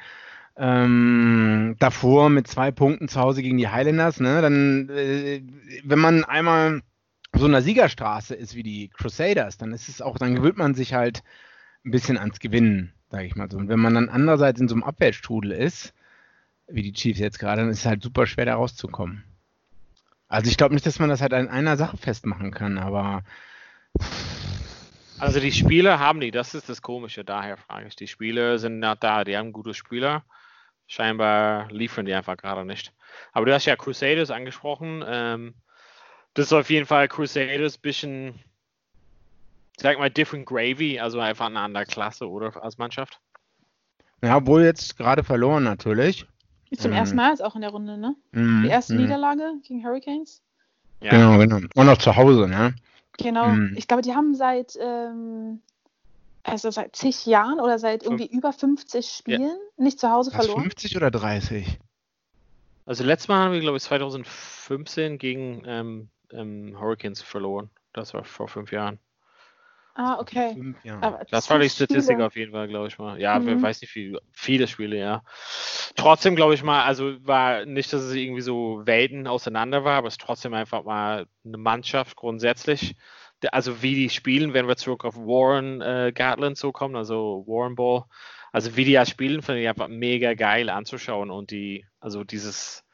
Ähm, 0.58 1.76
davor 1.78 2.30
mit 2.30 2.48
zwei 2.48 2.70
Punkten 2.72 3.08
zu 3.08 3.20
Hause 3.20 3.42
gegen 3.42 3.58
die 3.58 3.68
Highlanders, 3.68 4.18
ne? 4.20 4.40
Dann, 4.40 4.88
äh, 4.88 5.42
wenn 5.84 5.98
man 5.98 6.24
einmal 6.24 6.82
so 7.34 7.44
einer 7.44 7.62
Siegerstraße 7.62 8.34
ist 8.34 8.54
wie 8.54 8.62
die 8.62 8.88
Crusaders, 8.88 9.58
dann 9.58 9.72
ist 9.72 9.88
es 9.88 10.00
auch, 10.00 10.18
dann 10.18 10.34
gewöhnt 10.34 10.56
man 10.56 10.74
sich 10.74 10.94
halt 10.94 11.22
ein 11.84 11.90
bisschen 11.90 12.18
ans 12.18 12.40
Gewinnen, 12.40 12.92
sage 13.10 13.26
ich 13.26 13.36
mal 13.36 13.50
so. 13.50 13.58
Und 13.58 13.68
wenn 13.68 13.80
man 13.80 13.94
dann 13.94 14.08
andererseits 14.08 14.60
in 14.60 14.68
so 14.68 14.74
einem 14.74 14.84
Abwärtsstrudel 14.84 15.52
ist, 15.52 15.92
wie 16.68 16.82
die 16.82 16.92
Chiefs 16.92 17.20
jetzt 17.20 17.38
gerade, 17.38 17.62
dann 17.62 17.70
ist 17.70 17.80
es 17.80 17.86
halt 17.86 18.02
super 18.02 18.26
schwer, 18.26 18.46
da 18.46 18.54
rauszukommen. 18.54 19.24
Also 20.28 20.50
ich 20.50 20.56
glaube 20.56 20.74
nicht, 20.74 20.86
dass 20.86 20.98
man 20.98 21.08
das 21.08 21.20
halt 21.20 21.32
an 21.32 21.48
einer 21.48 21.76
Sache 21.76 21.96
festmachen 21.96 22.50
kann, 22.50 22.78
aber 22.78 23.22
Also 25.18 25.40
die 25.40 25.52
Spieler 25.52 25.98
haben 25.98 26.20
die, 26.20 26.30
das 26.30 26.54
ist 26.54 26.68
das 26.68 26.82
Komische, 26.82 27.24
daher 27.24 27.56
frage 27.56 27.86
ich. 27.86 27.96
Die 27.96 28.08
Spieler 28.08 28.58
sind 28.58 28.80
nicht 28.80 29.02
da, 29.02 29.24
die 29.24 29.36
haben 29.36 29.52
gute 29.52 29.72
Spieler. 29.72 30.24
Scheinbar 30.88 31.70
liefern 31.70 32.06
die 32.06 32.14
einfach 32.14 32.36
gerade 32.36 32.64
nicht. 32.64 32.92
Aber 33.32 33.46
du 33.46 33.54
hast 33.54 33.64
ja 33.64 33.76
Crusaders 33.76 34.30
angesprochen. 34.30 35.04
Ähm, 35.06 35.54
das 36.34 36.46
ist 36.46 36.52
auf 36.52 36.70
jeden 36.70 36.86
Fall 36.86 37.08
Crusaders 37.08 37.78
bisschen, 37.78 38.38
sag 39.78 39.98
mal, 39.98 40.10
different 40.10 40.46
gravy, 40.46 41.00
also 41.00 41.18
einfach 41.18 41.46
eine 41.46 41.60
andere 41.60 41.86
Klasse, 41.86 42.28
oder 42.28 42.62
als 42.62 42.78
Mannschaft. 42.78 43.20
ja, 44.22 44.36
obwohl 44.36 44.62
jetzt 44.62 44.96
gerade 44.96 45.24
verloren 45.24 45.64
natürlich. 45.64 46.26
Zum 46.74 46.90
Mhm. 46.90 46.96
ersten 46.96 47.16
Mal 47.16 47.30
jetzt 47.30 47.42
auch 47.44 47.54
in 47.54 47.60
der 47.60 47.70
Runde, 47.70 47.96
ne? 47.98 48.16
Mhm, 48.32 48.62
Die 48.64 48.68
erste 48.68 48.94
mhm. 48.94 49.02
Niederlage 49.02 49.54
gegen 49.62 49.84
Hurricanes. 49.84 50.42
Ja. 51.00 51.10
Genau, 51.10 51.38
genau. 51.38 51.66
Und 51.74 51.86
noch 51.86 51.98
zu 51.98 52.16
Hause, 52.16 52.48
ne? 52.48 52.74
Genau. 53.18 53.48
Mhm. 53.48 53.74
Ich 53.76 53.86
glaube, 53.88 54.02
die 54.02 54.14
haben 54.14 54.34
seit, 54.34 54.76
ähm, 54.80 55.60
also 56.42 56.70
seit 56.70 56.96
zig 56.96 57.26
Jahren 57.26 57.60
oder 57.60 57.78
seit 57.78 58.02
irgendwie 58.02 58.26
über 58.26 58.52
50 58.52 59.06
Spielen 59.06 59.58
nicht 59.76 60.00
zu 60.00 60.10
Hause 60.10 60.32
Was, 60.32 60.46
verloren. 60.46 60.62
50 60.62 60.96
oder 60.96 61.10
30? 61.10 61.78
Also 62.86 63.04
letztes 63.04 63.28
Mal 63.28 63.44
haben 63.44 63.52
wir, 63.52 63.60
glaube 63.60 63.76
ich, 63.76 63.82
2015 63.82 65.18
gegen 65.18 65.62
ähm, 65.66 66.08
ähm, 66.32 66.76
Hurricanes 66.78 67.20
verloren. 67.20 67.70
Das 67.92 68.14
war 68.14 68.24
vor 68.24 68.48
fünf 68.48 68.70
Jahren. 68.72 68.98
Ah, 69.98 70.18
okay. 70.20 70.52
Fünf 70.52 70.84
Jahre. 70.84 71.02
Aber 71.06 71.24
Das 71.30 71.48
war 71.48 71.58
die 71.58 71.70
Statistik 71.70 72.14
Spiele. 72.14 72.26
auf 72.26 72.36
jeden 72.36 72.52
Fall, 72.52 72.68
glaube 72.68 72.88
ich 72.88 72.98
mal. 72.98 73.18
Ja, 73.18 73.44
wer 73.46 73.56
Mhm. 73.56 73.62
weiß 73.62 73.80
nicht, 73.80 73.94
wie 73.94 74.16
viele 74.32 74.66
Spiele, 74.68 74.98
ja. 74.98 75.22
Trotzdem 75.96 76.36
glaube 76.36 76.52
ich 76.54 76.62
mal, 76.62 76.84
also 76.84 77.14
war 77.26 77.64
nicht, 77.64 77.92
dass 77.92 78.02
es 78.02 78.14
irgendwie 78.14 78.42
so 78.42 78.82
Welten 78.84 79.26
auseinander 79.26 79.84
war, 79.84 79.96
aber 79.98 80.08
es 80.08 80.14
ist 80.14 80.20
trotzdem 80.20 80.52
einfach 80.52 80.84
mal 80.84 81.26
eine 81.44 81.56
Mannschaft 81.56 82.16
grundsätzlich. 82.16 82.94
Also 83.52 83.82
wie 83.82 83.94
die 83.94 84.10
spielen, 84.10 84.52
wenn 84.54 84.68
wir 84.68 84.76
zurück 84.76 85.04
auf 85.04 85.16
Warren 85.16 85.80
äh, 85.80 86.12
Gatland 86.14 86.58
so 86.58 86.72
kommen, 86.72 86.96
also 86.96 87.44
Warren 87.46 87.74
Ball. 87.74 88.04
Also 88.52 88.76
wie 88.76 88.84
die 88.84 88.92
ja 88.92 89.06
spielen, 89.06 89.40
finde 89.42 89.62
ich 89.62 89.68
einfach 89.68 89.88
mega 89.88 90.34
geil 90.34 90.68
anzuschauen 90.70 91.30
und 91.30 91.50
die, 91.50 91.86
also 92.00 92.22
dieses 92.24 92.84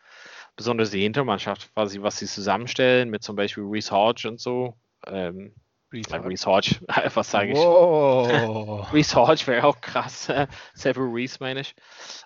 besonders 0.56 0.90
die 0.90 1.02
Hintermannschaft, 1.02 1.72
quasi, 1.74 2.02
was 2.02 2.18
sie 2.18 2.26
zusammenstellen, 2.26 3.10
mit 3.10 3.22
zum 3.22 3.36
Beispiel 3.36 3.64
Reese 3.66 3.90
Hodge 3.92 4.28
und 4.28 4.40
so. 4.40 4.76
Ähm, 5.06 5.54
äh, 5.92 6.16
Reese 6.16 6.46
Hodge, 6.46 6.76
was 7.14 7.30
sage 7.30 7.52
ich? 7.52 7.58
Wow. 7.58 8.90
Reese 8.92 9.14
Hodge 9.16 9.46
wäre 9.46 9.64
auch 9.66 9.80
krass. 9.80 10.30
Several 10.74 11.08
Reese 11.10 11.38
meine 11.40 11.60
ich. 11.60 11.74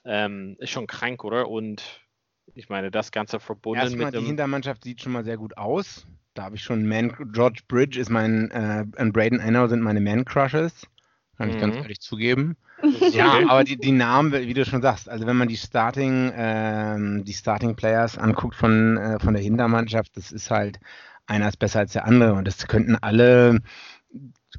Ähm, 0.05 0.57
ist 0.59 0.71
schon 0.71 0.87
krank, 0.87 1.25
oder? 1.25 1.49
Und 1.49 1.83
ich 2.55 2.69
meine, 2.69 2.91
das 2.91 3.11
Ganze 3.11 3.41
verbunden 3.41 3.81
Erstmal 3.83 4.07
mit 4.07 4.21
die. 4.21 4.27
Hintermannschaft 4.27 4.85
sieht 4.85 5.03
schon 5.03 5.13
mal 5.13 5.25
sehr 5.25 5.37
gut 5.37 5.57
aus. 5.59 6.07
Da 6.35 6.45
habe 6.45 6.57
ich 6.57 6.63
schon 6.63 6.87
Man 6.87 7.13
George 7.33 7.63
Bridge 7.69 7.99
ist 7.99 8.11
mein 8.11 8.51
äh, 8.51 8.85
und 9.01 9.13
Braden 9.13 9.41
Enno 9.41 9.67
sind 9.69 9.81
meine 9.81 10.01
Man 10.01 10.25
Crushes. 10.25 10.87
Kann 11.37 11.49
ich 11.51 11.59
ganz 11.59 11.77
Mhm. 11.77 11.83
ehrlich 11.83 12.01
zugeben. 12.01 12.57
Ja, 13.13 13.41
aber 13.49 13.65
die, 13.65 13.79
die 13.79 13.91
Namen, 13.93 14.33
wie 14.33 14.53
du 14.53 14.65
schon 14.65 14.83
sagst, 14.83 15.09
also 15.09 15.27
wenn 15.27 15.37
man 15.37 15.49
die 15.49 15.57
Starting, 15.57 16.31
ähm, 16.37 17.25
die 17.25 17.33
Starting 17.33 17.75
Players 17.75 18.19
anguckt 18.19 18.55
von, 18.55 18.97
äh, 18.99 19.19
von 19.19 19.33
der 19.33 19.43
Hintermannschaft, 19.43 20.15
das 20.17 20.31
ist 20.31 20.51
halt 20.51 20.79
einer 21.27 21.49
ist 21.49 21.59
besser 21.59 21.81
als 21.81 21.93
der 21.93 22.05
andere 22.05 22.35
und 22.35 22.47
das 22.47 22.67
könnten 22.67 22.97
alle 22.97 23.61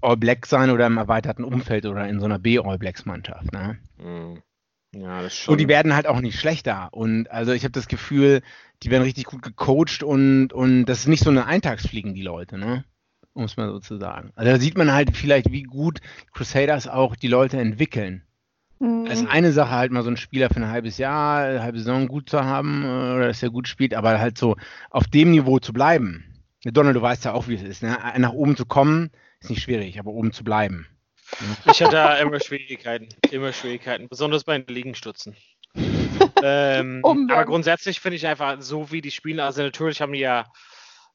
All 0.01 0.17
Black 0.17 0.45
sein 0.45 0.69
oder 0.69 0.86
im 0.88 0.97
erweiterten 0.97 1.43
Umfeld 1.43 1.86
oder 1.86 2.08
in 2.08 2.19
so 2.19 2.25
einer 2.25 2.39
B 2.39 2.60
All 2.60 2.77
Blacks 2.77 3.06
Mannschaft. 3.06 3.51
Ne? 3.51 3.77
Mhm. 3.97 4.41
Ja, 4.93 5.21
das 5.21 5.34
ist 5.34 5.39
schon. 5.39 5.53
Und 5.53 5.58
die 5.60 5.67
werden 5.67 5.95
halt 5.95 6.08
auch 6.08 6.21
nicht 6.21 6.39
schlechter. 6.39 6.89
Und 6.91 7.30
also 7.32 7.51
ich 7.51 7.63
habe 7.63 7.71
das 7.71 7.88
Gefühl, 7.88 8.41
die 8.84 8.91
werden 8.91 9.03
richtig 9.03 9.25
gut 9.25 9.41
gecoacht 9.41 10.03
und, 10.03 10.53
und 10.53 10.86
das 10.86 10.99
ist 10.99 11.08
nicht 11.08 11.23
so 11.23 11.30
eine 11.30 11.45
Eintagsfliegen, 11.45 12.13
die 12.13 12.21
Leute, 12.21 12.58
ne? 12.58 12.84
Um 13.34 13.43
es 13.43 13.58
mal 13.58 13.69
so 13.69 13.80
zu 13.80 13.97
sagen. 13.97 14.32
Also 14.36 14.51
da 14.51 14.60
sieht 14.60 14.77
man 14.77 14.91
halt 14.91 15.15
vielleicht, 15.15 15.51
wie 15.51 15.63
gut 15.63 15.99
Crusaders 16.34 16.88
auch 16.88 17.15
die 17.15 17.27
Leute 17.27 17.60
entwickeln. 17.60 18.23
Mhm. 18.80 19.06
Es 19.08 19.21
ist 19.21 19.27
eine 19.27 19.51
Sache, 19.51 19.71
halt 19.71 19.91
mal 19.91 20.03
so 20.03 20.10
einen 20.10 20.17
Spieler 20.17 20.49
für 20.49 20.58
ein 20.58 20.69
halbes 20.69 20.97
Jahr, 20.97 21.43
eine 21.43 21.63
halbe 21.63 21.80
Saison 21.80 22.08
gut 22.08 22.30
zu 22.30 22.43
haben, 22.43 22.84
äh, 22.84 22.88
oder 22.88 23.27
dass 23.27 23.43
er 23.43 23.49
gut 23.49 23.67
spielt, 23.67 23.93
aber 23.93 24.19
halt 24.19 24.38
so 24.38 24.56
auf 24.89 25.06
dem 25.08 25.32
Niveau 25.32 25.60
zu 25.60 25.73
bleiben. 25.73 26.27
Donald, 26.63 26.96
du 26.96 27.02
weißt 27.02 27.26
ja 27.26 27.34
auch, 27.34 27.48
wie 27.48 27.56
es 27.56 27.62
ist, 27.62 27.84
ne? 27.84 27.98
Nach 28.17 28.34
oben 28.34 28.58
zu 28.58 28.65
kommen, 28.65 29.12
ist 29.39 29.50
nicht 29.50 29.62
schwierig, 29.62 30.00
aber 30.00 30.12
oben 30.12 30.32
zu 30.32 30.43
bleiben. 30.43 30.88
Ich 31.65 31.82
hatte 31.82 31.96
da 31.96 32.17
immer 32.17 32.39
Schwierigkeiten, 32.39 33.10
immer 33.32 33.52
Schwierigkeiten, 33.52 34.08
besonders 34.08 34.43
bei 34.43 34.58
den 34.58 34.74
Liegenstützen. 34.74 35.36
ähm, 36.43 37.02
aber 37.04 37.46
grundsätzlich 37.46 38.00
finde 38.00 38.15
ich 38.15 38.26
einfach, 38.26 38.62
so 38.62 38.91
wie 38.91 39.02
die 39.02 39.12
spielen, 39.12 39.39
also 39.39 39.62
natürlich 39.62 40.02
haben 40.02 40.13
die 40.13 40.20
ja 40.20 40.46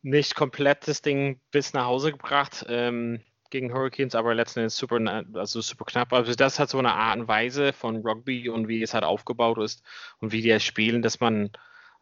nicht 0.02 0.34
komplett 0.34 0.86
das 0.86 1.00
Ding 1.02 1.40
bis 1.50 1.72
nach 1.72 1.86
Hause 1.86 2.12
gebracht 2.12 2.66
ähm, 2.68 3.20
gegen 3.50 3.72
Hurricanes, 3.72 4.14
aber 4.14 4.34
letzten 4.34 4.60
Endes 4.60 4.76
super, 4.76 4.98
also 5.34 5.60
super 5.60 5.84
knapp. 5.84 6.12
Also 6.12 6.34
das 6.34 6.58
hat 6.58 6.70
so 6.70 6.78
eine 6.78 6.94
Art 6.94 7.18
und 7.18 7.28
Weise 7.28 7.72
von 7.72 7.96
Rugby 7.98 8.48
und 8.48 8.68
wie 8.68 8.82
es 8.82 8.94
halt 8.94 9.04
aufgebaut 9.04 9.58
ist 9.58 9.82
und 10.18 10.32
wie 10.32 10.42
die 10.42 10.58
spielen, 10.60 11.02
dass 11.02 11.20
man, 11.20 11.50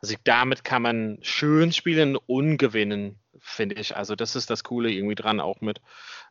also 0.03 0.15
damit 0.25 0.65
kann 0.65 0.83
man 0.83 1.19
schön 1.23 1.73
spielen 1.73 2.17
und 2.17 2.57
gewinnen, 2.57 3.19
finde 3.39 3.77
ich. 3.77 3.97
Also 3.97 4.17
das 4.17 4.37
ist 4.37 4.51
das 4.51 4.65
Coole 4.65 4.91
irgendwie 4.91 5.15
dran, 5.15 5.41
auch 5.41 5.61
mit 5.61 5.81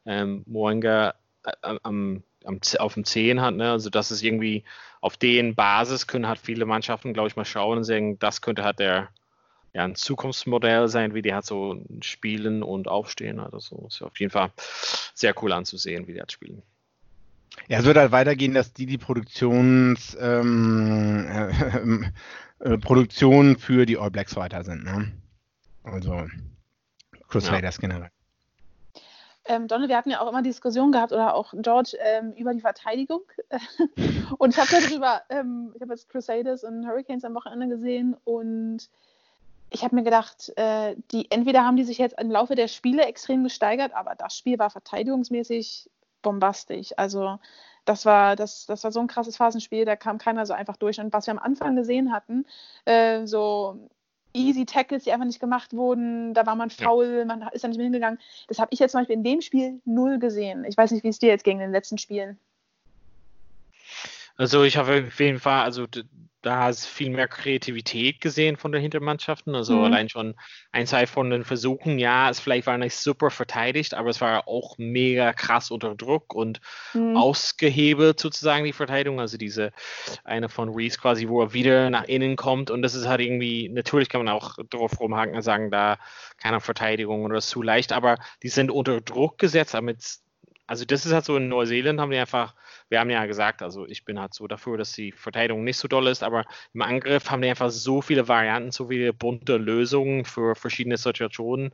ähm, 0.06 0.44
Moenga 0.48 1.14
äh, 1.44 1.78
am, 1.84 2.24
am, 2.44 2.60
auf 2.80 2.94
dem 2.96 3.06
10 3.06 3.42
hat. 3.42 3.56
Ne? 3.56 3.72
Also 3.72 3.90
das 3.90 4.12
ist 4.12 4.24
irgendwie 4.24 4.64
auf 5.02 5.18
den 5.18 5.56
Basis 5.56 6.08
können 6.08 6.28
halt 6.28 6.40
viele 6.40 6.66
Mannschaften, 6.66 7.14
glaube 7.14 7.30
ich, 7.30 7.36
mal 7.36 7.46
schauen 7.46 7.78
und 7.78 7.84
sagen, 7.84 8.20
das 8.20 8.42
könnte 8.42 8.64
halt 8.64 8.80
der 8.80 9.10
ja, 9.74 9.84
ein 9.84 9.96
Zukunftsmodell 9.96 10.88
sein, 10.88 11.14
wie 11.14 11.22
die 11.22 11.34
halt 11.34 11.46
so 11.46 11.80
spielen 12.02 12.64
und 12.64 12.88
aufstehen. 12.88 13.40
Also 13.40 13.60
so 13.60 13.86
ist 13.88 14.02
auf 14.02 14.20
jeden 14.20 14.32
Fall 14.32 14.52
sehr 15.14 15.36
cool 15.44 15.52
anzusehen, 15.54 16.08
wie 16.08 16.14
die 16.14 16.20
halt 16.20 16.32
spielen. 16.32 16.64
Ja, 17.68 17.80
es 17.80 17.86
wird 17.86 17.98
halt 17.98 18.12
weitergehen, 18.12 18.54
dass 18.54 18.74
die 18.74 18.86
die 18.86 18.98
Produktions, 18.98 20.18
ähm, 20.20 21.26
äh, 21.28 22.10
äh, 22.74 22.78
Produktion 22.78 23.58
für 23.58 23.86
die 23.86 23.98
All 23.98 24.12
Blacks 24.12 24.36
weiter 24.36 24.64
sind. 24.64 24.84
Ne? 24.84 25.12
Also 25.84 26.28
Crusaders 27.28 27.80
generell. 27.80 28.10
Ähm, 29.46 29.68
Donne, 29.68 29.88
wir 29.88 29.98
hatten 29.98 30.12
ja 30.12 30.22
auch 30.22 30.30
immer 30.30 30.44
Diskussionen 30.44 30.92
gehabt 30.92 31.12
oder 31.12 31.34
auch 31.34 31.54
George 31.58 31.98
ähm, 32.00 32.34
über 32.34 32.54
die 32.54 32.62
Verteidigung. 32.62 33.22
und 34.38 34.54
ich 34.54 34.60
habe 34.60 34.70
darüber, 34.70 35.22
ähm, 35.30 35.72
ich 35.74 35.82
habe 35.82 35.94
jetzt 35.94 36.10
Crusaders 36.10 36.64
und 36.64 36.88
Hurricanes 36.88 37.24
am 37.24 37.34
Wochenende 37.34 37.68
gesehen 37.68 38.16
und 38.26 38.90
ich 39.72 39.84
habe 39.84 39.96
mir 39.96 40.04
gedacht, 40.04 40.52
äh, 40.56 40.96
die 41.12 41.32
entweder 41.32 41.64
haben 41.64 41.78
die 41.78 41.84
sich 41.84 41.98
jetzt 41.98 42.20
im 42.20 42.30
Laufe 42.30 42.56
der 42.56 42.68
Spiele 42.68 43.06
extrem 43.06 43.44
gesteigert, 43.44 43.94
aber 43.94 44.16
das 44.16 44.36
Spiel 44.36 44.60
war 44.60 44.70
verteidigungsmäßig 44.70 45.90
bombastisch. 46.22 46.94
Also 46.98 47.40
das 47.86 48.06
war, 48.06 48.36
das, 48.36 48.66
das 48.66 48.84
war 48.84 48.92
so 48.92 49.00
ein 49.00 49.08
krasses 49.08 49.38
Phasenspiel, 49.38 49.86
da 49.86 49.96
kam 49.96 50.18
keiner 50.18 50.46
so 50.46 50.54
einfach 50.54 50.78
durch. 50.78 51.00
Und 51.00 51.14
was 51.14 51.28
wir 51.28 51.32
am 51.32 51.40
Anfang 51.40 51.76
gesehen 51.76 52.12
hatten, 52.12 52.46
äh, 52.86 53.26
so 53.26 53.90
easy 54.34 54.66
Tackles, 54.66 55.04
die 55.04 55.12
einfach 55.12 55.26
nicht 55.26 55.40
gemacht 55.40 55.74
wurden, 55.74 56.34
da 56.34 56.46
war 56.46 56.56
man 56.56 56.70
faul, 56.70 57.26
man 57.26 57.48
ist 57.52 57.64
da 57.64 57.68
nicht 57.68 57.78
mehr 57.78 57.86
hingegangen. 57.86 58.20
Das 58.48 58.60
habe 58.60 58.70
ich 58.72 58.80
jetzt 58.80 58.92
zum 58.92 59.02
Beispiel 59.02 59.16
in 59.16 59.24
dem 59.24 59.42
Spiel 59.42 59.82
null 59.86 60.20
gesehen. 60.20 60.66
Ich 60.66 60.78
weiß 60.78 60.92
nicht, 60.92 61.04
wie 61.04 61.10
es 61.10 61.20
dir 61.20 61.30
jetzt 61.30 61.44
ging 61.44 61.58
in 61.58 61.68
den 61.68 61.72
letzten 61.72 61.98
Spielen. 61.98 62.38
Also 64.38 64.64
ich 64.64 64.78
habe 64.78 65.06
auf 65.08 65.20
jeden 65.20 65.40
Fall, 65.40 65.64
also 65.64 65.86
da 66.42 66.64
hast 66.64 66.86
viel 66.86 67.10
mehr 67.10 67.28
Kreativität 67.28 68.22
gesehen 68.22 68.58
von 68.58 68.72
den 68.72 68.82
Hintermannschaften. 68.82 69.56
Also 69.56 69.78
Mhm. 69.78 69.84
allein 69.84 70.10
schon 70.10 70.36
ein, 70.72 70.88
zwei 70.88 71.06
von 71.08 71.30
den 71.30 71.44
Versuchen, 71.44 72.00
ja, 72.00 72.30
es 72.30 72.40
vielleicht 72.40 72.68
war 72.68 72.78
nicht 72.78 72.96
super 72.96 73.30
verteidigt, 73.30 73.94
aber 73.94 74.10
es 74.10 74.22
war 74.22 74.48
auch 74.48 74.78
mega 74.78 75.34
krass 75.34 75.72
unter 75.72 75.96
Druck 75.96 76.34
und 76.34 76.62
Mhm. 76.94 77.16
ausgehebelt 77.16 78.20
sozusagen 78.20 78.66
die 78.66 78.74
Verteidigung. 78.74 79.20
Also 79.20 79.38
diese 79.38 79.72
eine 80.24 80.50
von 80.50 80.70
Reese 80.70 80.98
quasi, 81.00 81.28
wo 81.28 81.42
er 81.42 81.54
wieder 81.54 81.90
nach 81.90 82.06
innen 82.06 82.36
kommt 82.36 82.72
und 82.72 82.82
das 82.82 82.96
ist 82.96 83.08
halt 83.08 83.22
irgendwie, 83.22 83.70
natürlich 83.70 84.10
kann 84.10 84.24
man 84.24 84.34
auch 84.34 84.58
drauf 84.70 85.00
rumhaken 85.00 85.36
und 85.36 85.42
sagen, 85.42 85.72
da 85.72 85.98
keine 86.38 86.60
Verteidigung 86.62 87.24
oder 87.26 87.38
ist 87.38 87.50
zu 87.50 87.62
leicht, 87.62 87.92
aber 87.92 88.18
die 88.44 88.50
sind 88.50 88.72
unter 88.72 89.02
Druck 89.02 89.38
gesetzt, 89.38 89.74
damit 89.74 90.20
also 90.68 90.86
das 90.86 91.06
ist 91.06 91.14
halt 91.14 91.26
so 91.26 91.38
in 91.38 91.48
Neuseeland 91.50 92.00
haben 92.00 92.12
die 92.12 92.18
einfach, 92.18 92.54
wir 92.90 93.00
haben 93.00 93.10
ja 93.10 93.26
gesagt, 93.26 93.62
also 93.62 93.86
ich 93.88 94.04
bin 94.04 94.20
halt 94.20 94.34
so 94.34 94.48
dafür, 94.48 94.78
dass 94.78 94.92
die 94.94 95.12
Verteidigung 95.12 95.64
nicht 95.64 95.78
so 95.78 95.88
doll 95.88 96.08
ist, 96.08 96.24
aber 96.24 96.46
im 96.74 96.82
Angriff 96.82 97.30
haben 97.30 97.42
die 97.42 97.50
einfach 97.50 97.70
so 97.70 98.02
viele 98.02 98.28
Varianten, 98.28 98.72
so 98.72 98.88
viele 98.88 99.14
bunte 99.14 99.58
Lösungen 99.58 100.26
für 100.26 100.56
verschiedene 100.56 100.98
Situationen. 100.98 101.72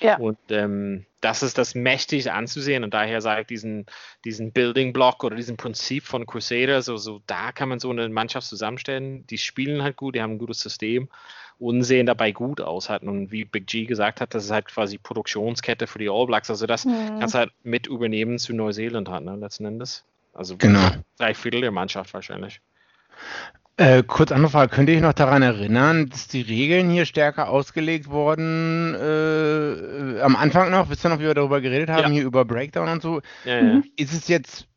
Ja. 0.00 0.18
Und 0.18 0.38
ähm, 0.50 1.06
das 1.20 1.42
ist 1.42 1.58
das 1.58 1.74
mächtig 1.74 2.30
anzusehen 2.30 2.84
und 2.84 2.94
daher 2.94 3.20
sage 3.20 3.40
ich 3.40 3.46
diesen, 3.48 3.86
diesen 4.24 4.52
Building 4.52 4.92
Block 4.92 5.24
oder 5.24 5.34
diesen 5.36 5.56
Prinzip 5.56 6.04
von 6.04 6.26
Crusaders, 6.26 6.88
also 6.88 7.22
da 7.26 7.50
kann 7.50 7.68
man 7.68 7.80
so 7.80 7.90
eine 7.90 8.08
Mannschaft 8.08 8.46
zusammenstellen, 8.46 9.26
die 9.26 9.38
spielen 9.38 9.82
halt 9.82 9.96
gut, 9.96 10.14
die 10.14 10.22
haben 10.22 10.34
ein 10.34 10.38
gutes 10.38 10.60
System 10.60 11.08
und 11.58 11.82
sehen 11.82 12.06
dabei 12.06 12.30
gut 12.30 12.60
aus 12.60 12.88
hatten. 12.88 13.08
Und 13.08 13.32
wie 13.32 13.44
Big 13.44 13.66
G 13.66 13.84
gesagt 13.84 14.20
hat, 14.20 14.32
das 14.34 14.44
ist 14.44 14.50
halt 14.52 14.66
quasi 14.66 14.96
Produktionskette 14.96 15.88
für 15.88 15.98
die 15.98 16.08
All 16.08 16.26
Blacks. 16.26 16.50
Also 16.50 16.66
das 16.66 16.84
Mhm. 16.84 17.18
kannst 17.18 17.34
du 17.34 17.38
halt 17.38 17.52
mit 17.64 17.86
übernehmen 17.88 18.38
zu 18.38 18.52
Neuseeland 18.52 19.08
hat, 19.08 19.24
ne, 19.24 19.34
letzten 19.34 19.64
Endes. 19.64 20.04
Also 20.38 20.56
Genau. 20.56 20.88
drei 21.18 21.34
Viertel 21.34 21.60
der 21.62 21.72
Mannschaft 21.72 22.14
wahrscheinlich. 22.14 22.60
Äh, 23.76 24.04
kurz 24.04 24.30
andere 24.32 24.50
Frage, 24.50 24.72
könnt 24.74 24.88
ihr 24.88 24.94
euch 24.96 25.02
noch 25.02 25.12
daran 25.12 25.42
erinnern, 25.42 26.08
dass 26.08 26.28
die 26.28 26.40
Regeln 26.42 26.90
hier 26.90 27.06
stärker 27.06 27.48
ausgelegt 27.48 28.08
wurden 28.08 28.94
äh, 28.94 30.20
am 30.20 30.36
Anfang 30.36 30.70
noch? 30.70 30.90
Wisst 30.90 31.04
ihr 31.04 31.08
noch, 31.10 31.18
wie 31.18 31.24
wir 31.24 31.34
darüber 31.34 31.60
geredet 31.60 31.88
haben, 31.90 32.02
Ja. 32.04 32.08
hier 32.08 32.24
über 32.24 32.44
Breakdown 32.44 32.88
und 32.88 33.02
so? 33.02 33.20
Ja, 33.44 33.60
Mhm. 33.62 33.68
ja. 33.68 33.82
Ist 33.96 34.12
es 34.12 34.28
jetzt, 34.28 34.68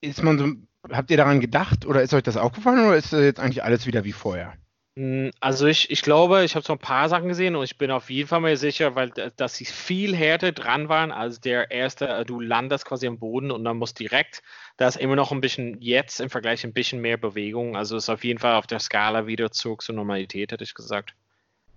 ist 0.00 0.22
man 0.22 0.38
so, 0.38 0.48
habt 0.92 1.10
ihr 1.10 1.16
daran 1.16 1.40
gedacht 1.40 1.86
oder 1.86 2.02
ist 2.02 2.14
euch 2.14 2.22
das 2.22 2.36
aufgefallen 2.36 2.86
oder 2.86 2.96
ist 2.96 3.12
das 3.12 3.20
jetzt 3.20 3.40
eigentlich 3.40 3.64
alles 3.64 3.86
wieder 3.86 4.04
wie 4.04 4.12
vorher? 4.12 4.54
Mm, 4.96 5.30
Also 5.40 5.66
ich, 5.66 5.90
ich 5.90 6.02
glaube, 6.02 6.44
ich 6.44 6.54
habe 6.56 6.64
so 6.64 6.72
ein 6.72 6.78
paar 6.78 7.08
Sachen 7.08 7.28
gesehen 7.28 7.54
und 7.56 7.64
ich 7.64 7.78
bin 7.78 7.90
auf 7.90 8.10
jeden 8.10 8.28
Fall 8.28 8.40
mir 8.40 8.56
sicher, 8.56 8.94
weil 8.94 9.10
da- 9.10 9.30
dass 9.30 9.56
sie 9.56 9.64
viel 9.64 10.14
härter 10.16 10.52
dran 10.52 10.88
waren 10.88 11.10
als 11.12 11.40
der 11.40 11.70
erste, 11.70 12.08
äh, 12.08 12.24
du 12.24 12.40
landest 12.40 12.84
quasi 12.84 13.06
am 13.06 13.18
Boden 13.18 13.50
und 13.50 13.64
dann 13.64 13.76
musst 13.76 13.98
direkt, 13.98 14.42
da 14.76 14.86
ist 14.88 14.96
immer 14.96 15.16
noch 15.16 15.32
ein 15.32 15.40
bisschen 15.40 15.80
jetzt 15.80 16.20
im 16.20 16.30
Vergleich 16.30 16.64
ein 16.64 16.72
bisschen 16.72 17.00
mehr 17.00 17.16
Bewegung. 17.16 17.76
Also 17.76 17.96
ist 17.96 18.08
auf 18.08 18.24
jeden 18.24 18.38
Fall 18.40 18.54
auf 18.54 18.66
der 18.66 18.80
Skala 18.80 19.26
wieder 19.26 19.50
zurück 19.52 19.82
zur 19.82 19.94
Normalität, 19.96 20.52
hätte 20.52 20.64
ich 20.64 20.74
gesagt. 20.74 21.14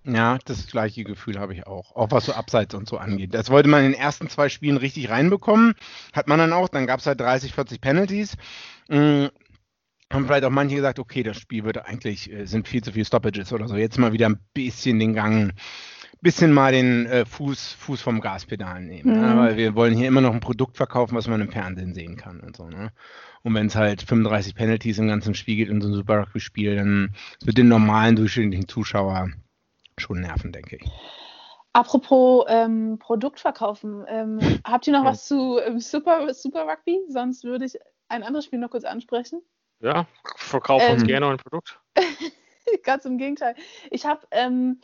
Ja, 0.04 0.38
das 0.46 0.66
gleiche 0.68 1.04
Gefühl 1.04 1.38
habe 1.38 1.52
ich 1.54 1.66
auch. 1.66 1.94
Auch 1.94 2.10
was 2.10 2.24
so 2.26 2.32
Abseits 2.32 2.74
und 2.74 2.88
so 2.88 2.96
angeht. 2.96 3.34
Das 3.34 3.50
wollte 3.50 3.68
man 3.68 3.84
in 3.84 3.92
den 3.92 4.00
ersten 4.00 4.30
zwei 4.30 4.48
Spielen 4.48 4.78
richtig 4.78 5.10
reinbekommen. 5.10 5.74
Hat 6.14 6.28
man 6.28 6.38
dann 6.38 6.52
auch. 6.52 6.68
Dann 6.68 6.86
gab 6.86 7.00
es 7.00 7.06
halt 7.06 7.20
30, 7.20 7.52
40 7.52 7.80
Penalties. 7.80 8.36
Haben 10.10 10.26
vielleicht 10.26 10.44
auch 10.44 10.50
manche 10.50 10.76
gesagt, 10.76 10.98
okay, 10.98 11.22
das 11.22 11.36
Spiel 11.36 11.64
wird 11.64 11.84
eigentlich, 11.84 12.32
äh, 12.32 12.46
sind 12.46 12.66
viel 12.66 12.82
zu 12.82 12.92
viele 12.92 13.04
Stoppages 13.04 13.52
oder 13.52 13.68
so. 13.68 13.76
Jetzt 13.76 13.98
mal 13.98 14.12
wieder 14.12 14.28
ein 14.28 14.40
bisschen 14.54 14.98
den 14.98 15.12
Gang, 15.12 15.52
bisschen 16.22 16.52
mal 16.52 16.72
den 16.72 17.06
äh, 17.06 17.26
Fuß, 17.26 17.74
Fuß 17.74 18.00
vom 18.00 18.20
Gaspedal 18.20 18.82
nehmen. 18.82 19.12
Ne? 19.20 19.34
Mhm. 19.34 19.38
Weil 19.38 19.56
wir 19.56 19.74
wollen 19.74 19.94
hier 19.94 20.08
immer 20.08 20.22
noch 20.22 20.32
ein 20.32 20.40
Produkt 20.40 20.76
verkaufen, 20.78 21.14
was 21.14 21.28
man 21.28 21.40
im 21.40 21.50
Fernsehen 21.50 21.94
sehen 21.94 22.16
kann 22.16 22.40
und 22.40 22.56
so. 22.56 22.68
Ne? 22.68 22.90
Und 23.42 23.54
wenn 23.54 23.66
es 23.66 23.76
halt 23.76 24.02
35 24.02 24.54
Penalties 24.54 24.98
im 24.98 25.08
ganzen 25.08 25.34
Spiel 25.34 25.56
gibt 25.56 25.70
in 25.70 25.80
so 25.80 25.88
einem 25.88 25.96
Super 25.96 26.20
Rugby-Spiel, 26.22 26.76
dann 26.76 27.14
wird 27.44 27.58
den 27.58 27.68
normalen 27.68 28.16
durchschnittlichen 28.16 28.68
Zuschauer 28.68 29.28
schon 29.98 30.20
nerven, 30.20 30.52
denke 30.52 30.76
ich. 30.76 30.90
Apropos 31.74 32.46
ähm, 32.48 32.98
Produkt 32.98 33.40
verkaufen, 33.40 34.04
ähm, 34.08 34.38
habt 34.64 34.86
ihr 34.86 34.92
noch 34.94 35.04
Ja. 35.04 35.10
was 35.10 35.26
zu 35.26 35.58
ähm, 35.58 35.80
Super, 35.80 36.32
Super 36.34 36.66
Rugby? 36.66 36.98
Sonst 37.08 37.44
würde 37.44 37.66
ich 37.66 37.78
ein 38.08 38.22
anderes 38.22 38.46
Spiel 38.46 38.58
noch 38.58 38.70
kurz 38.70 38.84
ansprechen. 38.84 39.42
Ja, 39.80 40.06
verkauf 40.36 40.82
uns 40.88 41.02
Ähm, 41.02 41.08
gerne 41.08 41.28
ein 41.28 41.36
Produkt. 41.36 41.80
Ganz 42.82 43.04
im 43.04 43.18
Gegenteil. 43.18 43.54
Ich 43.90 44.04
habe 44.04 44.26
ähm, 44.30 44.80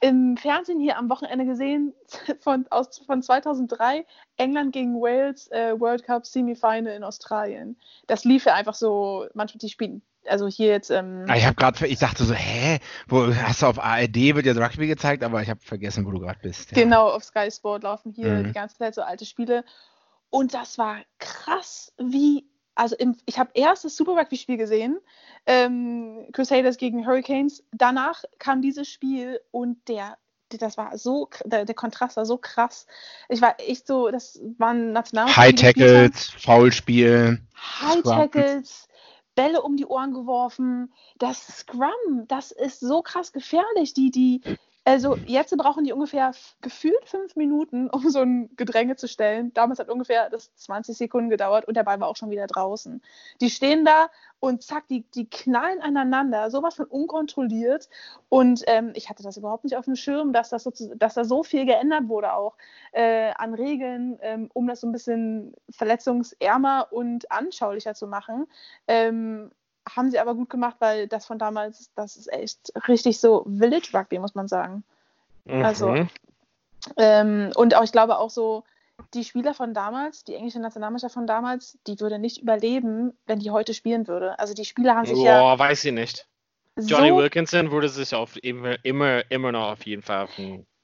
im 0.00 0.36
Fernsehen 0.36 0.80
hier 0.80 0.98
am 0.98 1.08
Wochenende 1.08 1.46
gesehen 1.46 1.94
von, 2.40 2.66
aus, 2.70 2.98
von 3.06 3.22
2003 3.22 4.04
England 4.36 4.72
gegen 4.72 5.00
Wales 5.00 5.50
äh, 5.50 5.78
World 5.78 6.04
Cup 6.04 6.26
Semifinal 6.26 6.88
in 6.88 7.04
Australien. 7.04 7.78
Das 8.06 8.24
lief 8.24 8.44
ja 8.44 8.54
einfach 8.54 8.74
so, 8.74 9.26
manchmal 9.34 9.58
die 9.58 9.68
spielen 9.68 10.02
also 10.28 10.48
hier 10.48 10.68
jetzt. 10.68 10.90
Ähm, 10.90 11.24
ah, 11.28 11.36
ich 11.36 11.46
habe 11.46 11.54
gerade, 11.54 11.86
ich 11.86 11.98
dachte 11.98 12.24
so, 12.24 12.34
hä, 12.34 12.78
wo 13.06 13.32
hast 13.34 13.62
du 13.62 13.66
auf 13.66 13.78
ARD 13.78 14.16
wird 14.16 14.46
ja 14.46 14.52
Rugby 14.52 14.86
gezeigt, 14.88 15.22
aber 15.22 15.42
ich 15.42 15.48
habe 15.48 15.60
vergessen, 15.60 16.04
wo 16.04 16.10
du 16.10 16.18
gerade 16.18 16.40
bist. 16.42 16.72
Ja. 16.72 16.82
Genau, 16.82 17.08
auf 17.08 17.24
Sky 17.24 17.50
Sport 17.50 17.84
laufen 17.84 18.12
hier 18.12 18.30
mhm. 18.30 18.44
die 18.44 18.52
ganze 18.52 18.76
Zeit 18.76 18.94
so 18.94 19.02
alte 19.02 19.24
Spiele. 19.24 19.64
Und 20.30 20.54
das 20.54 20.78
war 20.78 20.98
krass, 21.18 21.92
wie 21.98 22.44
also 22.76 22.94
im, 22.96 23.16
ich 23.24 23.38
habe 23.38 23.50
erst 23.54 23.84
das 23.84 23.96
Super 23.96 24.12
Rugby-Spiel 24.12 24.58
gesehen, 24.58 25.00
ähm, 25.46 26.28
Crusaders 26.32 26.76
gegen 26.76 27.06
Hurricanes. 27.06 27.64
Danach 27.72 28.22
kam 28.38 28.62
dieses 28.62 28.88
Spiel 28.88 29.40
und 29.50 29.88
der, 29.88 30.18
das 30.50 30.76
war 30.76 30.96
so, 30.96 31.28
der, 31.44 31.64
der, 31.64 31.74
Kontrast 31.74 32.16
war 32.16 32.26
so 32.26 32.36
krass. 32.36 32.86
Ich 33.28 33.40
war 33.40 33.58
echt 33.58 33.86
so, 33.86 34.10
das 34.10 34.40
waren 34.58 34.92
Nationalmannschaften. 34.92 35.52
High 35.52 35.74
Tackles, 35.74 36.30
Foulspiel. 36.38 37.40
High 37.80 38.02
Tackles, 38.02 38.88
Bälle 39.34 39.62
um 39.62 39.76
die 39.76 39.86
Ohren 39.86 40.12
geworfen. 40.12 40.92
Das 41.18 41.46
Scrum, 41.46 42.26
das 42.28 42.52
ist 42.52 42.80
so 42.80 43.02
krass 43.02 43.32
gefährlich. 43.32 43.94
Die, 43.94 44.10
die, 44.10 44.42
also 44.86 45.16
jetzt 45.26 45.54
brauchen 45.56 45.82
die 45.82 45.92
ungefähr 45.92 46.30
gefühlt 46.60 47.04
fünf 47.06 47.34
Minuten, 47.34 47.90
um 47.90 48.08
so 48.08 48.20
ein 48.20 48.54
Gedränge 48.54 48.94
zu 48.94 49.08
stellen. 49.08 49.52
Damals 49.52 49.80
hat 49.80 49.88
ungefähr 49.88 50.30
das 50.30 50.54
20 50.54 50.96
Sekunden 50.96 51.28
gedauert 51.28 51.66
und 51.66 51.76
der 51.76 51.82
Ball 51.82 51.98
war 51.98 52.06
auch 52.06 52.14
schon 52.14 52.30
wieder 52.30 52.46
draußen. 52.46 53.02
Die 53.40 53.50
stehen 53.50 53.84
da 53.84 54.08
und 54.38 54.62
zack, 54.62 54.86
die, 54.86 55.02
die 55.10 55.28
knallen 55.28 55.80
aneinander, 55.80 56.52
sowas 56.52 56.76
von 56.76 56.86
unkontrolliert. 56.86 57.88
Und 58.28 58.62
ähm, 58.68 58.92
ich 58.94 59.10
hatte 59.10 59.24
das 59.24 59.36
überhaupt 59.36 59.64
nicht 59.64 59.76
auf 59.76 59.86
dem 59.86 59.96
Schirm, 59.96 60.32
dass, 60.32 60.50
das 60.50 60.62
so, 60.62 60.72
dass 60.94 61.14
da 61.14 61.24
so 61.24 61.42
viel 61.42 61.66
geändert 61.66 62.06
wurde 62.06 62.32
auch 62.34 62.56
äh, 62.92 63.32
an 63.36 63.54
Regeln, 63.54 64.18
ähm, 64.22 64.50
um 64.52 64.68
das 64.68 64.82
so 64.82 64.86
ein 64.86 64.92
bisschen 64.92 65.52
verletzungsärmer 65.68 66.92
und 66.92 67.32
anschaulicher 67.32 67.94
zu 67.94 68.06
machen. 68.06 68.46
Ähm, 68.86 69.50
haben 69.94 70.10
sie 70.10 70.18
aber 70.18 70.34
gut 70.34 70.50
gemacht, 70.50 70.76
weil 70.78 71.08
das 71.08 71.26
von 71.26 71.38
damals, 71.38 71.90
das 71.94 72.16
ist 72.16 72.32
echt 72.32 72.72
richtig 72.88 73.20
so 73.20 73.44
Village 73.44 73.90
Rugby, 73.94 74.18
muss 74.18 74.34
man 74.34 74.48
sagen. 74.48 74.84
Mhm. 75.44 75.64
Also, 75.64 76.06
ähm, 76.96 77.52
und 77.54 77.74
auch, 77.74 77.84
ich 77.84 77.92
glaube 77.92 78.18
auch 78.18 78.30
so, 78.30 78.64
die 79.14 79.24
Spieler 79.24 79.54
von 79.54 79.74
damals, 79.74 80.24
die 80.24 80.34
englische 80.34 80.60
Nationalmannschaft 80.60 81.14
von 81.14 81.26
damals, 81.26 81.78
die 81.86 82.00
würde 82.00 82.18
nicht 82.18 82.42
überleben, 82.42 83.12
wenn 83.26 83.38
die 83.38 83.50
heute 83.50 83.74
spielen 83.74 84.06
würde. 84.06 84.38
Also 84.38 84.54
die 84.54 84.64
Spieler 84.64 84.96
haben 84.96 85.06
sich 85.06 85.16
Boah, 85.16 85.24
ja. 85.24 85.58
Weiß 85.58 85.84
ich 85.84 85.92
nicht. 85.92 86.26
Johnny 86.78 87.08
so 87.08 87.16
Wilkinson 87.16 87.70
würde 87.70 87.88
sich 87.88 88.14
auf 88.14 88.36
immer, 88.42 88.76
immer, 88.84 89.30
immer 89.30 89.52
noch 89.52 89.72
auf 89.72 89.86
jeden 89.86 90.02
Fall 90.02 90.24
auf 90.24 90.30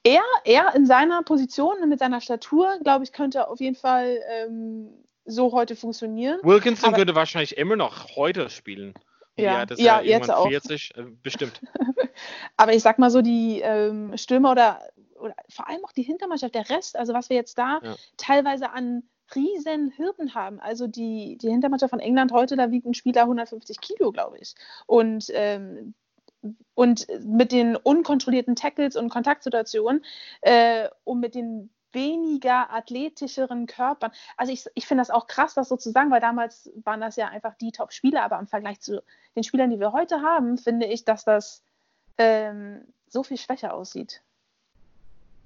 er, 0.05 0.21
er 0.43 0.75
in 0.75 0.85
seiner 0.85 1.23
Position, 1.23 1.87
mit 1.87 1.99
seiner 1.99 2.19
Statur, 2.19 2.77
glaube 2.83 3.05
ich, 3.05 3.13
könnte 3.13 3.47
auf 3.47 3.59
jeden 3.59 3.75
Fall 3.75 4.19
ähm, 4.29 4.89
so 5.25 5.51
heute 5.51 5.75
funktionieren. 5.75 6.39
Wilkinson 6.43 6.89
aber, 6.89 6.97
würde 6.99 7.15
wahrscheinlich 7.15 7.57
immer 7.57 7.75
noch 7.75 8.15
heute 8.15 8.49
spielen. 8.49 8.93
Ja, 9.35 9.65
ja, 9.65 9.75
ja 9.75 10.01
jetzt 10.01 10.31
auch. 10.31 10.47
40, 10.47 10.93
äh, 10.95 11.03
bestimmt. 11.23 11.61
aber 12.57 12.73
ich 12.73 12.83
sag 12.83 12.99
mal 12.99 13.09
so, 13.09 13.21
die 13.21 13.61
ähm, 13.61 14.15
Stürmer 14.17 14.51
oder, 14.51 14.81
oder 15.19 15.35
vor 15.49 15.67
allem 15.67 15.83
auch 15.85 15.91
die 15.91 16.03
Hintermannschaft, 16.03 16.53
der 16.53 16.69
Rest, 16.69 16.97
also 16.97 17.13
was 17.13 17.29
wir 17.29 17.37
jetzt 17.37 17.57
da 17.57 17.79
ja. 17.83 17.95
teilweise 18.17 18.71
an 18.71 19.03
riesen 19.33 19.93
Hürden 19.97 20.35
haben. 20.35 20.59
Also 20.59 20.87
die, 20.87 21.37
die 21.41 21.49
Hintermannschaft 21.49 21.89
von 21.89 21.99
England 21.99 22.31
heute, 22.31 22.55
da 22.55 22.69
wiegt 22.69 22.85
ein 22.85 22.93
Spieler 22.93 23.21
150 23.21 23.81
Kilo, 23.81 24.11
glaube 24.11 24.37
ich. 24.39 24.53
Und 24.85 25.27
ähm, 25.33 25.95
und 26.75 27.07
mit 27.23 27.53
den 27.53 27.77
unkontrollierten 27.77 28.57
Tackles 28.57 28.97
und 28.97 29.09
Kontaktsituationen 29.09 30.03
äh, 30.41 30.89
und 31.05 31.21
mit 31.21 31.35
den 31.35 31.69
weniger 31.93 32.71
athletischeren 32.71 33.67
Körpern. 33.67 34.11
Also 34.37 34.51
ich, 34.51 34.65
ich 34.75 34.87
finde 34.87 35.01
das 35.01 35.09
auch 35.09 35.27
krass, 35.27 35.53
das 35.53 35.69
so 35.69 35.77
zu 35.77 35.91
sagen, 35.91 36.11
weil 36.11 36.21
damals 36.21 36.71
waren 36.83 37.01
das 37.01 37.15
ja 37.15 37.29
einfach 37.29 37.55
die 37.55 37.71
Top-Spieler, 37.71 38.23
aber 38.23 38.39
im 38.39 38.47
Vergleich 38.47 38.79
zu 38.81 39.03
den 39.35 39.43
Spielern, 39.43 39.69
die 39.69 39.79
wir 39.79 39.93
heute 39.93 40.21
haben, 40.21 40.57
finde 40.57 40.87
ich, 40.87 41.05
dass 41.05 41.25
das 41.25 41.63
ähm, 42.17 42.85
so 43.07 43.23
viel 43.23 43.37
schwächer 43.37 43.73
aussieht. 43.73 44.21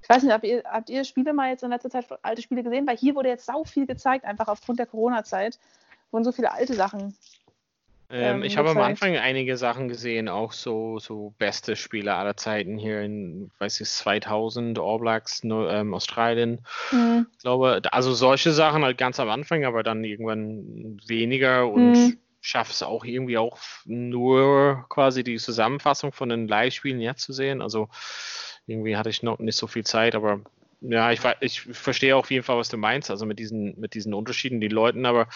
Ich 0.01 0.09
weiß 0.09 0.23
nicht, 0.23 0.31
habt 0.31 0.45
ihr, 0.45 0.63
habt 0.65 0.89
ihr 0.89 1.03
Spiele 1.03 1.33
mal 1.33 1.49
jetzt 1.49 1.63
in 1.63 1.69
letzter 1.69 1.89
Zeit 1.89 2.07
alte 2.21 2.41
Spiele 2.41 2.63
gesehen? 2.63 2.87
Weil 2.87 2.97
hier 2.97 3.15
wurde 3.15 3.29
jetzt 3.29 3.45
sau 3.45 3.63
viel 3.63 3.85
gezeigt, 3.85 4.25
einfach 4.25 4.47
aufgrund 4.47 4.79
der 4.79 4.85
Corona-Zeit, 4.85 5.59
wurden 6.11 6.23
so 6.23 6.31
viele 6.31 6.51
alte 6.51 6.75
Sachen 6.75 7.17
ähm, 8.09 8.43
ich 8.43 8.57
habe 8.57 8.69
am 8.69 8.77
Anfang 8.77 9.17
einige 9.17 9.57
Sachen 9.57 9.89
gesehen, 9.89 10.29
auch 10.29 10.53
so, 10.53 10.97
so 10.97 11.33
beste 11.37 11.75
Spieler 11.75 12.15
aller 12.15 12.37
Zeiten 12.37 12.77
hier 12.77 13.01
in, 13.01 13.51
weiß 13.59 13.81
ich, 13.81 13.89
2000, 13.89 14.79
All 14.79 14.99
Blacks, 14.99 15.41
ähm, 15.43 15.93
Australien. 15.93 16.65
Mhm. 16.91 17.27
Ich 17.33 17.39
glaube, 17.39 17.81
also 17.91 18.13
solche 18.13 18.53
Sachen 18.53 18.85
halt 18.85 18.97
ganz 18.97 19.19
am 19.19 19.29
Anfang, 19.29 19.65
aber 19.65 19.83
dann 19.83 20.05
irgendwann 20.05 20.99
weniger 21.05 21.69
und 21.69 21.91
mhm. 21.91 22.17
schaffe 22.39 22.71
es 22.71 22.81
auch 22.81 23.03
irgendwie 23.03 23.37
auch 23.37 23.57
nur 23.83 24.85
quasi 24.87 25.25
die 25.25 25.37
Zusammenfassung 25.37 26.13
von 26.13 26.29
den 26.29 26.47
Live-Spielen 26.47 27.01
jetzt 27.01 27.23
zu 27.23 27.33
sehen. 27.33 27.61
Also 27.61 27.89
irgendwie 28.67 28.95
hatte 28.95 29.09
ich 29.09 29.21
noch 29.21 29.39
nicht 29.39 29.57
so 29.57 29.67
viel 29.67 29.83
Zeit, 29.83 30.15
aber 30.15 30.39
ja, 30.79 31.11
ich, 31.11 31.19
ich 31.41 31.61
verstehe 31.61 32.15
auf 32.15 32.31
jeden 32.31 32.43
Fall, 32.43 32.57
was 32.57 32.69
du 32.69 32.77
meinst, 32.77 33.09
also 33.09 33.25
mit 33.25 33.39
diesen, 33.39 33.77
mit 33.79 33.95
diesen 33.95 34.13
Unterschieden, 34.13 34.61
die 34.61 34.67
Leuten, 34.67 35.05
aber 35.05 35.27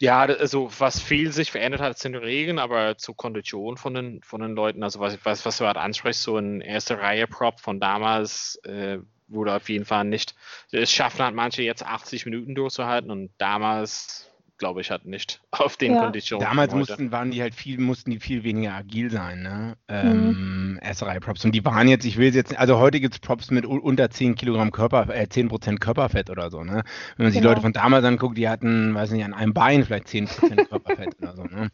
ja, 0.00 0.20
also 0.22 0.70
was 0.78 1.00
viel 1.00 1.30
sich 1.30 1.50
verändert 1.50 1.82
hat, 1.82 1.98
sind 1.98 2.12
die 2.12 2.18
Regeln, 2.18 2.58
aber 2.58 2.96
zur 2.96 3.16
Kondition 3.16 3.76
von 3.76 3.94
den, 3.94 4.22
von 4.22 4.40
den 4.40 4.52
Leuten, 4.52 4.82
also 4.82 4.98
was, 4.98 5.18
was, 5.24 5.44
was 5.44 5.58
du 5.58 5.66
halt 5.66 5.76
ansprichst, 5.76 6.22
so 6.22 6.38
ein 6.38 6.62
erste 6.62 6.98
Reihe 6.98 7.26
Prop 7.26 7.60
von 7.60 7.80
damals 7.80 8.58
äh, 8.64 8.98
wurde 9.28 9.54
auf 9.54 9.68
jeden 9.68 9.84
Fall 9.84 10.04
nicht, 10.04 10.34
es 10.72 10.90
schaffen 10.90 11.22
halt 11.22 11.34
manche 11.34 11.62
jetzt 11.62 11.84
80 11.84 12.24
Minuten 12.24 12.54
durchzuhalten 12.54 13.10
und 13.10 13.30
damals 13.36 14.29
glaube 14.60 14.80
ich, 14.80 14.92
hat 14.92 15.04
nicht 15.04 15.40
auf 15.50 15.76
den 15.76 15.94
ja. 15.94 16.02
Konditionen. 16.02 16.46
Damals 16.46 16.72
mussten, 16.72 17.10
waren 17.10 17.32
die 17.32 17.42
halt 17.42 17.56
viel, 17.56 17.80
mussten 17.80 18.12
die 18.12 18.20
viel 18.20 18.44
weniger 18.44 18.74
agil 18.74 19.10
sein, 19.10 19.42
ne? 19.42 19.76
Ähm, 19.88 20.74
mhm. 20.74 20.80
SRI-Props. 20.84 21.44
Und 21.44 21.52
die 21.52 21.64
waren 21.64 21.88
jetzt, 21.88 22.04
ich 22.04 22.16
will 22.16 22.32
jetzt, 22.32 22.56
also 22.56 22.78
heute 22.78 23.00
gibt 23.00 23.14
es 23.14 23.20
Props 23.20 23.50
mit 23.50 23.66
unter 23.66 24.08
10 24.08 24.36
Kilogramm 24.36 24.70
Körper, 24.70 25.08
äh, 25.12 25.26
10% 25.26 25.80
Körperfett 25.80 26.30
oder 26.30 26.50
so, 26.50 26.62
ne? 26.62 26.84
Wenn 27.16 27.24
man 27.24 27.32
sich 27.32 27.40
genau. 27.40 27.50
Leute 27.50 27.62
von 27.62 27.72
damals 27.72 28.04
anguckt, 28.04 28.38
die 28.38 28.48
hatten, 28.48 28.94
weiß 28.94 29.10
nicht, 29.10 29.24
an 29.24 29.34
einem 29.34 29.52
Bein 29.52 29.84
vielleicht 29.84 30.06
10% 30.06 30.68
Körperfett 30.68 31.16
oder 31.20 31.34
so, 31.34 31.42
ne? 31.42 31.70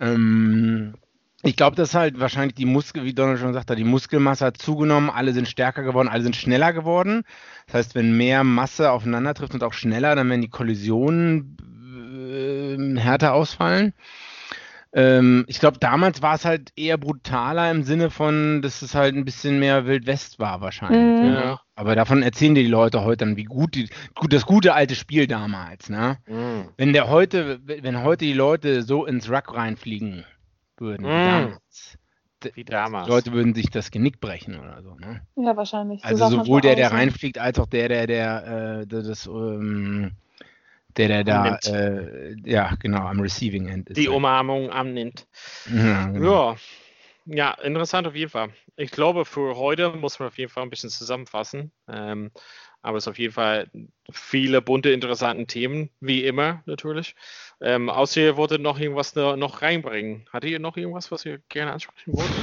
Ähm, 0.00 0.94
ich 1.44 1.54
glaube, 1.54 1.76
dass 1.76 1.94
halt 1.94 2.18
wahrscheinlich 2.18 2.56
die 2.56 2.66
Muskel, 2.66 3.04
wie 3.04 3.14
Donald 3.14 3.38
schon 3.38 3.52
sagte, 3.52 3.76
die 3.76 3.84
Muskelmasse 3.84 4.46
hat 4.46 4.56
zugenommen, 4.56 5.08
alle 5.08 5.32
sind 5.32 5.46
stärker 5.46 5.84
geworden, 5.84 6.08
alle 6.08 6.24
sind 6.24 6.34
schneller 6.34 6.72
geworden. 6.72 7.22
Das 7.66 7.74
heißt, 7.74 7.94
wenn 7.94 8.16
mehr 8.16 8.42
Masse 8.42 8.90
aufeinander 8.90 9.34
trifft 9.34 9.54
und 9.54 9.62
auch 9.62 9.72
schneller, 9.72 10.16
dann 10.16 10.28
werden 10.28 10.40
die 10.40 10.48
Kollisionen 10.48 11.56
äh, 12.28 12.98
härter 12.98 13.34
ausfallen. 13.34 13.94
Ähm, 14.92 15.44
ich 15.48 15.60
glaube, 15.60 15.78
damals 15.78 16.22
war 16.22 16.34
es 16.34 16.44
halt 16.44 16.72
eher 16.74 16.96
brutaler 16.96 17.70
im 17.70 17.82
Sinne 17.82 18.10
von, 18.10 18.62
dass 18.62 18.80
es 18.80 18.94
halt 18.94 19.14
ein 19.14 19.24
bisschen 19.24 19.58
mehr 19.58 19.86
Wildwest 19.86 20.38
war 20.38 20.60
wahrscheinlich. 20.60 21.30
Mhm. 21.30 21.34
Ja. 21.34 21.60
Aber 21.74 21.94
davon 21.94 22.22
erzählen 22.22 22.54
dir 22.54 22.62
die 22.62 22.70
Leute 22.70 23.04
heute 23.04 23.24
dann, 23.24 23.36
wie 23.36 23.44
gut, 23.44 23.74
die, 23.74 23.90
gut 24.14 24.32
das 24.32 24.46
gute 24.46 24.72
alte 24.74 24.94
Spiel 24.94 25.26
damals. 25.26 25.90
Ne? 25.90 26.16
Mhm. 26.26 26.70
Wenn 26.76 26.92
der 26.92 27.08
heute, 27.08 27.60
wenn 27.64 28.02
heute 28.02 28.24
die 28.24 28.32
Leute 28.32 28.82
so 28.82 29.04
ins 29.04 29.30
Ruck 29.30 29.54
reinfliegen 29.54 30.24
würden, 30.78 31.04
mhm. 31.04 31.10
wie 31.10 31.24
damals, 31.24 31.98
wie 32.54 32.64
damals. 32.64 33.06
Die 33.06 33.12
Leute 33.12 33.32
würden 33.32 33.54
sich 33.54 33.68
das 33.68 33.90
Genick 33.90 34.20
brechen 34.20 34.58
oder 34.58 34.82
so. 34.82 34.94
Ne? 34.94 35.20
Ja, 35.36 35.54
wahrscheinlich. 35.54 36.02
Also 36.02 36.28
sowohl 36.28 36.62
der, 36.62 36.76
der 36.76 36.92
reinfliegt, 36.92 37.36
als 37.36 37.58
auch 37.58 37.66
der, 37.66 37.88
der, 37.88 38.06
der, 38.06 38.80
äh, 38.80 38.86
das 38.86 39.26
ähm, 39.26 40.12
der, 40.98 41.24
der 41.24 41.24
da, 41.24 41.56
äh, 41.56 42.36
ja, 42.44 42.74
genau, 42.80 43.06
am 43.06 43.20
Receiving 43.20 43.68
End 43.68 43.90
ist. 43.90 43.96
Die 43.96 44.08
Umarmung 44.08 44.70
annimmt. 44.70 45.26
Ja, 45.72 46.06
genau. 46.06 46.52
ja. 46.52 46.56
ja, 47.26 47.50
interessant 47.62 48.06
auf 48.06 48.14
jeden 48.14 48.30
Fall. 48.30 48.50
Ich 48.76 48.90
glaube, 48.90 49.24
für 49.24 49.56
heute 49.56 49.90
muss 49.90 50.18
man 50.18 50.28
auf 50.28 50.38
jeden 50.38 50.50
Fall 50.50 50.62
ein 50.62 50.70
bisschen 50.70 50.90
zusammenfassen. 50.90 51.72
Ähm, 51.88 52.30
aber 52.82 52.98
es 52.98 53.04
ist 53.04 53.08
auf 53.08 53.18
jeden 53.18 53.32
Fall 53.32 53.70
viele 54.10 54.62
bunte, 54.62 54.90
interessante 54.90 55.46
Themen, 55.46 55.90
wie 56.00 56.24
immer 56.24 56.62
natürlich. 56.64 57.16
Ähm, 57.60 57.90
außer 57.90 58.20
ihr 58.20 58.36
wolltet 58.36 58.62
noch 58.62 58.78
irgendwas 58.78 59.14
noch 59.14 59.62
reinbringen. 59.62 60.26
Hattet 60.32 60.50
ihr 60.50 60.60
noch 60.60 60.76
irgendwas, 60.76 61.10
was 61.10 61.24
ihr 61.26 61.40
gerne 61.48 61.72
ansprechen 61.72 62.12
wolltet? 62.12 62.36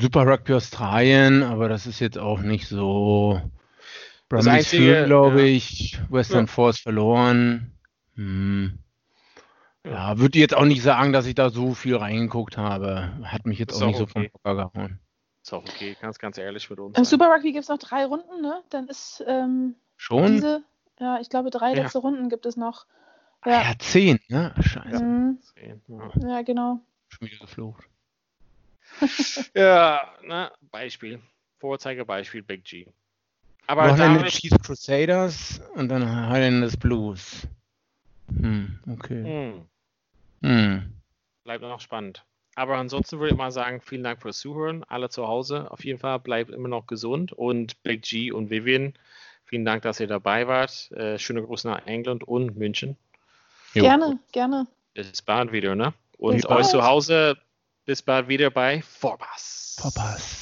Super 0.00 0.26
Rugby 0.26 0.54
Australien, 0.54 1.42
aber 1.42 1.68
das 1.68 1.86
ist 1.86 2.00
jetzt 2.00 2.18
auch 2.18 2.40
nicht 2.40 2.66
so 2.66 3.40
Brummies 4.32 4.46
das 4.46 4.54
einzige, 4.54 5.04
glaube 5.04 5.42
ich. 5.42 6.00
Western 6.08 6.46
ja. 6.46 6.52
Force 6.52 6.78
verloren. 6.78 7.72
Hm. 8.14 8.78
Ja, 9.84 10.18
würde 10.18 10.38
jetzt 10.38 10.54
auch 10.54 10.64
nicht 10.64 10.82
sagen, 10.82 11.12
dass 11.12 11.26
ich 11.26 11.34
da 11.34 11.50
so 11.50 11.74
viel 11.74 11.96
reingeguckt 11.96 12.56
habe. 12.56 13.12
Hat 13.24 13.44
mich 13.44 13.58
jetzt 13.58 13.74
auch, 13.74 13.82
auch 13.82 13.86
nicht 13.88 14.00
okay. 14.00 14.04
so 14.06 14.06
vom 14.06 14.28
Hocker 14.32 14.70
gehauen. 14.70 15.00
Ist 15.42 15.52
auch 15.52 15.62
okay, 15.62 15.96
ganz, 16.00 16.18
ganz 16.18 16.38
ehrlich 16.38 16.70
mit 16.70 16.78
uns. 16.78 16.96
Im 16.96 17.04
Super 17.04 17.26
Rugby 17.26 17.52
gibt 17.52 17.64
es 17.64 17.68
noch 17.68 17.78
drei 17.78 18.06
Runden, 18.06 18.40
ne? 18.40 18.62
Dann 18.70 18.88
ist 18.88 19.22
ähm, 19.26 19.74
schon 19.96 20.32
diese, 20.32 20.62
ja, 20.98 21.18
ich 21.20 21.28
glaube, 21.28 21.50
drei 21.50 21.74
ja. 21.74 21.82
letzte 21.82 21.98
Runden 21.98 22.28
gibt 22.28 22.46
es 22.46 22.56
noch. 22.56 22.86
Ja, 23.44 23.58
ah, 23.58 23.62
ja 23.70 23.74
zehn, 23.80 24.18
ne? 24.28 24.54
Scheiße. 24.60 25.02
Mhm. 25.04 25.38
Zehn, 25.42 25.82
ja. 25.88 26.10
ja, 26.28 26.42
genau. 26.42 26.80
Schon 27.08 27.28
wieder 27.28 27.38
geflucht. 27.38 27.84
ja, 29.54 30.00
ne, 30.24 30.52
Beispiel. 30.70 31.20
Vorzeigebeispiel 31.58 32.42
Big 32.42 32.64
G. 32.64 32.86
Aber 33.66 33.90
Wochenende 33.90 34.26
Chiefs 34.26 34.58
Crusaders 34.62 35.60
und 35.74 35.88
dann 35.88 36.28
Highlanders 36.28 36.76
Blues. 36.76 37.46
Hm, 38.28 38.78
okay. 38.90 39.24
Hm. 39.24 39.66
Hm. 40.42 40.92
bleibt 41.44 41.62
noch 41.62 41.80
spannend. 41.80 42.24
Aber 42.54 42.76
ansonsten 42.76 43.18
würde 43.18 43.32
ich 43.32 43.38
mal 43.38 43.50
sagen, 43.50 43.80
vielen 43.80 44.02
Dank 44.02 44.20
fürs 44.20 44.38
Zuhören. 44.38 44.84
Alle 44.84 45.08
zu 45.08 45.26
Hause 45.26 45.70
auf 45.70 45.84
jeden 45.84 45.98
Fall, 45.98 46.18
bleibt 46.18 46.50
immer 46.50 46.68
noch 46.68 46.86
gesund. 46.86 47.32
Und 47.32 47.82
Big 47.82 48.02
G 48.02 48.30
und 48.30 48.50
Vivian, 48.50 48.94
vielen 49.44 49.64
Dank, 49.64 49.82
dass 49.82 50.00
ihr 50.00 50.06
dabei 50.06 50.46
wart. 50.48 50.90
Äh, 50.92 51.18
schöne 51.18 51.42
Grüße 51.42 51.68
nach 51.68 51.86
England 51.86 52.24
und 52.24 52.56
München. 52.56 52.96
Jo. 53.72 53.84
Gerne, 53.84 54.18
gerne. 54.32 54.66
Bis 54.92 55.22
bald 55.22 55.52
wieder, 55.52 55.74
ne? 55.74 55.94
Und 56.18 56.44
euch 56.46 56.68
zu 56.68 56.84
Hause, 56.84 57.38
bis 57.86 58.02
bald 58.02 58.28
wieder 58.28 58.50
bei 58.50 58.82
Vorpass. 58.82 59.76
Vorpass. 59.80 60.41